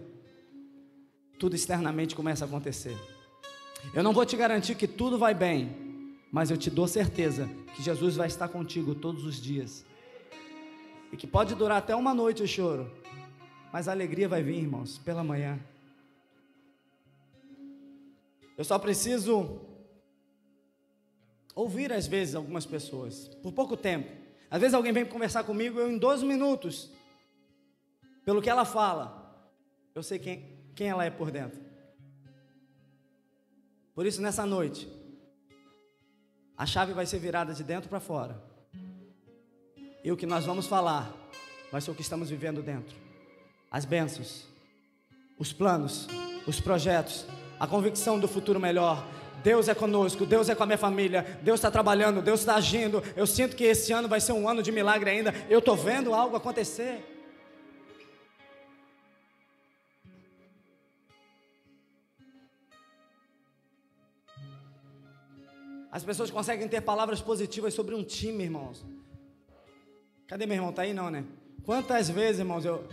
tudo 1.40 1.56
externamente 1.56 2.16
começa 2.16 2.46
a 2.46 2.48
acontecer. 2.48 2.96
Eu 3.94 4.04
não 4.04 4.14
vou 4.14 4.26
te 4.26 4.36
garantir 4.36 4.76
que 4.76 4.88
tudo 4.88 5.18
vai 5.18 5.34
bem, 5.34 5.87
mas 6.32 6.52
eu 6.52 6.58
te 6.58 6.70
dou 6.70 6.88
certeza 6.88 7.50
que 7.76 7.82
Jesus 7.82 8.16
vai 8.16 8.28
estar 8.28 8.48
contigo 8.48 8.94
todos 8.94 9.26
os 9.26 9.42
dias. 9.42 9.86
E 11.12 11.18
que 11.18 11.26
pode 11.26 11.56
durar 11.56 11.78
até 11.78 11.96
uma 11.96 12.14
noite 12.14 12.44
o 12.44 12.48
choro, 12.48 12.92
mas 13.72 13.88
a 13.88 13.92
alegria 13.92 14.28
vai 14.28 14.44
vir, 14.44 14.56
irmãos, 14.56 14.98
pela 14.98 15.24
manhã. 15.24 15.60
Eu 18.58 18.64
só 18.64 18.78
preciso 18.78 19.62
ouvir 21.56 21.94
às 21.94 22.08
vezes 22.08 22.36
algumas 22.36 22.66
pessoas, 22.66 23.28
por 23.42 23.52
pouco 23.52 23.78
tempo. 23.78 24.10
Às 24.50 24.62
vezes 24.62 24.74
alguém 24.74 24.92
vem 24.92 25.06
conversar 25.06 25.44
comigo, 25.44 25.80
eu 25.80 25.92
em 25.92 25.98
12 25.98 26.26
minutos, 26.26 26.92
pelo 28.24 28.42
que 28.42 28.50
ela 28.50 28.66
fala, 28.66 29.52
eu 29.96 30.04
sei 30.04 30.20
quem, 30.20 30.58
quem 30.76 30.90
ela 30.90 31.06
é 31.06 31.10
por 31.10 31.32
dentro. 31.32 31.60
Por 33.94 34.06
isso, 34.06 34.22
nessa 34.22 34.46
noite, 34.46 34.88
a 36.58 36.66
chave 36.66 36.92
vai 36.92 37.06
ser 37.06 37.20
virada 37.20 37.54
de 37.54 37.64
dentro 37.64 37.88
para 37.88 38.00
fora. 38.00 38.42
E 40.04 40.12
o 40.12 40.18
que 40.18 40.26
nós 40.26 40.46
vamos 40.46 40.66
falar 40.66 41.14
vai 41.72 41.80
ser 41.82 41.92
o 41.92 41.96
que 41.96 42.02
estamos 42.02 42.30
vivendo 42.30 42.62
dentro. 42.62 42.96
As 43.70 43.86
bênçãos, 43.86 44.48
os 45.38 45.54
planos, 45.54 46.08
os 46.48 46.60
projetos, 46.60 47.26
a 47.60 47.68
convicção 47.68 48.20
do 48.20 48.28
futuro 48.28 48.60
melhor, 48.60 49.06
Deus 49.44 49.68
é 49.68 49.76
conosco, 49.76 50.26
Deus 50.26 50.50
é 50.50 50.56
com 50.56 50.64
a 50.64 50.66
minha 50.66 50.78
família, 50.78 51.40
Deus 51.44 51.60
está 51.60 51.70
trabalhando, 51.70 52.22
Deus 52.22 52.40
está 52.40 52.56
agindo. 52.56 53.04
Eu 53.16 53.28
sinto 53.28 53.56
que 53.56 53.64
esse 53.64 53.94
ano 53.94 54.08
vai 54.08 54.20
ser 54.20 54.32
um 54.32 54.50
ano 54.50 54.64
de 54.64 54.72
milagre 54.72 55.10
ainda. 55.10 55.34
Eu 55.50 55.60
estou 55.60 55.76
vendo 55.76 56.14
algo 56.14 56.36
acontecer. 56.36 57.17
As 65.98 66.04
pessoas 66.04 66.30
conseguem 66.30 66.68
ter 66.68 66.80
palavras 66.82 67.22
positivas 67.22 67.74
sobre 67.74 67.96
um 67.96 68.04
time, 68.04 68.44
irmãos. 68.44 68.86
Cadê 70.28 70.46
meu 70.46 70.56
irmão? 70.56 70.72
Tá 70.72 70.84
aí 70.84 70.94
não, 70.94 71.10
né? 71.10 71.26
Quantas 71.66 72.08
vezes, 72.08 72.38
irmãos, 72.38 72.64
eu. 72.64 72.88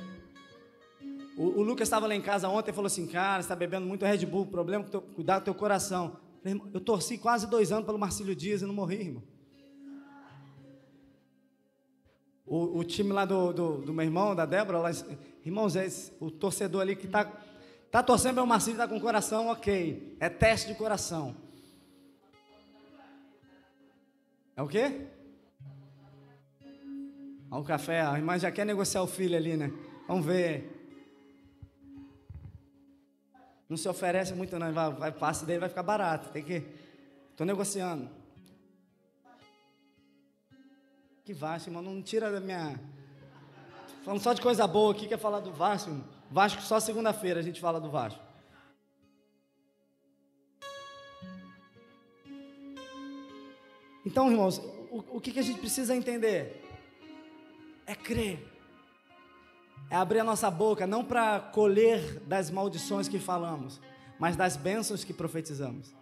O, 1.36 1.42
o 1.42 1.62
Lucas 1.62 1.86
estava 1.86 2.06
lá 2.06 2.14
em 2.14 2.22
casa 2.22 2.48
ontem 2.48 2.70
e 2.70 2.74
falou 2.74 2.86
assim: 2.86 3.06
Cara, 3.06 3.42
você 3.42 3.44
está 3.44 3.54
bebendo 3.54 3.86
muito 3.86 4.06
Red 4.06 4.24
Bull, 4.24 4.46
problema, 4.46 4.86
cuidar 5.14 5.40
do 5.40 5.44
teu 5.44 5.54
coração. 5.54 6.16
Eu 6.72 6.80
torci 6.80 7.18
quase 7.18 7.46
dois 7.46 7.72
anos 7.72 7.84
pelo 7.84 7.98
Marcílio 7.98 8.34
Dias 8.34 8.62
e 8.62 8.64
não 8.64 8.72
morri, 8.72 9.00
irmão. 9.00 9.22
O, 12.46 12.78
o 12.78 12.84
time 12.84 13.12
lá 13.12 13.26
do, 13.26 13.52
do, 13.52 13.76
do, 13.82 13.92
meu 13.92 14.06
irmão, 14.06 14.34
da 14.34 14.46
Débora, 14.46 14.78
lá, 14.78 14.90
irmãos, 15.44 15.76
é 15.76 15.84
esse, 15.84 16.10
o 16.18 16.30
torcedor 16.30 16.80
ali 16.80 16.96
que 16.96 17.04
está 17.04 17.30
tá 17.90 18.02
torcendo 18.02 18.36
pelo 18.36 18.46
Marcílio, 18.46 18.76
está 18.76 18.88
com 18.88 18.96
o 18.96 19.00
coração 19.02 19.48
ok. 19.48 20.16
É 20.18 20.30
teste 20.30 20.68
de 20.68 20.74
coração. 20.74 21.43
É 24.56 24.62
o 24.62 24.68
quê? 24.68 25.08
O 27.50 27.62
café, 27.62 28.00
a 28.00 28.16
irmã 28.16 28.38
já 28.38 28.50
quer 28.50 28.64
negociar 28.64 29.02
o 29.02 29.06
filho 29.06 29.36
ali, 29.36 29.56
né? 29.56 29.72
Vamos 30.08 30.26
ver. 30.26 30.74
Não 33.68 33.76
se 33.76 33.88
oferece 33.88 34.34
muito, 34.34 34.58
não. 34.58 34.72
Vai, 34.72 34.92
vai 34.92 35.12
passe 35.12 35.44
dele 35.44 35.60
vai 35.60 35.68
ficar 35.68 35.82
barato. 35.82 36.30
Tem 36.30 36.42
que. 36.42 36.64
Estou 37.30 37.46
negociando. 37.46 38.10
Que 41.24 41.32
Vasco, 41.32 41.70
irmão. 41.70 41.82
Não 41.82 42.02
tira 42.02 42.30
da 42.30 42.40
minha. 42.40 42.78
Falando 44.04 44.20
só 44.20 44.32
de 44.32 44.42
coisa 44.42 44.66
boa 44.66 44.92
aqui, 44.92 45.08
quer 45.08 45.18
falar 45.18 45.40
do 45.40 45.52
Vasco. 45.52 45.90
Vasco 46.30 46.60
só 46.62 46.80
segunda-feira 46.80 47.40
a 47.40 47.42
gente 47.42 47.60
fala 47.60 47.80
do 47.80 47.90
Vasco. 47.90 48.23
Então, 54.04 54.30
irmãos, 54.30 54.58
o, 54.90 55.16
o 55.16 55.20
que, 55.20 55.32
que 55.32 55.38
a 55.38 55.42
gente 55.42 55.60
precisa 55.60 55.94
entender? 55.94 56.62
É 57.86 57.94
crer 57.94 58.54
é 59.90 59.96
abrir 59.96 60.20
a 60.20 60.24
nossa 60.24 60.50
boca 60.50 60.86
não 60.86 61.04
para 61.04 61.38
colher 61.40 62.20
das 62.26 62.50
maldições 62.50 63.08
que 63.08 63.18
falamos, 63.18 63.80
mas 64.18 64.36
das 64.36 64.56
bênçãos 64.56 65.04
que 65.04 65.12
profetizamos. 65.12 65.94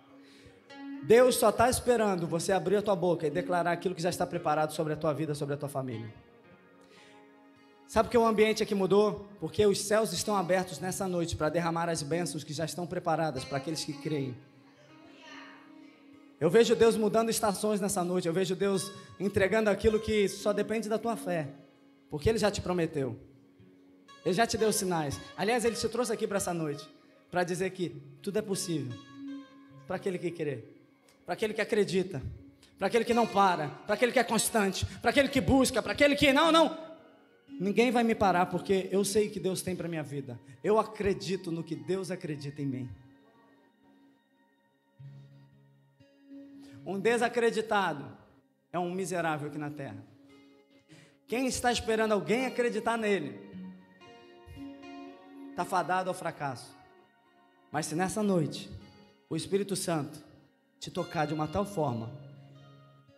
Deus 1.02 1.34
só 1.36 1.48
está 1.48 1.68
esperando 1.68 2.26
você 2.26 2.52
abrir 2.52 2.76
a 2.76 2.82
tua 2.82 2.94
boca 2.94 3.26
e 3.26 3.30
declarar 3.30 3.72
aquilo 3.72 3.94
que 3.94 4.02
já 4.02 4.10
está 4.10 4.26
preparado 4.26 4.72
sobre 4.72 4.92
a 4.92 4.96
tua 4.96 5.12
vida, 5.12 5.34
sobre 5.34 5.54
a 5.54 5.58
tua 5.58 5.68
família. 5.68 6.12
Sabe 7.88 8.08
que 8.08 8.16
o 8.16 8.24
ambiente 8.24 8.62
aqui 8.62 8.74
mudou? 8.74 9.28
Porque 9.40 9.66
os 9.66 9.80
céus 9.80 10.12
estão 10.12 10.36
abertos 10.36 10.78
nessa 10.78 11.06
noite 11.08 11.36
para 11.36 11.50
derramar 11.50 11.88
as 11.88 12.02
bênçãos 12.02 12.44
que 12.44 12.52
já 12.52 12.64
estão 12.64 12.86
preparadas 12.86 13.44
para 13.44 13.58
aqueles 13.58 13.84
que 13.84 13.92
creem. 13.92 14.34
Eu 16.42 16.50
vejo 16.50 16.74
Deus 16.74 16.96
mudando 16.96 17.30
estações 17.30 17.80
nessa 17.80 18.02
noite, 18.02 18.26
eu 18.26 18.34
vejo 18.34 18.56
Deus 18.56 18.90
entregando 19.20 19.70
aquilo 19.70 20.00
que 20.00 20.28
só 20.28 20.52
depende 20.52 20.88
da 20.88 20.98
tua 20.98 21.16
fé, 21.16 21.46
porque 22.10 22.28
Ele 22.28 22.36
já 22.36 22.50
te 22.50 22.60
prometeu, 22.60 23.16
Ele 24.24 24.34
já 24.34 24.44
te 24.44 24.58
deu 24.58 24.72
sinais. 24.72 25.20
Aliás, 25.36 25.64
Ele 25.64 25.76
te 25.76 25.88
trouxe 25.88 26.12
aqui 26.12 26.26
para 26.26 26.38
essa 26.38 26.52
noite, 26.52 26.84
para 27.30 27.44
dizer 27.44 27.70
que 27.70 27.90
tudo 28.20 28.40
é 28.40 28.42
possível 28.42 28.92
para 29.86 29.94
aquele 29.94 30.18
que 30.18 30.32
crê, 30.32 30.64
para 31.24 31.34
aquele 31.34 31.54
que 31.54 31.60
acredita, 31.60 32.20
para 32.76 32.88
aquele 32.88 33.04
que 33.04 33.14
não 33.14 33.24
para, 33.24 33.68
para 33.68 33.94
aquele 33.94 34.10
que 34.10 34.18
é 34.18 34.24
constante, 34.24 34.84
para 35.00 35.10
aquele 35.10 35.28
que 35.28 35.40
busca, 35.40 35.80
para 35.80 35.92
aquele 35.92 36.16
que 36.16 36.32
não, 36.32 36.50
não. 36.50 36.76
Ninguém 37.50 37.92
vai 37.92 38.02
me 38.02 38.16
parar 38.16 38.46
porque 38.46 38.88
eu 38.90 39.04
sei 39.04 39.30
que 39.30 39.38
Deus 39.38 39.62
tem 39.62 39.76
para 39.76 39.86
minha 39.86 40.02
vida. 40.02 40.40
Eu 40.64 40.80
acredito 40.80 41.52
no 41.52 41.62
que 41.62 41.76
Deus 41.76 42.10
acredita 42.10 42.60
em 42.60 42.66
mim. 42.66 42.90
Um 46.84 46.98
desacreditado 46.98 48.04
é 48.72 48.78
um 48.78 48.92
miserável 48.92 49.48
aqui 49.48 49.58
na 49.58 49.70
terra. 49.70 50.02
Quem 51.26 51.46
está 51.46 51.70
esperando 51.70 52.12
alguém 52.12 52.46
acreditar 52.46 52.96
nele, 52.96 53.38
está 55.50 55.64
fadado 55.64 56.10
ao 56.10 56.14
fracasso. 56.14 56.76
Mas 57.70 57.86
se 57.86 57.94
nessa 57.94 58.22
noite 58.22 58.68
o 59.30 59.36
Espírito 59.36 59.76
Santo 59.76 60.22
te 60.78 60.90
tocar 60.90 61.26
de 61.26 61.32
uma 61.32 61.46
tal 61.46 61.64
forma 61.64 62.10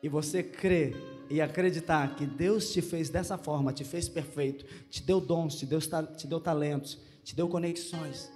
e 0.03 0.09
você 0.09 0.43
crer 0.43 0.95
e 1.31 1.41
acreditar 1.41 2.15
que 2.15 2.27
Deus 2.27 2.73
te 2.73 2.83
fez 2.83 3.09
dessa 3.09 3.39
forma, 3.39 3.73
te 3.73 3.85
fez 3.85 4.09
perfeito, 4.09 4.65
te 4.91 5.03
deu 5.03 5.21
dons, 5.21 5.57
te 5.57 5.65
deu, 5.65 5.81
te 6.17 6.27
deu 6.27 6.39
talentos, 6.39 6.99
te 7.25 7.35
deu 7.35 7.49
conexões, 7.49 8.31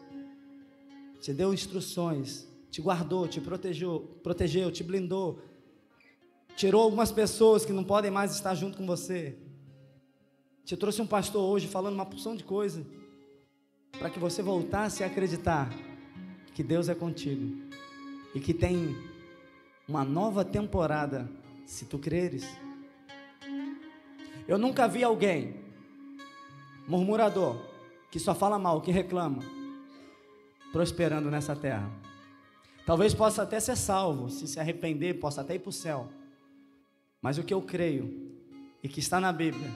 te 1.21 1.33
deu 1.35 1.53
instruções, 1.53 2.49
te 2.71 2.81
guardou, 2.81 3.27
te 3.27 3.41
protegeu, 3.41 4.19
protegeu, 4.23 4.71
te 4.71 4.83
blindou, 4.83 5.43
tirou 6.57 6.83
algumas 6.83 7.11
pessoas 7.11 7.65
que 7.65 7.73
não 7.73 7.85
podem 7.85 8.11
mais 8.11 8.33
estar 8.33 8.55
junto 8.55 8.77
com 8.79 8.87
você, 8.87 9.39
te 10.65 10.77
trouxe 10.77 11.01
um 11.01 11.07
pastor 11.07 11.43
hoje 11.43 11.67
falando 11.67 11.95
uma 11.95 12.05
porção 12.07 12.37
de 12.37 12.45
coisa, 12.45 12.87
para 13.99 14.11
que 14.11 14.19
você 14.19 14.43
voltasse 14.43 15.03
a 15.03 15.07
acreditar 15.07 15.71
que 16.55 16.63
Deus 16.63 16.89
é 16.89 16.95
contigo 16.95 17.57
e 18.35 18.41
que 18.41 18.53
tem 18.53 18.97
uma 19.89 20.05
nova 20.05 20.45
temporada, 20.45 21.31
se 21.65 21.87
tu 21.87 21.99
creres. 21.99 22.47
Eu 24.47 24.59
nunca 24.59 24.87
vi 24.87 25.03
alguém 25.03 25.57
murmurador 26.87 27.57
que 28.11 28.19
só 28.19 28.35
fala 28.35 28.59
mal, 28.59 28.81
que 28.81 28.91
reclama, 28.91 29.43
prosperando 30.73 31.31
nessa 31.31 31.55
terra. 31.55 32.08
Talvez 32.89 33.13
possa 33.13 33.43
até 33.43 33.61
ser 33.61 33.77
salvo, 33.77 34.31
se 34.31 34.49
se 34.49 34.59
arrepender, 34.59 35.21
possa 35.21 35.43
até 35.43 35.57
ir 35.57 35.59
para 35.59 35.69
o 35.69 35.73
céu. 35.73 36.09
Mas 37.21 37.37
o 37.37 37.43
que 37.43 37.53
eu 37.53 37.61
creio, 37.61 38.33
e 38.83 38.89
que 38.89 38.99
está 38.99 39.21
na 39.21 39.31
Bíblia, 39.31 39.71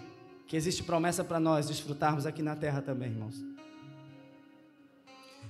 que 0.46 0.56
existe 0.56 0.82
promessa 0.82 1.22
para 1.22 1.38
nós 1.38 1.68
desfrutarmos 1.68 2.24
aqui 2.24 2.40
na 2.40 2.56
terra 2.56 2.80
também, 2.80 3.10
irmãos. 3.10 3.44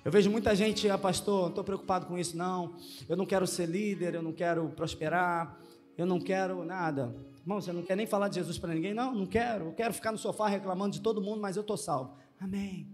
Eu 0.05 0.11
vejo 0.11 0.29
muita 0.29 0.57
gente, 0.57 0.91
ah, 0.91 0.99
pastor, 0.99 1.51
estou 1.51 1.63
preocupado 1.63 2.07
com 2.07 2.19
isso, 2.19 2.37
não. 2.37 2.75
Eu 3.09 3.17
não 3.17 3.25
quero 3.25 3.47
ser 3.47 3.67
líder, 3.67 4.17
eu 4.17 4.23
não 4.23 4.33
quero 4.33 4.69
prosperar, 4.71 5.57
eu 5.97 6.05
não 6.05 6.19
quero 6.19 6.65
nada. 6.65 7.15
Irmão, 7.43 7.61
você 7.61 7.73
não 7.73 7.85
quer 7.85 7.97
nem 7.97 8.09
falar 8.09 8.27
de 8.27 8.35
Jesus 8.35 8.59
para 8.59 8.75
ninguém? 8.75 8.93
Não, 8.93 9.15
não 9.15 9.25
quero. 9.25 9.67
Eu 9.67 9.73
quero 9.73 9.95
ficar 9.95 10.11
no 10.11 10.19
sofá 10.19 10.49
reclamando 10.49 10.95
de 10.95 11.01
todo 11.01 11.23
mundo, 11.23 11.41
mas 11.41 11.55
eu 11.55 11.61
estou 11.61 11.77
salvo. 11.77 12.17
Amém. 12.41 12.89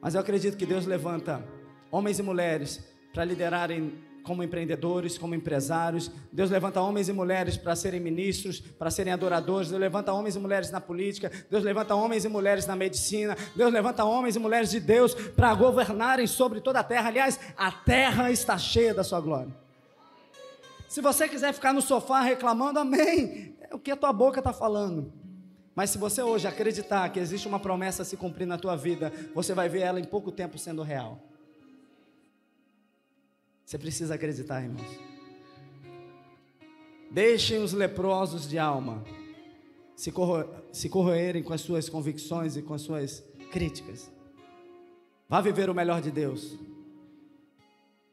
Mas 0.00 0.16
eu 0.16 0.20
acredito 0.20 0.56
que 0.56 0.66
Deus 0.66 0.84
levanta 0.84 1.46
homens 1.92 2.18
e 2.18 2.24
mulheres 2.24 2.91
para 3.12 3.24
liderarem 3.24 3.92
como 4.22 4.42
empreendedores, 4.42 5.18
como 5.18 5.34
empresários. 5.34 6.10
Deus 6.32 6.50
levanta 6.50 6.80
homens 6.80 7.08
e 7.08 7.12
mulheres 7.12 7.56
para 7.56 7.74
serem 7.74 8.00
ministros, 8.00 8.60
para 8.60 8.90
serem 8.90 9.12
adoradores. 9.12 9.68
Deus 9.68 9.80
levanta 9.80 10.12
homens 10.12 10.36
e 10.36 10.38
mulheres 10.38 10.70
na 10.70 10.80
política. 10.80 11.30
Deus 11.50 11.64
levanta 11.64 11.94
homens 11.94 12.24
e 12.24 12.28
mulheres 12.28 12.66
na 12.66 12.76
medicina. 12.76 13.36
Deus 13.54 13.72
levanta 13.72 14.04
homens 14.04 14.36
e 14.36 14.38
mulheres 14.38 14.70
de 14.70 14.80
Deus 14.80 15.14
para 15.14 15.52
governarem 15.54 16.26
sobre 16.26 16.60
toda 16.60 16.80
a 16.80 16.84
terra. 16.84 17.08
Aliás, 17.08 17.38
a 17.56 17.70
terra 17.70 18.30
está 18.30 18.56
cheia 18.56 18.94
da 18.94 19.04
sua 19.04 19.20
glória. 19.20 19.52
Se 20.88 21.00
você 21.00 21.28
quiser 21.28 21.52
ficar 21.52 21.72
no 21.72 21.82
sofá 21.82 22.20
reclamando, 22.20 22.78
amém. 22.78 23.56
É 23.60 23.74
o 23.74 23.78
que 23.78 23.90
a 23.90 23.96
tua 23.96 24.12
boca 24.12 24.40
está 24.40 24.52
falando. 24.52 25.12
Mas 25.74 25.90
se 25.90 25.96
você 25.96 26.22
hoje 26.22 26.46
acreditar 26.46 27.08
que 27.08 27.18
existe 27.18 27.48
uma 27.48 27.58
promessa 27.58 28.02
a 28.02 28.04
se 28.04 28.16
cumprir 28.16 28.44
na 28.44 28.58
tua 28.58 28.76
vida, 28.76 29.10
você 29.34 29.54
vai 29.54 29.68
ver 29.70 29.80
ela 29.80 29.98
em 29.98 30.04
pouco 30.04 30.30
tempo 30.30 30.58
sendo 30.58 30.82
real. 30.82 31.31
Você 33.72 33.78
precisa 33.78 34.16
acreditar, 34.16 34.62
irmãos. 34.62 35.00
Deixem 37.10 37.56
os 37.62 37.72
leprosos 37.72 38.46
de 38.46 38.58
alma 38.58 39.02
se, 39.96 40.12
corro 40.12 40.44
se 40.70 40.90
corroerem 40.90 41.42
com 41.42 41.54
as 41.54 41.62
suas 41.62 41.88
convicções 41.88 42.54
e 42.54 42.60
com 42.60 42.74
as 42.74 42.82
suas 42.82 43.24
críticas. 43.50 44.12
Vá 45.26 45.40
viver 45.40 45.70
o 45.70 45.74
melhor 45.74 46.02
de 46.02 46.10
Deus. 46.10 46.58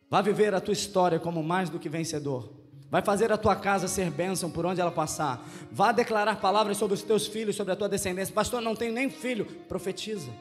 Vá 0.09 0.21
viver 0.21 0.53
a 0.53 0.61
tua 0.61 0.71
história 0.71 1.19
como 1.19 1.43
mais 1.43 1.69
do 1.69 1.77
que 1.77 1.89
vencedor. 1.89 2.53
Vai 2.89 3.01
fazer 3.01 3.29
a 3.29 3.37
tua 3.37 3.57
casa 3.57 3.89
ser 3.89 4.09
bênção 4.09 4.49
por 4.49 4.65
onde 4.65 4.79
ela 4.79 4.91
passar. 4.91 5.45
Vá 5.69 5.91
declarar 5.91 6.39
palavras 6.39 6.77
sobre 6.77 6.93
os 6.93 7.03
teus 7.03 7.27
filhos, 7.27 7.57
sobre 7.57 7.73
a 7.73 7.75
tua 7.75 7.89
descendência. 7.89 8.33
Pastor, 8.33 8.61
não 8.61 8.77
tenho 8.77 8.93
nem 8.93 9.09
filho. 9.09 9.43
Profetiza. 9.67 10.31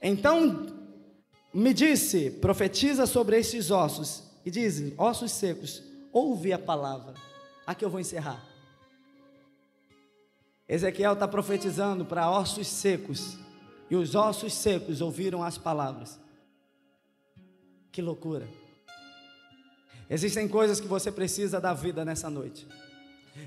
Então 0.00 0.66
me 1.52 1.74
disse: 1.74 2.30
profetiza 2.30 3.06
sobre 3.06 3.38
estes 3.38 3.70
ossos. 3.70 4.22
E 4.44 4.50
diz: 4.50 4.92
ossos 4.96 5.32
secos, 5.32 5.82
ouve 6.12 6.52
a 6.52 6.58
palavra. 6.58 7.14
Aqui 7.66 7.84
eu 7.84 7.90
vou 7.90 8.00
encerrar. 8.00 8.44
Ezequiel 10.68 11.14
está 11.14 11.26
profetizando 11.26 12.04
para 12.04 12.30
ossos 12.30 12.66
secos. 12.66 13.36
E 13.90 13.96
os 13.96 14.14
ossos 14.14 14.52
secos 14.52 15.00
ouviram 15.00 15.42
as 15.42 15.56
palavras. 15.56 16.20
Que 17.90 18.02
loucura. 18.02 18.46
Existem 20.10 20.46
coisas 20.46 20.78
que 20.80 20.86
você 20.86 21.10
precisa 21.10 21.60
da 21.60 21.72
vida 21.72 22.04
nessa 22.04 22.30
noite. 22.30 22.66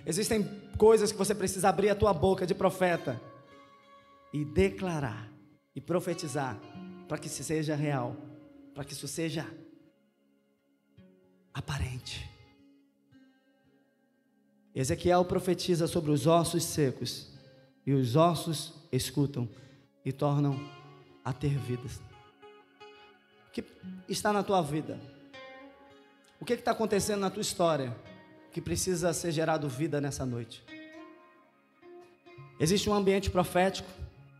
Existem 0.05 0.43
coisas 0.77 1.11
que 1.11 1.17
você 1.17 1.33
precisa 1.35 1.69
abrir 1.69 1.89
a 1.89 1.95
tua 1.95 2.13
boca 2.13 2.45
de 2.45 2.55
profeta 2.55 3.21
e 4.33 4.43
declarar 4.45 5.30
e 5.75 5.81
profetizar 5.81 6.59
para 7.07 7.17
que 7.17 7.27
isso 7.27 7.43
seja 7.43 7.75
real, 7.75 8.15
para 8.73 8.83
que 8.83 8.93
isso 8.93 9.07
seja 9.07 9.45
aparente. 11.53 12.29
Ezequiel 14.73 15.25
profetiza 15.25 15.87
sobre 15.87 16.11
os 16.11 16.25
ossos 16.25 16.63
secos, 16.63 17.29
e 17.85 17.93
os 17.93 18.15
ossos 18.15 18.73
escutam 18.91 19.49
e 20.05 20.11
tornam 20.11 20.57
a 21.25 21.33
ter 21.33 21.57
vidas. 21.57 21.99
O 23.47 23.51
que 23.51 23.63
está 24.07 24.31
na 24.31 24.43
tua 24.43 24.61
vida? 24.61 24.99
O 26.39 26.45
que 26.45 26.53
está 26.53 26.71
acontecendo 26.71 27.19
na 27.19 27.29
tua 27.29 27.41
história 27.41 27.95
que 28.51 28.61
precisa 28.61 29.13
ser 29.13 29.31
gerado 29.31 29.67
vida 29.67 29.99
nessa 29.99 30.25
noite? 30.25 30.63
Existe 32.59 32.89
um 32.89 32.93
ambiente 32.93 33.29
profético 33.29 33.89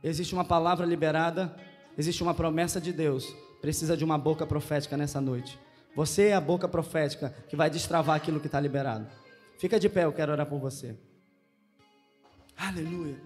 Existe 0.03 0.33
uma 0.33 0.43
palavra 0.43 0.85
liberada, 0.85 1.55
existe 1.97 2.23
uma 2.23 2.33
promessa 2.33 2.81
de 2.81 2.91
Deus. 2.91 3.35
Precisa 3.61 3.95
de 3.95 4.03
uma 4.03 4.17
boca 4.17 4.45
profética 4.45 4.97
nessa 4.97 5.21
noite. 5.21 5.59
Você 5.95 6.27
é 6.27 6.33
a 6.33 6.41
boca 6.41 6.67
profética 6.67 7.29
que 7.47 7.55
vai 7.55 7.69
destravar 7.69 8.15
aquilo 8.15 8.39
que 8.39 8.47
está 8.47 8.59
liberado. 8.59 9.07
Fica 9.59 9.79
de 9.79 9.87
pé, 9.87 10.05
eu 10.05 10.13
quero 10.13 10.31
orar 10.31 10.47
por 10.47 10.59
você. 10.59 10.97
Aleluia. 12.57 13.19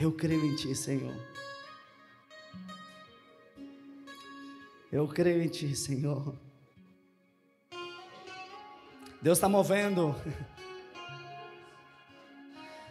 Eu 0.00 0.12
creio 0.12 0.44
em 0.46 0.54
Ti, 0.54 0.74
Senhor. 0.74 1.14
Eu 4.90 5.06
creio 5.08 5.42
em 5.42 5.48
Ti, 5.48 5.74
Senhor. 5.74 6.47
Deus 9.20 9.38
está 9.38 9.48
movendo. 9.48 10.14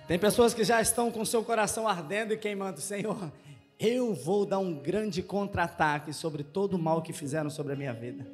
Tem 0.07 0.19
pessoas 0.19 0.53
que 0.53 0.63
já 0.63 0.81
estão 0.81 1.09
com 1.09 1.23
seu 1.23 1.43
coração 1.43 1.87
ardendo 1.87 2.33
e 2.33 2.37
queimando. 2.37 2.81
Senhor, 2.81 3.31
eu 3.79 4.13
vou 4.13 4.45
dar 4.45 4.59
um 4.59 4.73
grande 4.73 5.21
contra-ataque 5.23 6.13
sobre 6.13 6.43
todo 6.43 6.73
o 6.73 6.79
mal 6.79 7.01
que 7.01 7.13
fizeram 7.13 7.49
sobre 7.49 7.73
a 7.73 7.75
minha 7.75 7.93
vida. 7.93 8.27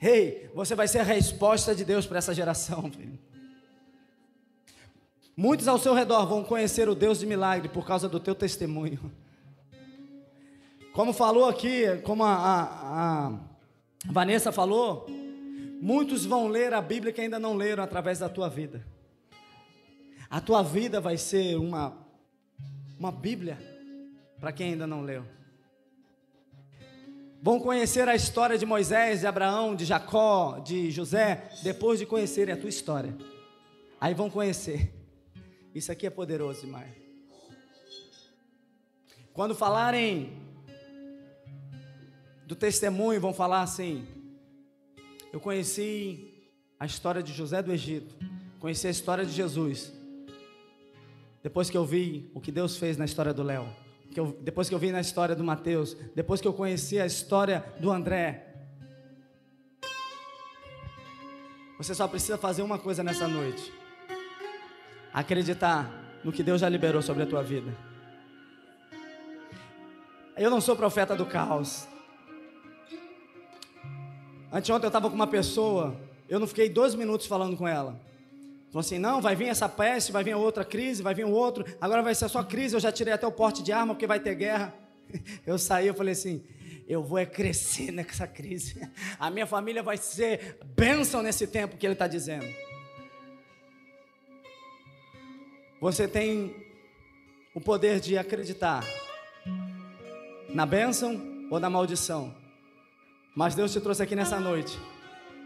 Ei, 0.00 0.10
hey, 0.10 0.50
você 0.54 0.74
vai 0.74 0.88
ser 0.88 0.98
a 0.98 1.04
resposta 1.04 1.74
de 1.74 1.84
Deus 1.84 2.06
para 2.06 2.18
essa 2.18 2.34
geração, 2.34 2.90
filho. 2.90 3.18
Muitos 5.34 5.66
ao 5.68 5.78
seu 5.78 5.94
redor 5.94 6.26
vão 6.26 6.44
conhecer 6.44 6.88
o 6.88 6.94
Deus 6.94 7.20
de 7.20 7.26
milagre 7.26 7.68
por 7.68 7.86
causa 7.86 8.08
do 8.08 8.20
teu 8.20 8.34
testemunho. 8.34 9.10
Como 10.92 11.14
falou 11.14 11.48
aqui, 11.48 11.84
como 12.04 12.22
a, 12.22 12.34
a, 12.34 13.26
a 13.28 13.38
Vanessa 14.06 14.52
falou, 14.52 15.06
muitos 15.82 16.24
vão 16.24 16.46
ler 16.46 16.72
a 16.72 16.80
Bíblia 16.80 17.12
que 17.12 17.20
ainda 17.20 17.40
não 17.40 17.56
leram 17.56 17.82
através 17.82 18.20
da 18.20 18.28
tua 18.28 18.48
vida. 18.48 18.86
A 20.30 20.40
tua 20.40 20.62
vida 20.62 21.00
vai 21.00 21.16
ser 21.16 21.56
uma, 21.56 21.92
uma 22.96 23.10
Bíblia 23.10 23.58
para 24.38 24.52
quem 24.52 24.74
ainda 24.74 24.86
não 24.86 25.02
leu. 25.02 25.26
Vão 27.42 27.58
conhecer 27.58 28.08
a 28.08 28.14
história 28.14 28.56
de 28.56 28.64
Moisés, 28.64 29.20
de 29.20 29.26
Abraão, 29.26 29.74
de 29.74 29.84
Jacó, 29.84 30.60
de 30.60 30.88
José, 30.92 31.50
depois 31.64 31.98
de 31.98 32.06
conhecerem 32.06 32.54
a 32.54 32.56
tua 32.56 32.68
história. 32.68 33.18
Aí 34.00 34.14
vão 34.14 34.30
conhecer. 34.30 34.94
Isso 35.74 35.90
aqui 35.90 36.06
é 36.06 36.10
poderoso 36.10 36.60
demais. 36.60 36.94
Quando 39.32 39.52
falarem 39.52 40.40
do 42.46 42.54
testemunho 42.54 43.20
vão 43.20 43.34
falar 43.34 43.62
assim: 43.62 44.21
Eu 45.32 45.40
conheci 45.40 46.52
a 46.78 46.84
história 46.84 47.22
de 47.22 47.32
José 47.32 47.62
do 47.62 47.72
Egito, 47.72 48.14
conheci 48.60 48.86
a 48.86 48.90
história 48.90 49.24
de 49.24 49.32
Jesus. 49.32 49.90
Depois 51.42 51.70
que 51.70 51.76
eu 51.76 51.86
vi 51.86 52.30
o 52.34 52.40
que 52.40 52.52
Deus 52.52 52.76
fez 52.76 52.98
na 52.98 53.06
história 53.06 53.32
do 53.32 53.42
Léo, 53.42 53.66
depois 54.42 54.68
que 54.68 54.74
eu 54.74 54.78
vi 54.78 54.92
na 54.92 55.00
história 55.00 55.34
do 55.34 55.42
Mateus, 55.42 55.94
depois 56.14 56.40
que 56.40 56.46
eu 56.46 56.52
conheci 56.52 57.00
a 57.00 57.06
história 57.06 57.64
do 57.80 57.90
André. 57.90 58.46
Você 61.78 61.94
só 61.94 62.06
precisa 62.06 62.36
fazer 62.36 62.60
uma 62.60 62.78
coisa 62.78 63.02
nessa 63.02 63.26
noite: 63.26 63.72
acreditar 65.14 66.20
no 66.22 66.30
que 66.30 66.42
Deus 66.42 66.60
já 66.60 66.68
liberou 66.68 67.00
sobre 67.00 67.22
a 67.22 67.26
tua 67.26 67.42
vida. 67.42 67.74
Eu 70.36 70.50
não 70.50 70.60
sou 70.60 70.76
profeta 70.76 71.16
do 71.16 71.24
caos. 71.24 71.88
Anteontem 74.52 74.84
eu 74.84 74.88
estava 74.88 75.08
com 75.08 75.14
uma 75.14 75.26
pessoa, 75.26 75.96
eu 76.28 76.38
não 76.38 76.46
fiquei 76.46 76.68
dois 76.68 76.94
minutos 76.94 77.26
falando 77.26 77.56
com 77.56 77.66
ela. 77.66 77.98
Falou 78.68 78.80
assim: 78.80 78.98
não, 78.98 79.20
vai 79.20 79.34
vir 79.34 79.48
essa 79.48 79.68
peste, 79.68 80.12
vai 80.12 80.22
vir 80.22 80.34
outra 80.34 80.64
crise, 80.64 81.02
vai 81.02 81.14
vir 81.14 81.24
outro, 81.24 81.64
agora 81.80 82.02
vai 82.02 82.14
ser 82.14 82.28
só 82.28 82.42
crise. 82.42 82.76
Eu 82.76 82.80
já 82.80 82.92
tirei 82.92 83.12
até 83.12 83.26
o 83.26 83.32
porte 83.32 83.62
de 83.62 83.72
arma 83.72 83.94
porque 83.94 84.06
vai 84.06 84.20
ter 84.20 84.34
guerra. 84.34 84.74
Eu 85.46 85.58
saí, 85.58 85.88
eu 85.88 85.94
falei 85.94 86.12
assim: 86.12 86.42
eu 86.88 87.02
vou 87.02 87.18
é 87.18 87.26
crescer 87.26 87.90
nessa 87.92 88.26
crise. 88.26 88.80
A 89.18 89.30
minha 89.30 89.46
família 89.46 89.82
vai 89.82 89.96
ser 89.96 90.58
bênção 90.76 91.22
nesse 91.22 91.46
tempo 91.46 91.76
que 91.76 91.86
ele 91.86 91.94
está 91.94 92.06
dizendo. 92.06 92.46
Você 95.80 96.06
tem 96.06 96.54
o 97.54 97.60
poder 97.60 98.00
de 98.00 98.16
acreditar 98.16 98.84
na 100.48 100.64
bênção 100.64 101.46
ou 101.50 101.58
na 101.58 101.68
maldição. 101.68 102.41
Mas 103.34 103.54
Deus 103.54 103.72
te 103.72 103.80
trouxe 103.80 104.02
aqui 104.02 104.14
nessa 104.14 104.38
noite 104.38 104.78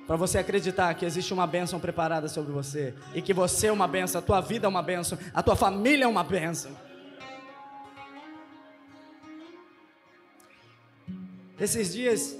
para 0.07 0.17
você 0.17 0.39
acreditar 0.39 0.93
que 0.95 1.05
existe 1.05 1.33
uma 1.33 1.47
bênção 1.47 1.79
preparada 1.79 2.29
sobre 2.29 2.53
você 2.53 2.95
e 3.15 3.23
que 3.23 3.33
você 3.33 3.69
é 3.69 3.73
uma 3.73 3.87
bênção, 3.87 4.19
a 4.19 4.23
tua 4.23 4.41
vida 4.41 4.67
é 4.67 4.69
uma 4.69 4.83
bênção, 4.83 5.17
a 5.33 5.43
tua 5.43 5.55
família 5.55 6.05
é 6.05 6.09
uma 6.09 6.25
bênção. 6.25 6.77
Esses 11.59 11.93
dias 11.93 12.37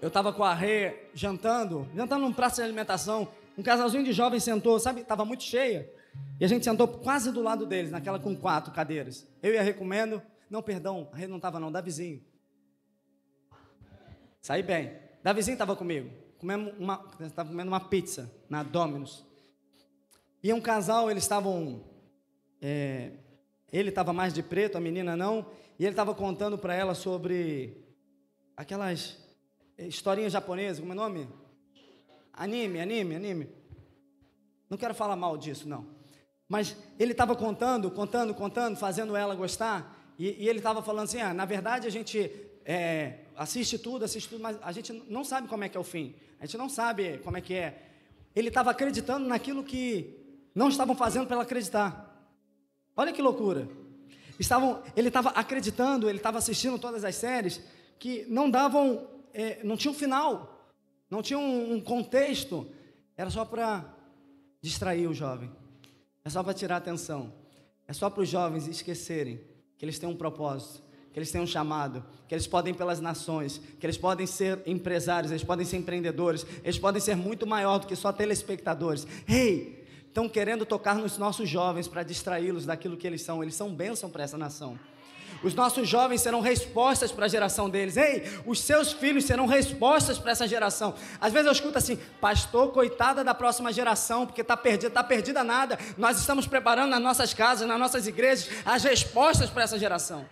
eu 0.00 0.06
estava 0.06 0.32
com 0.32 0.44
a 0.44 0.54
Rê 0.54 1.08
jantando, 1.12 1.88
jantando 1.94 2.22
num 2.24 2.32
prato 2.32 2.56
de 2.56 2.62
alimentação. 2.62 3.28
Um 3.56 3.62
casalzinho 3.62 4.04
de 4.04 4.12
jovens 4.12 4.44
sentou, 4.44 4.78
sabe? 4.78 5.00
Estava 5.00 5.24
muito 5.24 5.42
cheia. 5.42 5.90
E 6.38 6.44
a 6.44 6.48
gente 6.48 6.64
sentou 6.64 6.86
quase 6.86 7.32
do 7.32 7.42
lado 7.42 7.66
deles, 7.66 7.90
naquela 7.90 8.20
com 8.20 8.36
quatro 8.36 8.72
cadeiras. 8.72 9.26
Eu 9.42 9.52
e 9.52 9.58
a 9.58 9.62
Rê 9.62 9.74
comendo. 9.74 10.22
Não, 10.48 10.62
perdão, 10.62 11.08
a 11.12 11.16
Rê 11.16 11.26
não 11.26 11.36
estava 11.36 11.58
não, 11.58 11.70
da 11.70 11.80
vizinho. 11.80 12.22
Saí 14.48 14.62
bem. 14.62 14.92
Davizinho 15.22 15.56
estava 15.56 15.76
comigo. 15.76 16.08
Comemos 16.38 16.72
uma, 16.78 17.06
estava 17.20 17.50
comendo 17.50 17.68
uma 17.68 17.80
pizza 17.80 18.32
na 18.48 18.62
Domino's. 18.62 19.22
E 20.42 20.50
um 20.54 20.58
casal, 20.58 21.10
eles 21.10 21.24
estavam. 21.24 21.84
É, 22.58 23.10
ele 23.70 23.90
estava 23.90 24.10
mais 24.10 24.32
de 24.32 24.42
preto, 24.42 24.78
a 24.78 24.80
menina 24.80 25.14
não. 25.14 25.44
E 25.78 25.84
ele 25.84 25.90
estava 25.90 26.14
contando 26.14 26.56
para 26.56 26.74
ela 26.74 26.94
sobre 26.94 27.76
aquelas 28.56 29.18
historinhas 29.76 30.32
japonesas, 30.32 30.80
como 30.80 30.92
é 30.92 30.96
o 30.96 30.98
nome? 30.98 31.28
Anime, 32.32 32.80
anime, 32.80 33.16
anime. 33.16 33.48
Não 34.70 34.78
quero 34.78 34.94
falar 34.94 35.14
mal 35.14 35.36
disso, 35.36 35.68
não. 35.68 35.86
Mas 36.48 36.74
ele 36.98 37.12
estava 37.12 37.36
contando, 37.36 37.90
contando, 37.90 38.32
contando, 38.32 38.78
fazendo 38.78 39.14
ela 39.14 39.34
gostar. 39.34 40.14
E, 40.18 40.42
e 40.42 40.48
ele 40.48 40.60
estava 40.60 40.80
falando 40.80 41.04
assim: 41.04 41.20
ah, 41.20 41.34
na 41.34 41.44
verdade 41.44 41.86
a 41.86 41.90
gente 41.90 42.32
é, 42.64 43.26
assiste 43.38 43.78
tudo, 43.78 44.04
assiste 44.04 44.28
tudo, 44.28 44.42
mas 44.42 44.58
a 44.60 44.72
gente 44.72 44.92
não 45.08 45.22
sabe 45.22 45.46
como 45.46 45.62
é 45.62 45.68
que 45.68 45.76
é 45.76 45.80
o 45.80 45.84
fim. 45.84 46.14
A 46.40 46.44
gente 46.44 46.58
não 46.58 46.68
sabe 46.68 47.18
como 47.18 47.36
é 47.36 47.40
que 47.40 47.54
é. 47.54 47.90
Ele 48.34 48.48
estava 48.48 48.70
acreditando 48.70 49.26
naquilo 49.28 49.62
que 49.62 50.18
não 50.54 50.68
estavam 50.68 50.96
fazendo 50.96 51.26
para 51.26 51.36
ela 51.36 51.44
acreditar. 51.44 52.04
Olha 52.96 53.12
que 53.12 53.22
loucura. 53.22 53.68
Estavam, 54.38 54.82
ele 54.96 55.08
estava 55.08 55.30
acreditando, 55.30 56.08
ele 56.08 56.18
estava 56.18 56.38
assistindo 56.38 56.78
todas 56.78 57.04
as 57.04 57.14
séries 57.14 57.60
que 57.98 58.26
não 58.28 58.50
davam, 58.50 59.08
é, 59.32 59.62
não 59.62 59.76
tinha 59.76 59.90
um 59.90 59.94
final, 59.94 60.68
não 61.08 61.22
tinha 61.22 61.38
um, 61.38 61.74
um 61.74 61.80
contexto. 61.80 62.68
Era 63.16 63.30
só 63.30 63.44
para 63.44 63.84
distrair 64.60 65.06
o 65.06 65.14
jovem. 65.14 65.50
É 66.24 66.30
só 66.30 66.42
para 66.42 66.54
tirar 66.54 66.74
a 66.74 66.78
atenção. 66.78 67.32
É 67.86 67.92
só 67.92 68.10
para 68.10 68.22
os 68.22 68.28
jovens 68.28 68.66
esquecerem 68.66 69.40
que 69.76 69.84
eles 69.84 69.98
têm 69.98 70.08
um 70.08 70.16
propósito 70.16 70.87
que 71.18 71.20
eles 71.20 71.32
têm 71.32 71.40
um 71.40 71.46
chamado, 71.46 72.04
que 72.28 72.34
eles 72.34 72.46
podem 72.46 72.72
ir 72.72 72.76
pelas 72.76 73.00
nações, 73.00 73.60
que 73.80 73.84
eles 73.84 73.98
podem 73.98 74.24
ser 74.24 74.60
empresários, 74.64 75.32
eles 75.32 75.42
podem 75.42 75.66
ser 75.66 75.76
empreendedores, 75.76 76.46
eles 76.62 76.78
podem 76.78 77.00
ser 77.00 77.16
muito 77.16 77.44
maior 77.44 77.78
do 77.78 77.88
que 77.88 77.96
só 77.96 78.12
telespectadores. 78.12 79.04
Ei, 79.26 79.36
hey, 79.36 79.86
estão 80.06 80.28
querendo 80.28 80.64
tocar 80.64 80.94
nos 80.94 81.18
nossos 81.18 81.48
jovens 81.48 81.88
para 81.88 82.04
distraí-los 82.04 82.66
daquilo 82.66 82.96
que 82.96 83.04
eles 83.04 83.22
são, 83.22 83.42
eles 83.42 83.56
são 83.56 83.74
bênção 83.74 84.08
para 84.08 84.22
essa 84.22 84.38
nação. 84.38 84.78
Os 85.42 85.54
nossos 85.54 85.88
jovens 85.88 86.20
serão 86.20 86.40
respostas 86.40 87.10
para 87.10 87.26
a 87.26 87.28
geração 87.28 87.68
deles. 87.68 87.96
Ei, 87.96 88.22
os 88.46 88.60
seus 88.60 88.92
filhos 88.92 89.24
serão 89.24 89.46
respostas 89.46 90.18
para 90.18 90.30
essa 90.30 90.46
geração. 90.46 90.94
Às 91.20 91.32
vezes 91.32 91.46
eu 91.46 91.52
escuto 91.52 91.78
assim, 91.78 91.98
pastor, 92.20 92.70
coitada 92.70 93.24
da 93.24 93.34
próxima 93.34 93.72
geração, 93.72 94.24
porque 94.24 94.42
está 94.42 94.56
perdida, 94.56 94.86
está 94.86 95.02
perdida 95.02 95.42
nada. 95.42 95.76
Nós 95.96 96.18
estamos 96.18 96.46
preparando 96.46 96.90
nas 96.90 97.02
nossas 97.02 97.34
casas, 97.34 97.66
nas 97.66 97.78
nossas 97.78 98.06
igrejas, 98.06 98.48
as 98.64 98.84
respostas 98.84 99.50
para 99.50 99.64
essa 99.64 99.78
geração. 99.78 100.24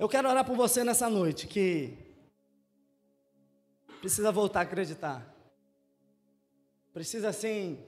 Eu 0.00 0.08
quero 0.08 0.30
orar 0.30 0.46
por 0.46 0.56
você 0.56 0.82
nessa 0.82 1.10
noite 1.10 1.46
que 1.46 1.94
precisa 4.00 4.32
voltar 4.32 4.60
a 4.60 4.62
acreditar. 4.62 5.30
Precisa 6.90 7.28
assim, 7.28 7.78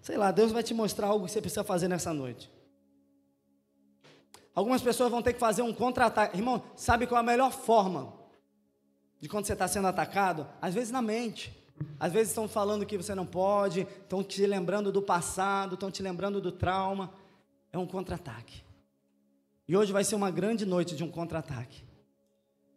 sei 0.00 0.16
lá, 0.16 0.32
Deus 0.32 0.52
vai 0.52 0.62
te 0.62 0.72
mostrar 0.72 1.08
algo 1.08 1.26
que 1.26 1.32
você 1.32 1.42
precisa 1.42 1.62
fazer 1.62 1.86
nessa 1.86 2.14
noite. 2.14 2.50
Algumas 4.54 4.80
pessoas 4.80 5.10
vão 5.10 5.20
ter 5.20 5.34
que 5.34 5.38
fazer 5.38 5.60
um 5.60 5.74
contra-ataque. 5.74 6.38
Irmão, 6.38 6.62
sabe 6.74 7.06
qual 7.06 7.18
é 7.18 7.20
a 7.20 7.22
melhor 7.22 7.52
forma 7.52 8.14
de 9.20 9.28
quando 9.28 9.44
você 9.44 9.52
está 9.52 9.68
sendo 9.68 9.88
atacado? 9.88 10.48
Às 10.62 10.72
vezes 10.72 10.90
na 10.90 11.02
mente. 11.02 11.52
Às 12.00 12.10
vezes 12.10 12.30
estão 12.30 12.48
falando 12.48 12.86
que 12.86 12.96
você 12.96 13.14
não 13.14 13.26
pode, 13.26 13.82
estão 13.82 14.24
te 14.24 14.46
lembrando 14.46 14.90
do 14.90 15.02
passado, 15.02 15.74
estão 15.74 15.90
te 15.90 16.02
lembrando 16.02 16.40
do 16.40 16.50
trauma. 16.50 17.12
É 17.70 17.76
um 17.76 17.86
contra-ataque. 17.86 18.63
E 19.66 19.76
hoje 19.76 19.92
vai 19.92 20.04
ser 20.04 20.14
uma 20.14 20.30
grande 20.30 20.66
noite 20.66 20.94
de 20.94 21.02
um 21.02 21.10
contra-ataque. 21.10 21.82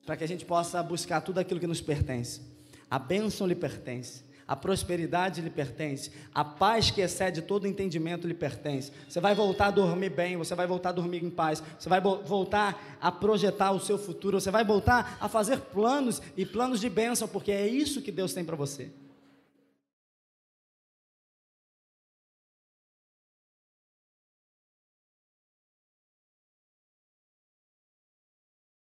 Para 0.05 0.15
que 0.15 0.23
a 0.23 0.27
gente 0.27 0.45
possa 0.45 0.81
buscar 0.81 1.21
tudo 1.21 1.39
aquilo 1.39 1.59
que 1.59 1.67
nos 1.67 1.81
pertence. 1.81 2.41
A 2.89 2.97
bênção 2.97 3.45
lhe 3.45 3.55
pertence. 3.55 4.23
A 4.47 4.55
prosperidade 4.55 5.41
lhe 5.41 5.49
pertence. 5.49 6.09
A 6.33 6.45
paz 6.45 6.89
que 6.89 7.01
excede 7.01 7.41
todo 7.41 7.67
entendimento 7.67 8.25
lhe 8.25 8.33
pertence. 8.33 8.93
Você 9.09 9.19
vai 9.19 9.35
voltar 9.35 9.67
a 9.67 9.71
dormir 9.71 10.09
bem. 10.09 10.37
Você 10.37 10.55
vai 10.55 10.65
voltar 10.65 10.89
a 10.89 10.93
dormir 10.93 11.21
em 11.21 11.29
paz. 11.29 11.61
Você 11.77 11.89
vai 11.89 11.99
voltar 11.99 12.97
a 13.01 13.11
projetar 13.11 13.71
o 13.71 13.79
seu 13.81 13.97
futuro. 13.97 14.39
Você 14.39 14.49
vai 14.49 14.63
voltar 14.63 15.17
a 15.19 15.27
fazer 15.27 15.59
planos 15.59 16.21
e 16.37 16.45
planos 16.45 16.79
de 16.79 16.89
bênção. 16.89 17.27
Porque 17.27 17.51
é 17.51 17.67
isso 17.67 18.01
que 18.01 18.13
Deus 18.13 18.33
tem 18.33 18.45
para 18.45 18.55
você. 18.55 18.89